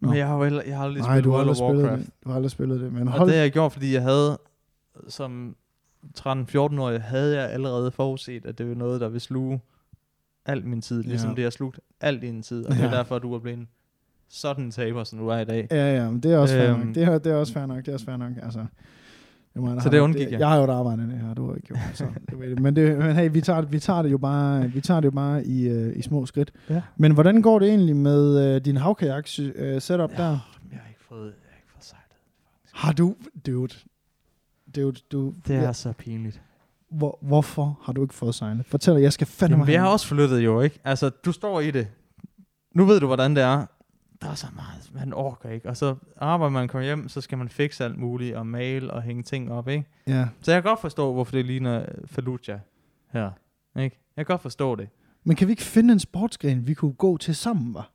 Nå. 0.00 0.08
Men 0.08 0.18
jeg 0.18 0.26
har 0.26 0.36
jo 0.36 0.42
heller, 0.44 0.62
jeg 0.66 0.76
har 0.76 0.84
aldrig 0.84 1.02
Nej, 1.02 1.10
spillet 1.10 1.24
du 1.24 1.30
har 1.30 1.36
World 1.36 1.48
aldrig 1.48 1.62
of 1.64 1.68
spillet 1.70 1.84
Warcraft. 1.84 2.06
det. 2.06 2.24
Du 2.24 2.28
har 2.28 2.36
aldrig 2.36 2.50
spillet 2.50 2.80
det, 2.80 2.92
men 2.92 3.08
Og 3.08 3.14
hold... 3.14 3.28
det 3.28 3.36
har 3.36 3.42
jeg 3.42 3.52
gjort, 3.52 3.72
fordi 3.72 3.94
jeg 3.94 4.02
havde, 4.02 4.38
som 5.08 5.56
13-14-årig, 6.18 7.02
havde 7.02 7.40
jeg 7.40 7.50
allerede 7.50 7.90
forudset, 7.90 8.46
at 8.46 8.58
det 8.58 8.68
var 8.68 8.74
noget, 8.74 9.00
der 9.00 9.08
ville 9.08 9.20
sluge 9.20 9.60
al 10.46 10.66
min 10.66 10.80
tid, 10.80 11.02
ligesom 11.02 11.30
Ja. 11.30 11.34
det 11.36 11.44
har 11.44 11.50
slugt 11.50 11.80
alt 12.00 12.22
din 12.22 12.42
tid. 12.42 12.66
Og 12.66 12.72
det 12.72 12.80
er 12.84 12.90
Ja. 12.90 12.96
derfor, 12.96 13.18
du 13.18 13.34
er 13.34 13.38
blevet 13.38 13.58
en 13.58 13.68
sådan 14.28 14.70
taber, 14.70 15.04
som 15.04 15.18
du 15.18 15.28
er 15.28 15.38
i 15.38 15.44
dag. 15.44 15.68
Ja, 15.70 15.94
ja, 15.96 16.10
men 16.10 16.20
det 16.20 16.32
er 16.32 16.38
også 16.38 16.54
fair 16.54 16.70
Øhm. 16.70 16.86
nok. 16.86 16.94
Det 16.94 17.02
er, 17.02 17.18
det 17.18 17.32
er 17.32 17.36
også 17.36 17.52
fair 17.52 17.66
nok. 17.66 17.78
Det 17.78 17.88
er 17.88 17.92
også 17.92 18.06
fair 18.06 18.16
nok. 18.16 18.32
Altså, 18.42 18.66
jeg 19.54 19.62
mener, 19.62 19.80
Så 19.80 19.88
det 19.88 19.98
undgik 20.00 20.30
jeg. 20.32 20.40
Jeg 20.40 20.48
har 20.48 20.56
jo 20.56 20.64
et 20.64 20.70
arbejde, 20.70 21.02
det 21.02 21.18
her, 21.18 21.34
du 21.34 21.46
har 21.46 21.54
ikke 21.54 21.66
gjort. 21.66 21.78
Så, 21.94 22.04
det 22.30 22.50
jeg. 22.50 22.60
men, 22.62 22.76
det, 22.76 22.98
men 22.98 23.16
hey, 23.16 23.30
vi 23.32 23.40
tager, 23.40 23.60
det- 23.60 23.72
vi 23.72 23.78
tager 23.78 24.02
det 24.02 24.10
jo 24.12 24.18
bare, 24.18 24.68
vi 24.68 24.80
tager 24.80 25.00
det 25.00 25.04
jo 25.06 25.10
bare 25.10 25.46
i, 25.46 25.70
uh, 25.88 25.96
i 25.96 26.02
små 26.02 26.26
skridt. 26.26 26.52
Ja. 26.70 26.82
Men 26.96 27.12
hvordan 27.12 27.42
går 27.42 27.58
det 27.58 27.68
egentlig 27.68 27.96
med 27.96 28.54
uh, 28.56 28.62
din 28.64 28.76
havkajak 28.76 29.28
uh, 29.38 29.44
setup 29.78 30.10
der? 30.16 30.24
Jeg 30.70 30.78
har 30.78 30.88
ikke 30.88 31.04
fået, 31.08 31.24
jeg 31.26 31.50
har 31.50 31.56
ikke 31.58 31.72
fået 31.72 31.84
sejlet. 31.84 32.16
Har 32.72 32.92
du, 32.92 33.14
dude, 33.46 33.74
dude, 34.76 34.96
du, 35.12 35.34
Det 35.46 35.56
er 35.56 35.62
ja, 35.62 35.72
så 35.72 35.92
pinligt. 35.92 36.40
hvor, 36.90 37.18
hvorfor 37.22 37.78
har 37.82 37.92
du 37.92 38.02
ikke 38.02 38.14
fået 38.14 38.34
sejlet? 38.34 38.66
Fortæl 38.66 38.94
dig, 38.94 39.02
jeg 39.02 39.12
skal 39.12 39.26
fandme 39.26 39.54
Jamen, 39.54 39.66
vi 39.66 39.72
have- 39.72 39.84
har 39.84 39.92
også 39.92 40.06
flyttet 40.06 40.40
jo, 40.44 40.60
ikke? 40.60 40.78
Altså, 40.84 41.08
du 41.24 41.32
står 41.32 41.60
i 41.60 41.70
det. 41.70 41.88
Nu 42.74 42.84
ved 42.84 43.00
du, 43.00 43.06
hvordan 43.06 43.36
det 43.36 43.42
er. 43.42 43.66
Der 44.22 44.30
er 44.30 44.34
så 44.34 44.46
meget, 44.54 44.90
man 44.94 45.12
orker 45.12 45.48
ikke. 45.50 45.68
Og 45.68 45.76
så 45.76 45.94
arbejder 46.16 46.50
man 46.50 46.68
kommer 46.68 46.84
hjem, 46.86 47.08
så 47.08 47.20
skal 47.20 47.38
man 47.38 47.48
fikse 47.48 47.84
alt 47.84 47.98
muligt, 47.98 48.36
og 48.36 48.46
male 48.46 48.90
og 48.90 49.02
hænge 49.02 49.22
ting 49.22 49.52
op, 49.52 49.68
ikke? 49.68 49.88
Ja. 50.06 50.28
Så 50.42 50.52
jeg 50.52 50.62
kan 50.62 50.70
godt 50.70 50.80
forstå, 50.80 51.12
hvorfor 51.12 51.32
det 51.32 51.44
ligner 51.44 51.84
Fallujah 52.06 52.58
her. 53.12 53.30
Ikke? 53.76 54.00
Jeg 54.16 54.26
kan 54.26 54.32
godt 54.32 54.42
forstå 54.42 54.74
det. 54.76 54.88
Men 55.24 55.36
kan 55.36 55.48
vi 55.48 55.52
ikke 55.52 55.62
finde 55.62 55.92
en 55.92 56.00
sportsgren, 56.00 56.66
vi 56.66 56.74
kunne 56.74 56.92
gå 56.92 57.16
til 57.16 57.34
sammen, 57.34 57.74
var? 57.74 57.90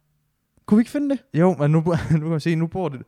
Kunne 0.66 0.78
vi 0.78 0.82
ikke 0.82 0.92
finde 0.92 1.10
det? 1.10 1.24
Jo, 1.34 1.56
men 1.60 1.72
nu, 1.72 1.80
nu 2.12 2.20
kan 2.20 2.30
man 2.30 2.40
sige, 2.40 2.56
nu 2.56 2.68
bor 2.68 2.90
det, 2.90 3.02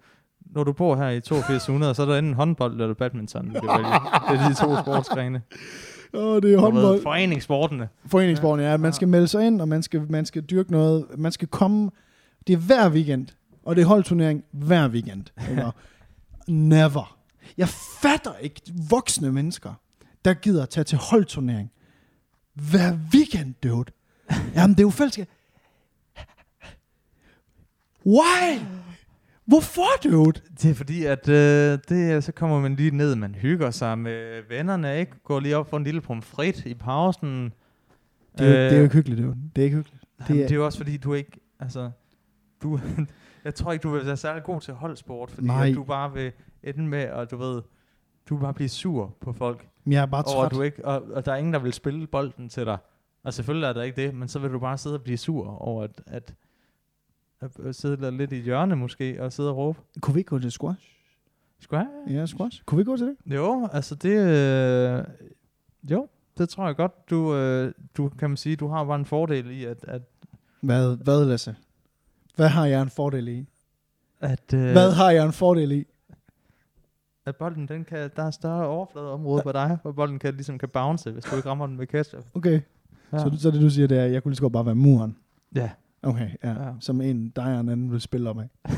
når 0.46 0.64
du 0.64 0.74
bor 0.74 0.96
her 0.96 1.10
i 1.10 1.18
8200, 1.18 1.96
så 1.96 2.02
er 2.02 2.06
der 2.06 2.18
enten 2.18 2.34
håndbold 2.34 2.82
eller 2.82 2.94
badminton. 2.94 3.44
Kan 3.44 3.54
vælge. 3.54 3.88
Det 4.30 4.40
er 4.40 4.50
de 4.50 4.54
to 4.56 4.78
sportsgrene. 4.82 5.42
Åh, 6.14 6.42
det 6.42 6.54
er 6.54 6.60
håndbold. 6.60 7.04
Foreningssportene. 7.04 7.90
Foreningsborgen, 8.06 8.60
ja. 8.62 8.78
Man 8.78 8.94
skal 8.94 9.08
melde 9.08 9.28
sig 9.28 9.48
ind, 9.48 9.62
og 9.62 9.68
man 9.68 9.84
skal, 9.84 10.12
man 10.12 10.26
skal 10.26 10.42
dyrke 10.42 10.72
noget. 10.72 11.06
Man 11.18 11.32
skal 11.32 11.48
komme. 11.48 11.92
Det 12.48 12.54
er 12.54 12.58
hver 12.58 12.90
weekend. 12.90 13.28
Og 13.64 13.76
det 13.76 13.82
er 13.82 13.86
holdturnering 13.86 14.44
hver 14.52 14.90
weekend. 14.90 15.26
Ikke? 15.50 15.64
Never. 16.48 17.18
Jeg 17.58 17.70
fatter 18.02 18.38
ikke 18.42 18.62
voksne 18.90 19.32
mennesker, 19.32 19.74
der 20.26 20.34
gider 20.34 20.64
at 20.64 20.70
tage 20.70 20.84
til 20.84 20.98
holdturnering 20.98 21.72
hver 22.54 22.98
weekend, 23.14 23.54
dude. 23.64 23.92
Jamen, 24.56 24.74
det 24.74 24.80
er 24.80 24.84
jo 24.84 24.90
fællesskab. 24.90 25.28
Why? 28.06 28.60
Hvorfor, 29.46 29.88
dude? 30.04 30.42
Det 30.62 30.72
er 30.72 30.74
fordi, 30.76 31.06
at 31.06 31.30
øh, 31.30 31.80
det, 31.90 32.24
så 32.24 32.32
kommer 32.32 32.62
man 32.62 32.76
lige 32.76 32.92
ned, 32.92 33.16
man 33.16 33.36
hygger 33.36 33.72
sig 33.72 34.00
med 34.00 34.42
vennerne, 34.50 35.00
ikke? 35.00 35.12
Går 35.24 35.40
lige 35.40 35.58
op 35.58 35.70
for 35.70 35.78
en 35.78 35.84
lille 35.84 36.02
pomfrit 36.02 36.66
i 36.66 36.74
pausen. 36.74 37.54
Det 38.38 38.48
er, 38.48 38.54
øh, 38.54 38.54
det 38.66 38.74
er 38.74 38.78
jo 38.78 38.84
ikke 38.84 38.96
hyggeligt, 38.96 39.22
dude. 39.22 39.36
Det 39.56 39.62
er 39.62 39.66
ikke 39.66 39.78
hyggeligt. 39.78 40.04
Det, 40.20 40.28
det 40.28 40.36
er, 40.38 40.44
er- 40.44 40.48
det 40.48 40.52
er 40.52 40.56
jo 40.56 40.66
også 40.66 40.78
fordi, 40.78 40.98
du 40.98 41.14
ikke, 41.14 41.32
altså, 41.60 41.92
du, 42.64 42.80
jeg 43.46 43.56
tror 43.56 43.72
ikke, 43.72 43.84
du 43.84 43.90
vil 43.90 44.06
være 44.06 44.18
særlig 44.18 44.44
god 44.44 44.62
til 44.62 44.74
holdsport, 44.74 45.32
fordi 45.32 45.48
Nej. 45.48 45.70
at 45.70 45.76
du 45.76 45.84
bare 45.84 46.14
vil 46.14 46.32
ende 46.64 46.88
med, 46.88 47.00
at 47.00 47.32
du 47.32 47.38
ved, 47.38 47.62
du 48.30 48.36
vil 48.36 48.42
bare 48.42 48.54
blive 48.54 48.70
sur 48.70 49.16
på 49.22 49.34
folk, 49.34 49.68
Men 49.84 49.94
jeg 49.94 50.02
er 50.02 50.06
bare 50.06 50.24
over 50.36 50.44
træt. 50.44 50.58
du 50.58 50.62
ikke, 50.62 50.86
og, 50.86 51.04
og 51.12 51.26
der 51.26 51.32
er 51.32 51.36
ingen, 51.36 51.54
der 51.54 51.60
vil 51.60 51.74
spille 51.74 52.08
bolden 52.08 52.50
til 52.50 52.66
dig. 52.66 52.78
Og 53.24 53.34
selvfølgelig 53.34 53.68
er 53.68 53.74
der 53.74 53.84
ikke 53.84 54.02
det, 54.02 54.16
men 54.16 54.28
så 54.28 54.40
vil 54.40 54.52
du 54.52 54.60
bare 54.60 54.78
sidde 54.78 54.96
og 54.96 55.02
blive 55.02 55.18
sur 55.18 55.48
over, 55.48 55.84
at, 55.84 56.02
at, 56.06 56.34
at, 57.66 57.76
sidde 57.76 58.18
lidt 58.18 58.32
i 58.32 58.42
hjørne 58.42 58.76
måske, 58.76 59.24
og 59.24 59.34
sidde 59.34 59.50
og 59.50 59.58
råbe. 59.58 59.80
Kunne 60.02 60.14
vi 60.14 60.20
ikke 60.20 60.30
gå 60.30 60.40
til 60.40 60.52
squash? 60.52 60.98
Jeg? 61.72 61.88
Ja, 62.10 62.26
squash. 62.26 62.64
Kunne 62.66 62.78
vi 62.78 62.84
gå 62.84 62.98
til 62.98 63.08
det? 63.08 63.36
Jo, 63.36 63.68
altså 63.72 63.96
det... 63.96 64.20
Øh, 64.20 65.04
jo, 65.92 66.08
det 66.38 66.50
tror 66.50 66.66
jeg 66.66 66.76
godt. 66.76 67.10
Du, 67.10 67.36
øh, 67.36 67.74
du 67.98 68.10
kan 68.10 68.30
man 68.30 68.38
sige, 68.38 68.56
du 68.56 68.68
har 68.68 68.84
bare 68.84 69.00
en 69.00 69.06
fordel 69.06 69.52
i, 69.52 69.66
at, 69.66 69.86
at, 69.88 70.02
Hvad, 70.62 70.98
hvad 71.04 71.26
Lasse? 71.26 71.56
Hvad 72.38 72.48
har 72.48 72.66
jeg 72.66 72.82
en 72.82 72.90
fordel 72.90 73.28
i? 73.28 73.46
at, 74.22 74.54
øh, 74.54 74.72
Hvad 74.72 74.92
har 74.92 75.12
jeg 75.12 75.26
en 75.26 75.34
fordel 75.34 75.72
i? 75.72 75.86
at 77.26 77.36
bolden, 77.36 77.68
den 77.68 77.84
kan, 77.86 78.10
der 78.16 78.24
er 78.24 78.32
større 78.32 78.68
overfladeområde 78.68 79.42
på 79.44 79.52
dig, 79.52 79.78
hvor 79.82 79.92
bolden 79.92 80.20
kan, 80.20 80.34
ligesom 80.34 80.58
kan 80.58 80.70
bounce, 80.70 81.12
hvis 81.12 81.24
du 81.24 81.36
ikke 81.36 81.50
rammer 81.50 81.68
den 81.68 81.78
med 81.78 81.88
ketchup. 81.88 82.24
Okay, 82.34 82.62
Ja. 83.12 83.18
ja. 83.18 83.24
så, 83.24 83.32
så 83.40 83.52
det 83.52 83.62
du 83.62 83.70
siger, 83.70 83.88
det 83.88 83.98
er, 84.00 84.04
at 84.04 84.12
jeg 84.12 84.24
kunne 84.24 84.30
lige 84.30 84.36
så 84.36 84.42
godt 84.42 84.54
bare 84.54 84.66
være 84.66 84.76
muren. 84.76 85.18
ja. 85.56 85.70
Okay, 86.04 86.30
ja. 86.44 86.50
Ja. 86.52 86.64
ja. 86.64 86.72
Som 86.80 87.02
en, 87.02 87.30
dig 87.30 87.44
og 87.46 87.60
en 87.60 87.70
anden 87.70 87.92
vil 87.92 88.02
spille 88.02 88.30
om 88.30 88.40
af. 88.40 88.50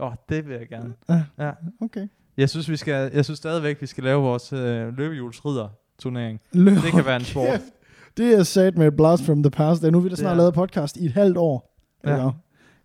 Åh, 0.00 0.06
oh, 0.06 0.12
det 0.28 0.48
vil 0.48 0.56
jeg 0.56 0.68
gerne. 0.68 0.94
Ja. 1.08 1.22
Ja. 1.38 1.52
Okay. 1.80 2.08
Jeg 2.36 2.50
synes, 2.50 2.70
vi 2.70 2.76
skal, 2.76 3.10
jeg 3.14 3.24
synes 3.24 3.38
stadigvæk, 3.38 3.80
vi 3.80 3.86
skal 3.86 4.04
lave 4.04 4.22
vores 4.22 4.52
øh, 4.52 4.96
løbehjulsridder 4.96 5.68
turnering. 5.98 6.40
Løb. 6.52 6.74
Det 6.76 6.92
kan 6.92 7.04
være 7.04 7.16
en 7.16 7.24
sport. 7.24 7.46
Kæft. 7.48 7.62
Det 8.16 8.34
er 8.38 8.42
sat 8.42 8.76
med 8.78 8.86
et 8.86 8.96
blast 8.96 9.24
from 9.24 9.42
the 9.42 9.50
past. 9.50 9.82
Nu 9.82 9.92
har 9.98 10.00
vi 10.00 10.08
da 10.08 10.14
snart 10.16 10.32
Ja. 10.32 10.36
lavet 10.38 10.54
podcast 10.54 10.96
i 10.96 11.06
et 11.06 11.12
halvt 11.12 11.36
år. 11.36 11.74
Ja. 12.04 12.16
Ja. 12.24 12.30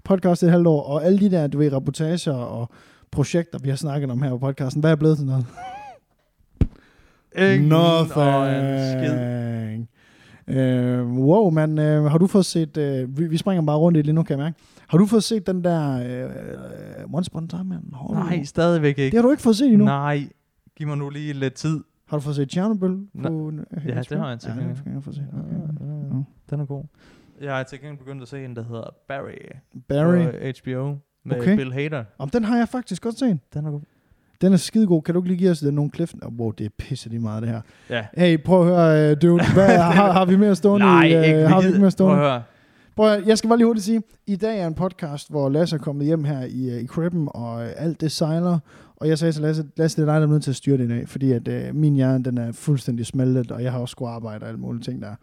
Podcast 0.06 0.44
i 0.44 0.46
et 0.46 0.52
halvt 0.52 0.68
år. 0.68 0.84
Og 0.84 1.06
alle 1.06 1.20
de 1.20 1.32
der, 1.32 1.48
du 1.48 1.58
ved, 1.58 1.74
reportager 1.74 2.34
og 2.34 2.70
projekter, 3.12 3.60
vi 3.60 3.70
har 3.70 3.76
snakket 3.76 4.12
om 4.12 4.22
her 4.22 4.30
på 4.30 4.38
podcasten. 4.38 4.80
Hvad 4.80 4.92
er 4.92 4.96
blevet 4.96 5.18
til 5.18 5.26
noget? 5.26 5.46
Ingen. 7.38 7.70
Nothing. 7.70 9.90
Øh, 10.48 11.08
wow, 11.12 11.50
man, 11.50 11.80
øh, 11.80 12.04
har 12.04 12.18
du 12.18 12.28
fået 12.28 12.46
set, 12.46 12.78
øh, 12.78 13.18
vi, 13.18 13.28
vi 13.28 13.38
springer 13.38 13.62
bare 13.66 13.78
rundt 13.78 13.96
i 13.96 14.00
det 14.00 14.06
lige 14.06 14.16
nu, 14.16 14.24
kan 14.24 14.38
jeg 14.38 14.44
mærke. 14.46 14.58
Har 14.88 14.98
du 14.98 15.06
fået 15.06 15.24
set 15.24 15.48
den 15.48 15.64
der 15.64 16.00
øh, 16.26 16.30
Once 17.14 17.32
Upon 17.34 17.44
a 17.44 17.48
Time? 17.48 17.64
Man? 17.64 17.80
Du- 17.92 18.14
Nej, 18.14 18.44
stadigvæk 18.44 18.98
ikke. 19.00 19.06
Det 19.12 19.14
har 19.14 19.22
du 19.22 19.32
ikke 19.32 19.44
fået 19.44 19.56
set 19.56 19.68
endnu. 19.68 19.86
Nej, 19.86 20.28
giv 20.78 20.88
mig 20.88 20.98
nu 20.98 21.10
lige 21.10 21.34
lidt 21.34 21.54
tid. 21.54 21.80
Har 22.08 22.18
du 22.18 22.22
fået 22.22 22.36
set 22.36 22.52
Chernobyl 22.52 22.96
på 23.24 23.52
øh, 23.52 23.88
Ja, 23.88 24.02
det 24.10 24.18
har 24.18 24.30
jeg 24.30 24.40
til 24.40 24.50
Ja, 24.60 24.76
skal 24.76 24.92
jeg 24.94 25.04
få 25.04 25.12
set. 25.12 25.28
Ja, 25.34 25.40
Okay. 25.40 25.88
ja, 25.88 26.16
ja. 26.16 26.22
Den 26.50 26.60
er 26.60 26.66
god. 26.66 26.84
Jeg 27.44 27.56
har 27.56 27.64
til 27.64 27.80
gengæld 27.80 27.98
begyndt 27.98 28.22
at 28.22 28.28
se 28.28 28.46
en, 28.46 28.56
der 28.56 28.64
hedder 28.64 28.96
Barry. 29.08 29.60
Barry. 29.90 30.26
På 30.26 30.38
HBO. 30.64 30.98
Med 31.26 31.38
Okay. 31.42 31.56
Bill 31.56 31.74
Hader. 31.74 32.04
Om 32.18 32.30
den 32.30 32.44
har 32.44 32.58
jeg 32.58 32.70
faktisk 32.70 33.02
godt 33.02 33.20
set. 33.20 33.40
Den 33.54 33.66
er 33.66 33.72
god. 33.72 33.82
Den 34.42 34.54
er 34.54 34.58
skidegod. 34.58 35.02
Kan 35.02 35.14
du 35.14 35.20
ikke 35.22 35.28
lige 35.28 35.38
give 35.38 35.52
os 35.52 35.60
den 35.60 35.74
nogle 35.74 35.92
cliff? 35.96 36.14
Oh, 36.22 36.34
wow, 36.40 36.52
det 36.52 36.66
er 36.66 36.70
pisse 36.78 37.10
lige 37.10 37.20
meget 37.20 37.42
det 37.44 37.50
her. 37.52 37.62
Ja. 37.90 38.06
Hey, 38.18 38.44
prøv 38.44 38.62
at 38.62 38.68
høre, 38.68 39.12
øh, 39.12 39.18
dude. 39.22 39.44
Hvad, 39.54 39.78
har, 39.78 40.12
har 40.12 40.26
vi 40.26 40.36
mere 40.36 40.56
stående? 40.56 40.86
Nej, 40.86 41.04
i, 41.06 41.14
øh, 41.16 41.24
ikke. 41.28 41.48
har 41.48 41.62
vi 41.62 41.68
ikke 41.68 41.80
mere 41.80 41.86
Prøv 41.86 41.92
stående? 41.92 42.24
at 42.24 42.32
høre. 42.32 42.44
Prøv 42.96 43.12
at, 43.14 43.28
jeg 43.28 43.38
skal 43.38 43.48
bare 43.48 43.58
lige 43.58 43.66
hurtigt 43.66 43.86
sige, 43.86 44.02
i 44.28 44.36
dag 44.36 44.60
er 44.60 44.68
en 44.68 44.74
podcast, 44.74 45.30
hvor 45.30 45.50
Lasse 45.50 45.76
er 45.76 45.80
kommet 45.80 46.06
hjem 46.06 46.24
her 46.24 46.42
i, 46.46 46.70
øh, 46.70 46.82
i 46.82 46.88
Cribben, 46.88 47.28
og 47.32 47.66
øh, 47.66 47.72
alt 47.78 48.02
det 48.02 48.12
sejler. 48.12 48.60
Og 48.96 49.08
jeg 49.08 49.18
sagde 49.20 49.32
til 49.32 49.42
Lasse, 49.42 49.66
Lasse, 49.78 50.02
det 50.02 50.10
er 50.10 50.14
dig, 50.14 50.22
der 50.22 50.28
er 50.28 50.32
nødt 50.32 50.44
til 50.44 50.52
at 50.52 50.56
styre 50.56 50.78
det 50.78 50.84
i 50.86 50.88
dag, 50.88 51.10
fordi 51.10 51.32
at 51.32 51.48
øh, 51.48 51.76
min 51.76 51.94
hjerne, 51.96 52.24
den 52.24 52.38
er 52.38 52.52
fuldstændig 52.52 53.06
smeltet, 53.06 53.52
og 53.52 53.64
jeg 53.64 53.72
har 53.72 53.80
også 53.80 53.92
skulle 53.92 54.12
arbejde 54.12 54.44
og 54.44 54.48
alle 54.48 54.60
mulige 54.60 54.84
ting 54.84 55.02
der. 55.02 55.16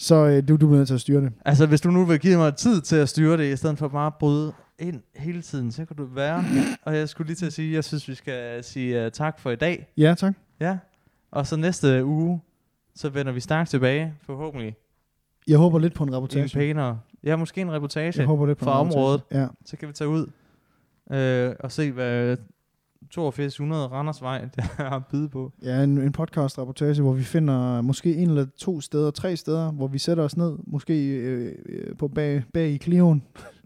Så 0.00 0.14
øh, 0.14 0.48
du, 0.48 0.52
du 0.52 0.56
bliver 0.56 0.76
nødt 0.76 0.86
til 0.88 0.94
at 0.94 1.00
styre 1.00 1.20
det. 1.20 1.32
Altså, 1.44 1.66
hvis 1.66 1.80
du 1.80 1.90
nu 1.90 2.04
vil 2.04 2.18
give 2.20 2.36
mig 2.36 2.56
tid 2.56 2.80
til 2.80 2.96
at 2.96 3.08
styre 3.08 3.36
det, 3.36 3.52
i 3.52 3.56
stedet 3.56 3.78
for 3.78 3.88
bare 3.88 4.06
at 4.06 4.14
bryde 4.20 4.52
ind 4.78 5.02
hele 5.16 5.42
tiden, 5.42 5.72
så 5.72 5.84
kan 5.84 5.96
du 5.96 6.04
være. 6.04 6.44
Og 6.82 6.96
jeg 6.96 7.08
skulle 7.08 7.26
lige 7.26 7.36
til 7.36 7.46
at 7.46 7.52
sige, 7.52 7.74
jeg 7.74 7.84
synes, 7.84 8.08
vi 8.08 8.14
skal 8.14 8.64
sige 8.64 9.06
uh, 9.06 9.12
tak 9.12 9.40
for 9.40 9.50
i 9.50 9.56
dag. 9.56 9.92
Ja, 9.96 10.14
tak. 10.18 10.34
Ja. 10.60 10.78
Og 11.30 11.46
så 11.46 11.56
næste 11.56 12.04
uge, 12.04 12.40
så 12.94 13.08
vender 13.08 13.32
vi 13.32 13.40
stærkt 13.40 13.70
tilbage, 13.70 14.14
forhåbentlig. 14.22 14.76
Jeg 15.48 15.58
håber 15.58 15.78
lidt 15.78 15.94
på 15.94 16.04
en 16.04 16.08
I 16.08 16.12
en 16.12 16.16
reportage. 16.16 16.58
pænere. 16.58 17.00
Ja, 17.24 17.36
måske 17.36 17.60
en 17.60 17.72
reportage. 17.72 18.12
Jeg 18.18 18.26
håber 18.26 18.46
lidt 18.46 18.58
på 18.58 18.64
fra 18.64 18.80
reportage. 18.80 18.98
området. 18.98 19.22
Ja. 19.32 19.46
Så 19.64 19.76
kan 19.76 19.88
vi 19.88 19.92
tage 19.92 20.08
ud 20.08 20.26
øh, 21.12 21.54
og 21.60 21.72
se, 21.72 21.92
hvad 21.92 22.36
8200 23.08 23.86
Randersvej 23.86 24.38
der 24.56 24.62
har 24.62 24.96
at 24.96 25.06
byde 25.06 25.28
på. 25.28 25.52
Ja, 25.62 25.82
en, 25.82 25.98
en 25.98 26.12
podcast-rapportage, 26.12 27.00
hvor 27.02 27.12
vi 27.12 27.22
finder 27.22 27.80
måske 27.80 28.14
en 28.16 28.28
eller 28.28 28.46
to 28.58 28.80
steder, 28.80 29.10
tre 29.10 29.36
steder, 29.36 29.72
hvor 29.72 29.86
vi 29.88 29.98
sætter 29.98 30.24
os 30.24 30.36
ned, 30.36 30.56
måske 30.66 31.08
øh, 31.08 31.54
øh, 31.66 31.96
på 31.96 32.08
bag, 32.08 32.42
bag 32.54 32.70
i 32.70 32.80
Clio'en. 32.84 33.18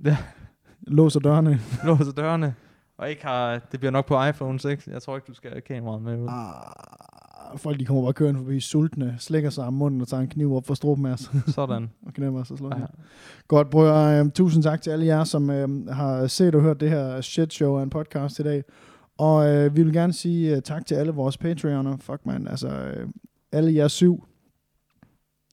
Ja. 0.04 0.16
Låser 0.96 1.20
dørene. 1.20 1.60
Låser 1.86 2.12
dørene. 2.12 2.54
Og 2.98 3.10
ikke 3.10 3.24
har, 3.26 3.58
det 3.72 3.80
bliver 3.80 3.92
nok 3.92 4.06
på 4.06 4.24
iPhone 4.24 4.60
6. 4.60 4.86
Jeg 4.86 5.02
tror 5.02 5.16
ikke, 5.16 5.26
du 5.28 5.34
skal 5.34 5.50
have 5.50 5.60
kameraet 5.60 6.02
med 6.02 6.18
ud. 6.20 6.28
Ah, 6.28 7.58
folk 7.58 7.80
de 7.80 7.84
kommer 7.84 8.02
bare 8.02 8.12
kørende 8.12 8.40
forbi 8.40 8.60
sultne, 8.60 9.14
slækker 9.18 9.50
sig 9.50 9.64
om 9.64 9.72
munden 9.72 10.00
og 10.00 10.08
tager 10.08 10.20
en 10.20 10.28
kniv 10.28 10.56
op 10.56 10.66
for 10.66 10.74
struben 10.74 11.06
af 11.06 11.12
os 11.12 11.30
Sådan. 11.46 11.90
og 12.06 12.12
knemmer 12.12 12.40
os 12.40 12.50
og 12.50 12.58
slår 12.58 12.68
Ja. 12.74 12.80
ja. 12.80 12.86
Godt, 13.48 13.70
bror. 13.70 14.20
Uh, 14.20 14.30
tusind 14.30 14.62
tak 14.62 14.82
til 14.82 14.90
alle 14.90 15.06
jer, 15.06 15.24
som 15.24 15.48
uh, 15.48 15.86
har 15.88 16.26
set 16.26 16.54
og 16.54 16.60
hørt 16.62 16.80
det 16.80 16.90
her 16.90 17.20
shit 17.20 17.52
show 17.52 17.78
af 17.78 17.82
en 17.82 17.90
podcast 17.90 18.38
i 18.38 18.42
dag. 18.42 18.62
Og 19.18 19.64
uh, 19.64 19.76
vi 19.76 19.82
vil 19.82 19.92
gerne 19.92 20.12
sige 20.12 20.56
uh, 20.56 20.62
tak 20.62 20.86
til 20.86 20.94
alle 20.94 21.12
vores 21.12 21.38
Patreoner. 21.38 21.96
Fuck 22.00 22.26
man, 22.26 22.48
altså 22.48 22.68
uh, 22.68 23.08
alle 23.52 23.74
jer 23.74 23.88
syv, 23.88 24.24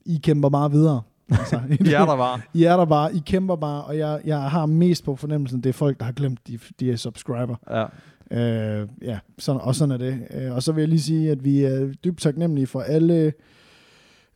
I 0.05 0.19
kæmper 0.23 0.49
bare 0.49 0.71
videre. 0.71 1.01
Altså, 1.39 1.59
De 1.85 1.93
er 1.93 2.05
der 2.05 2.17
bare. 2.17 2.41
I 2.53 2.63
er 2.63 2.77
der 2.77 2.85
bare, 2.85 3.15
I 3.15 3.21
kæmper 3.25 3.55
bare, 3.55 3.83
og 3.83 3.97
jeg, 3.97 4.21
jeg 4.25 4.41
har 4.41 4.65
mest 4.65 5.03
på 5.03 5.15
fornemmelsen, 5.15 5.61
det 5.61 5.69
er 5.69 5.73
folk, 5.73 5.99
der 5.99 6.05
har 6.05 6.11
glemt, 6.11 6.47
de, 6.47 6.59
de 6.79 6.91
er 6.91 6.95
subscriber. 6.95 7.55
Ja. 7.71 7.85
Øh, 8.31 8.87
ja, 9.01 9.19
sådan, 9.39 9.61
og 9.61 9.75
sådan 9.75 9.91
er 9.91 9.97
det. 9.97 10.19
Øh, 10.33 10.55
og 10.55 10.63
så 10.63 10.71
vil 10.71 10.81
jeg 10.81 10.89
lige 10.89 11.01
sige, 11.01 11.31
at 11.31 11.43
vi 11.43 11.63
er 11.63 11.93
dybt 12.03 12.21
taknemmelige 12.21 12.67
for 12.67 12.81
alle, 12.81 13.33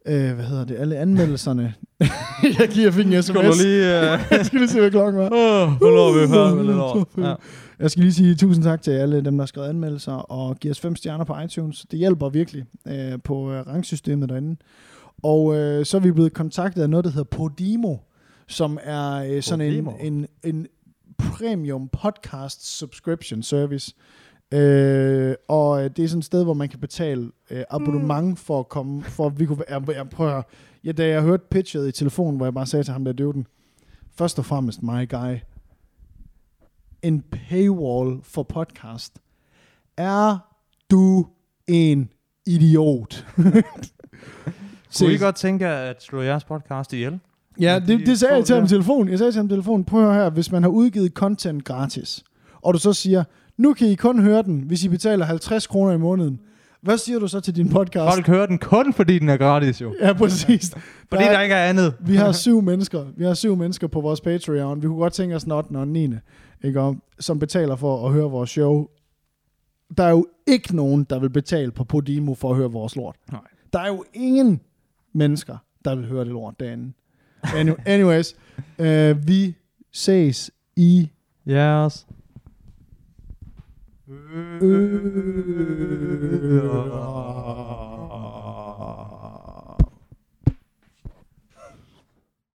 øh, 0.05 0.33
hvad 0.33 0.45
hedder 0.45 0.65
det, 0.65 0.75
alle 0.75 0.97
anmeldelserne. 0.97 1.73
jeg 2.59 2.69
giver 2.69 2.91
fik 2.91 3.05
en 3.05 3.11
sms. 3.11 3.25
Skal 3.25 3.35
du 3.35 3.53
lige... 3.63 3.81
Uh... 3.81 4.19
jeg 4.37 4.45
skal 4.45 4.59
lige 4.59 4.69
se, 4.69 4.79
hvad 4.79 4.91
klokken 4.91 5.21
var. 5.21 5.25
Åh, 5.25 5.71
hvor 5.77 5.89
lå 5.89 6.21
vi 6.21 6.27
før 6.27 6.55
med 6.55 6.63
lidt 6.63 6.77
over. 6.77 7.05
Ja. 7.17 7.33
Jeg 7.79 7.91
skal 7.91 8.03
lige 8.03 8.13
sige 8.13 8.35
tusind 8.35 8.63
tak 8.63 8.81
til 8.81 8.91
alle 8.91 9.25
dem, 9.25 9.37
der 9.37 9.41
har 9.41 9.47
skrevet 9.47 9.69
anmeldelser, 9.69 10.11
og 10.11 10.57
giver 10.57 10.73
os 10.73 10.79
fem 10.79 10.95
stjerner 10.95 11.25
på 11.25 11.39
iTunes. 11.39 11.85
Det 11.91 11.99
hjælper 11.99 12.29
virkelig 12.29 12.65
øh, 12.87 13.19
på 13.23 13.51
øh, 13.51 13.67
rangsystemet 13.67 14.29
derinde. 14.29 14.55
Og 15.23 15.55
øh, 15.55 15.85
så 15.85 15.97
er 15.97 16.01
vi 16.01 16.11
blevet 16.11 16.33
kontaktet 16.33 16.81
af 16.81 16.89
noget, 16.89 17.03
der 17.05 17.11
hedder 17.11 17.37
Podimo, 17.37 17.95
som 18.47 18.79
er 18.83 19.13
øh, 19.13 19.41
sådan 19.41 19.65
en, 19.65 19.85
Podimo? 19.85 19.97
en, 20.01 20.27
en 20.43 20.67
premium 21.17 21.89
podcast 21.89 22.77
subscription 22.77 23.43
service. 23.43 23.93
Øh, 24.51 25.35
og 25.47 25.83
øh, 25.83 25.89
det 25.95 26.03
er 26.03 26.07
sådan 26.07 26.19
et 26.19 26.25
sted, 26.25 26.43
hvor 26.43 26.53
man 26.53 26.69
kan 26.69 26.79
betale 26.79 27.31
øh, 27.51 27.63
abonnement 27.69 28.39
for 28.39 28.59
at 28.59 28.69
komme, 28.69 29.03
for 29.03 29.25
at 29.25 29.39
vi 29.39 29.45
kunne 29.45 29.63
være, 29.69 29.81
jeg, 29.87 29.95
jeg 29.95 30.09
prøver 30.09 30.41
ja, 30.83 30.91
da 30.91 31.07
jeg 31.07 31.21
hørte 31.21 31.43
pitchet 31.51 31.87
i 31.87 31.91
telefonen, 31.91 32.37
hvor 32.37 32.45
jeg 32.45 32.53
bare 32.53 32.65
sagde 32.65 32.83
til 32.83 32.93
ham 32.93 33.05
der 33.05 33.13
døvden, 33.13 33.47
først 34.17 34.39
og 34.39 34.45
fremmest, 34.45 34.83
my 34.83 35.09
guy, 35.09 35.35
en 37.07 37.23
paywall 37.49 38.19
for 38.23 38.43
podcast. 38.43 39.19
Er 39.97 40.37
du 40.91 41.25
en 41.67 42.09
idiot? 42.47 43.25
Kunne 44.99 45.13
I 45.13 45.17
godt 45.17 45.35
tænke 45.35 45.67
at 45.67 46.03
slå 46.03 46.21
jeres 46.21 46.43
podcast 46.43 46.93
ihjel? 46.93 47.19
Ja, 47.59 47.79
det, 47.79 47.99
de 47.99 48.05
det 48.05 48.19
sagde 48.19 48.35
jeg 48.35 48.45
til 48.45 48.55
ham 48.55 48.65
i 48.65 48.67
telefonen. 48.67 49.09
Jeg 49.09 49.17
sagde 49.19 49.31
til 49.31 49.39
ham 49.39 49.45
i 49.45 49.49
telefonen, 49.49 49.85
prøv 49.85 50.13
her, 50.13 50.29
hvis 50.29 50.51
man 50.51 50.63
har 50.63 50.69
udgivet 50.69 51.11
content 51.11 51.63
gratis, 51.63 52.23
og 52.61 52.73
du 52.73 52.79
så 52.79 52.93
siger, 52.93 53.23
nu 53.57 53.73
kan 53.73 53.87
I 53.87 53.95
kun 53.95 54.19
høre 54.21 54.41
den, 54.43 54.59
hvis 54.59 54.83
I 54.83 54.89
betaler 54.89 55.25
50 55.25 55.67
kroner 55.67 55.91
i 55.93 55.97
måneden. 55.97 56.39
Hvad 56.81 56.97
siger 56.97 57.19
du 57.19 57.27
så 57.27 57.39
til 57.39 57.55
din 57.55 57.69
podcast? 57.69 58.13
Folk 58.15 58.27
hører 58.27 58.45
den 58.45 58.57
kun, 58.57 58.93
fordi 58.93 59.19
den 59.19 59.29
er 59.29 59.37
gratis 59.37 59.81
jo. 59.81 59.95
Ja, 60.01 60.13
præcis. 60.13 60.71
Fordi 61.09 61.23
Der 61.23 61.29
er- 61.29 61.33
der 61.33 61.41
ikke 61.41 61.55
er 61.55 61.65
andet. 61.69 61.93
Vi 61.99 62.15
har 62.15 62.31
syv 62.45 62.61
mennesker. 62.61 63.05
Vi 63.17 63.23
har 63.23 63.33
syv 63.33 63.55
mennesker 63.55 63.87
på 63.87 64.01
vores 64.01 64.21
Patreon. 64.21 64.81
Vi 64.81 64.87
kunne 64.87 64.99
godt 64.99 65.13
tænke 65.13 65.35
os 65.35 65.43
den 65.43 65.51
8. 65.51 65.75
og 65.75 65.87
9. 65.87 66.13
Ikke? 66.65 66.81
Og, 66.81 66.97
som 67.19 67.39
betaler 67.39 67.75
for 67.75 68.07
at 68.07 68.13
høre 68.13 68.29
vores 68.29 68.49
show. 68.49 68.87
Der 69.97 70.03
er 70.03 70.09
jo 70.09 70.27
ikke 70.47 70.75
nogen, 70.75 71.03
der 71.03 71.19
vil 71.19 71.29
betale 71.29 71.71
på 71.71 71.83
Podimo 71.83 72.33
for 72.33 72.49
at 72.51 72.57
høre 72.57 72.71
vores 72.71 72.95
lort. 72.95 73.15
Nej. 73.31 73.41
Der 73.73 73.79
er 73.79 73.87
jo 73.87 74.03
ingen 74.13 74.61
mennesker, 75.13 75.57
der 75.85 75.95
vil 75.95 76.05
høre 76.07 76.19
det 76.19 76.27
lort 76.31 76.59
derinde. 76.59 76.93
Any- 77.45 77.81
anyways, 77.93 78.35
øh, 78.79 79.27
vi 79.27 79.55
ses 79.91 80.51
i 80.75 81.09
Yes. 81.47 82.07
Øh. 84.07 84.15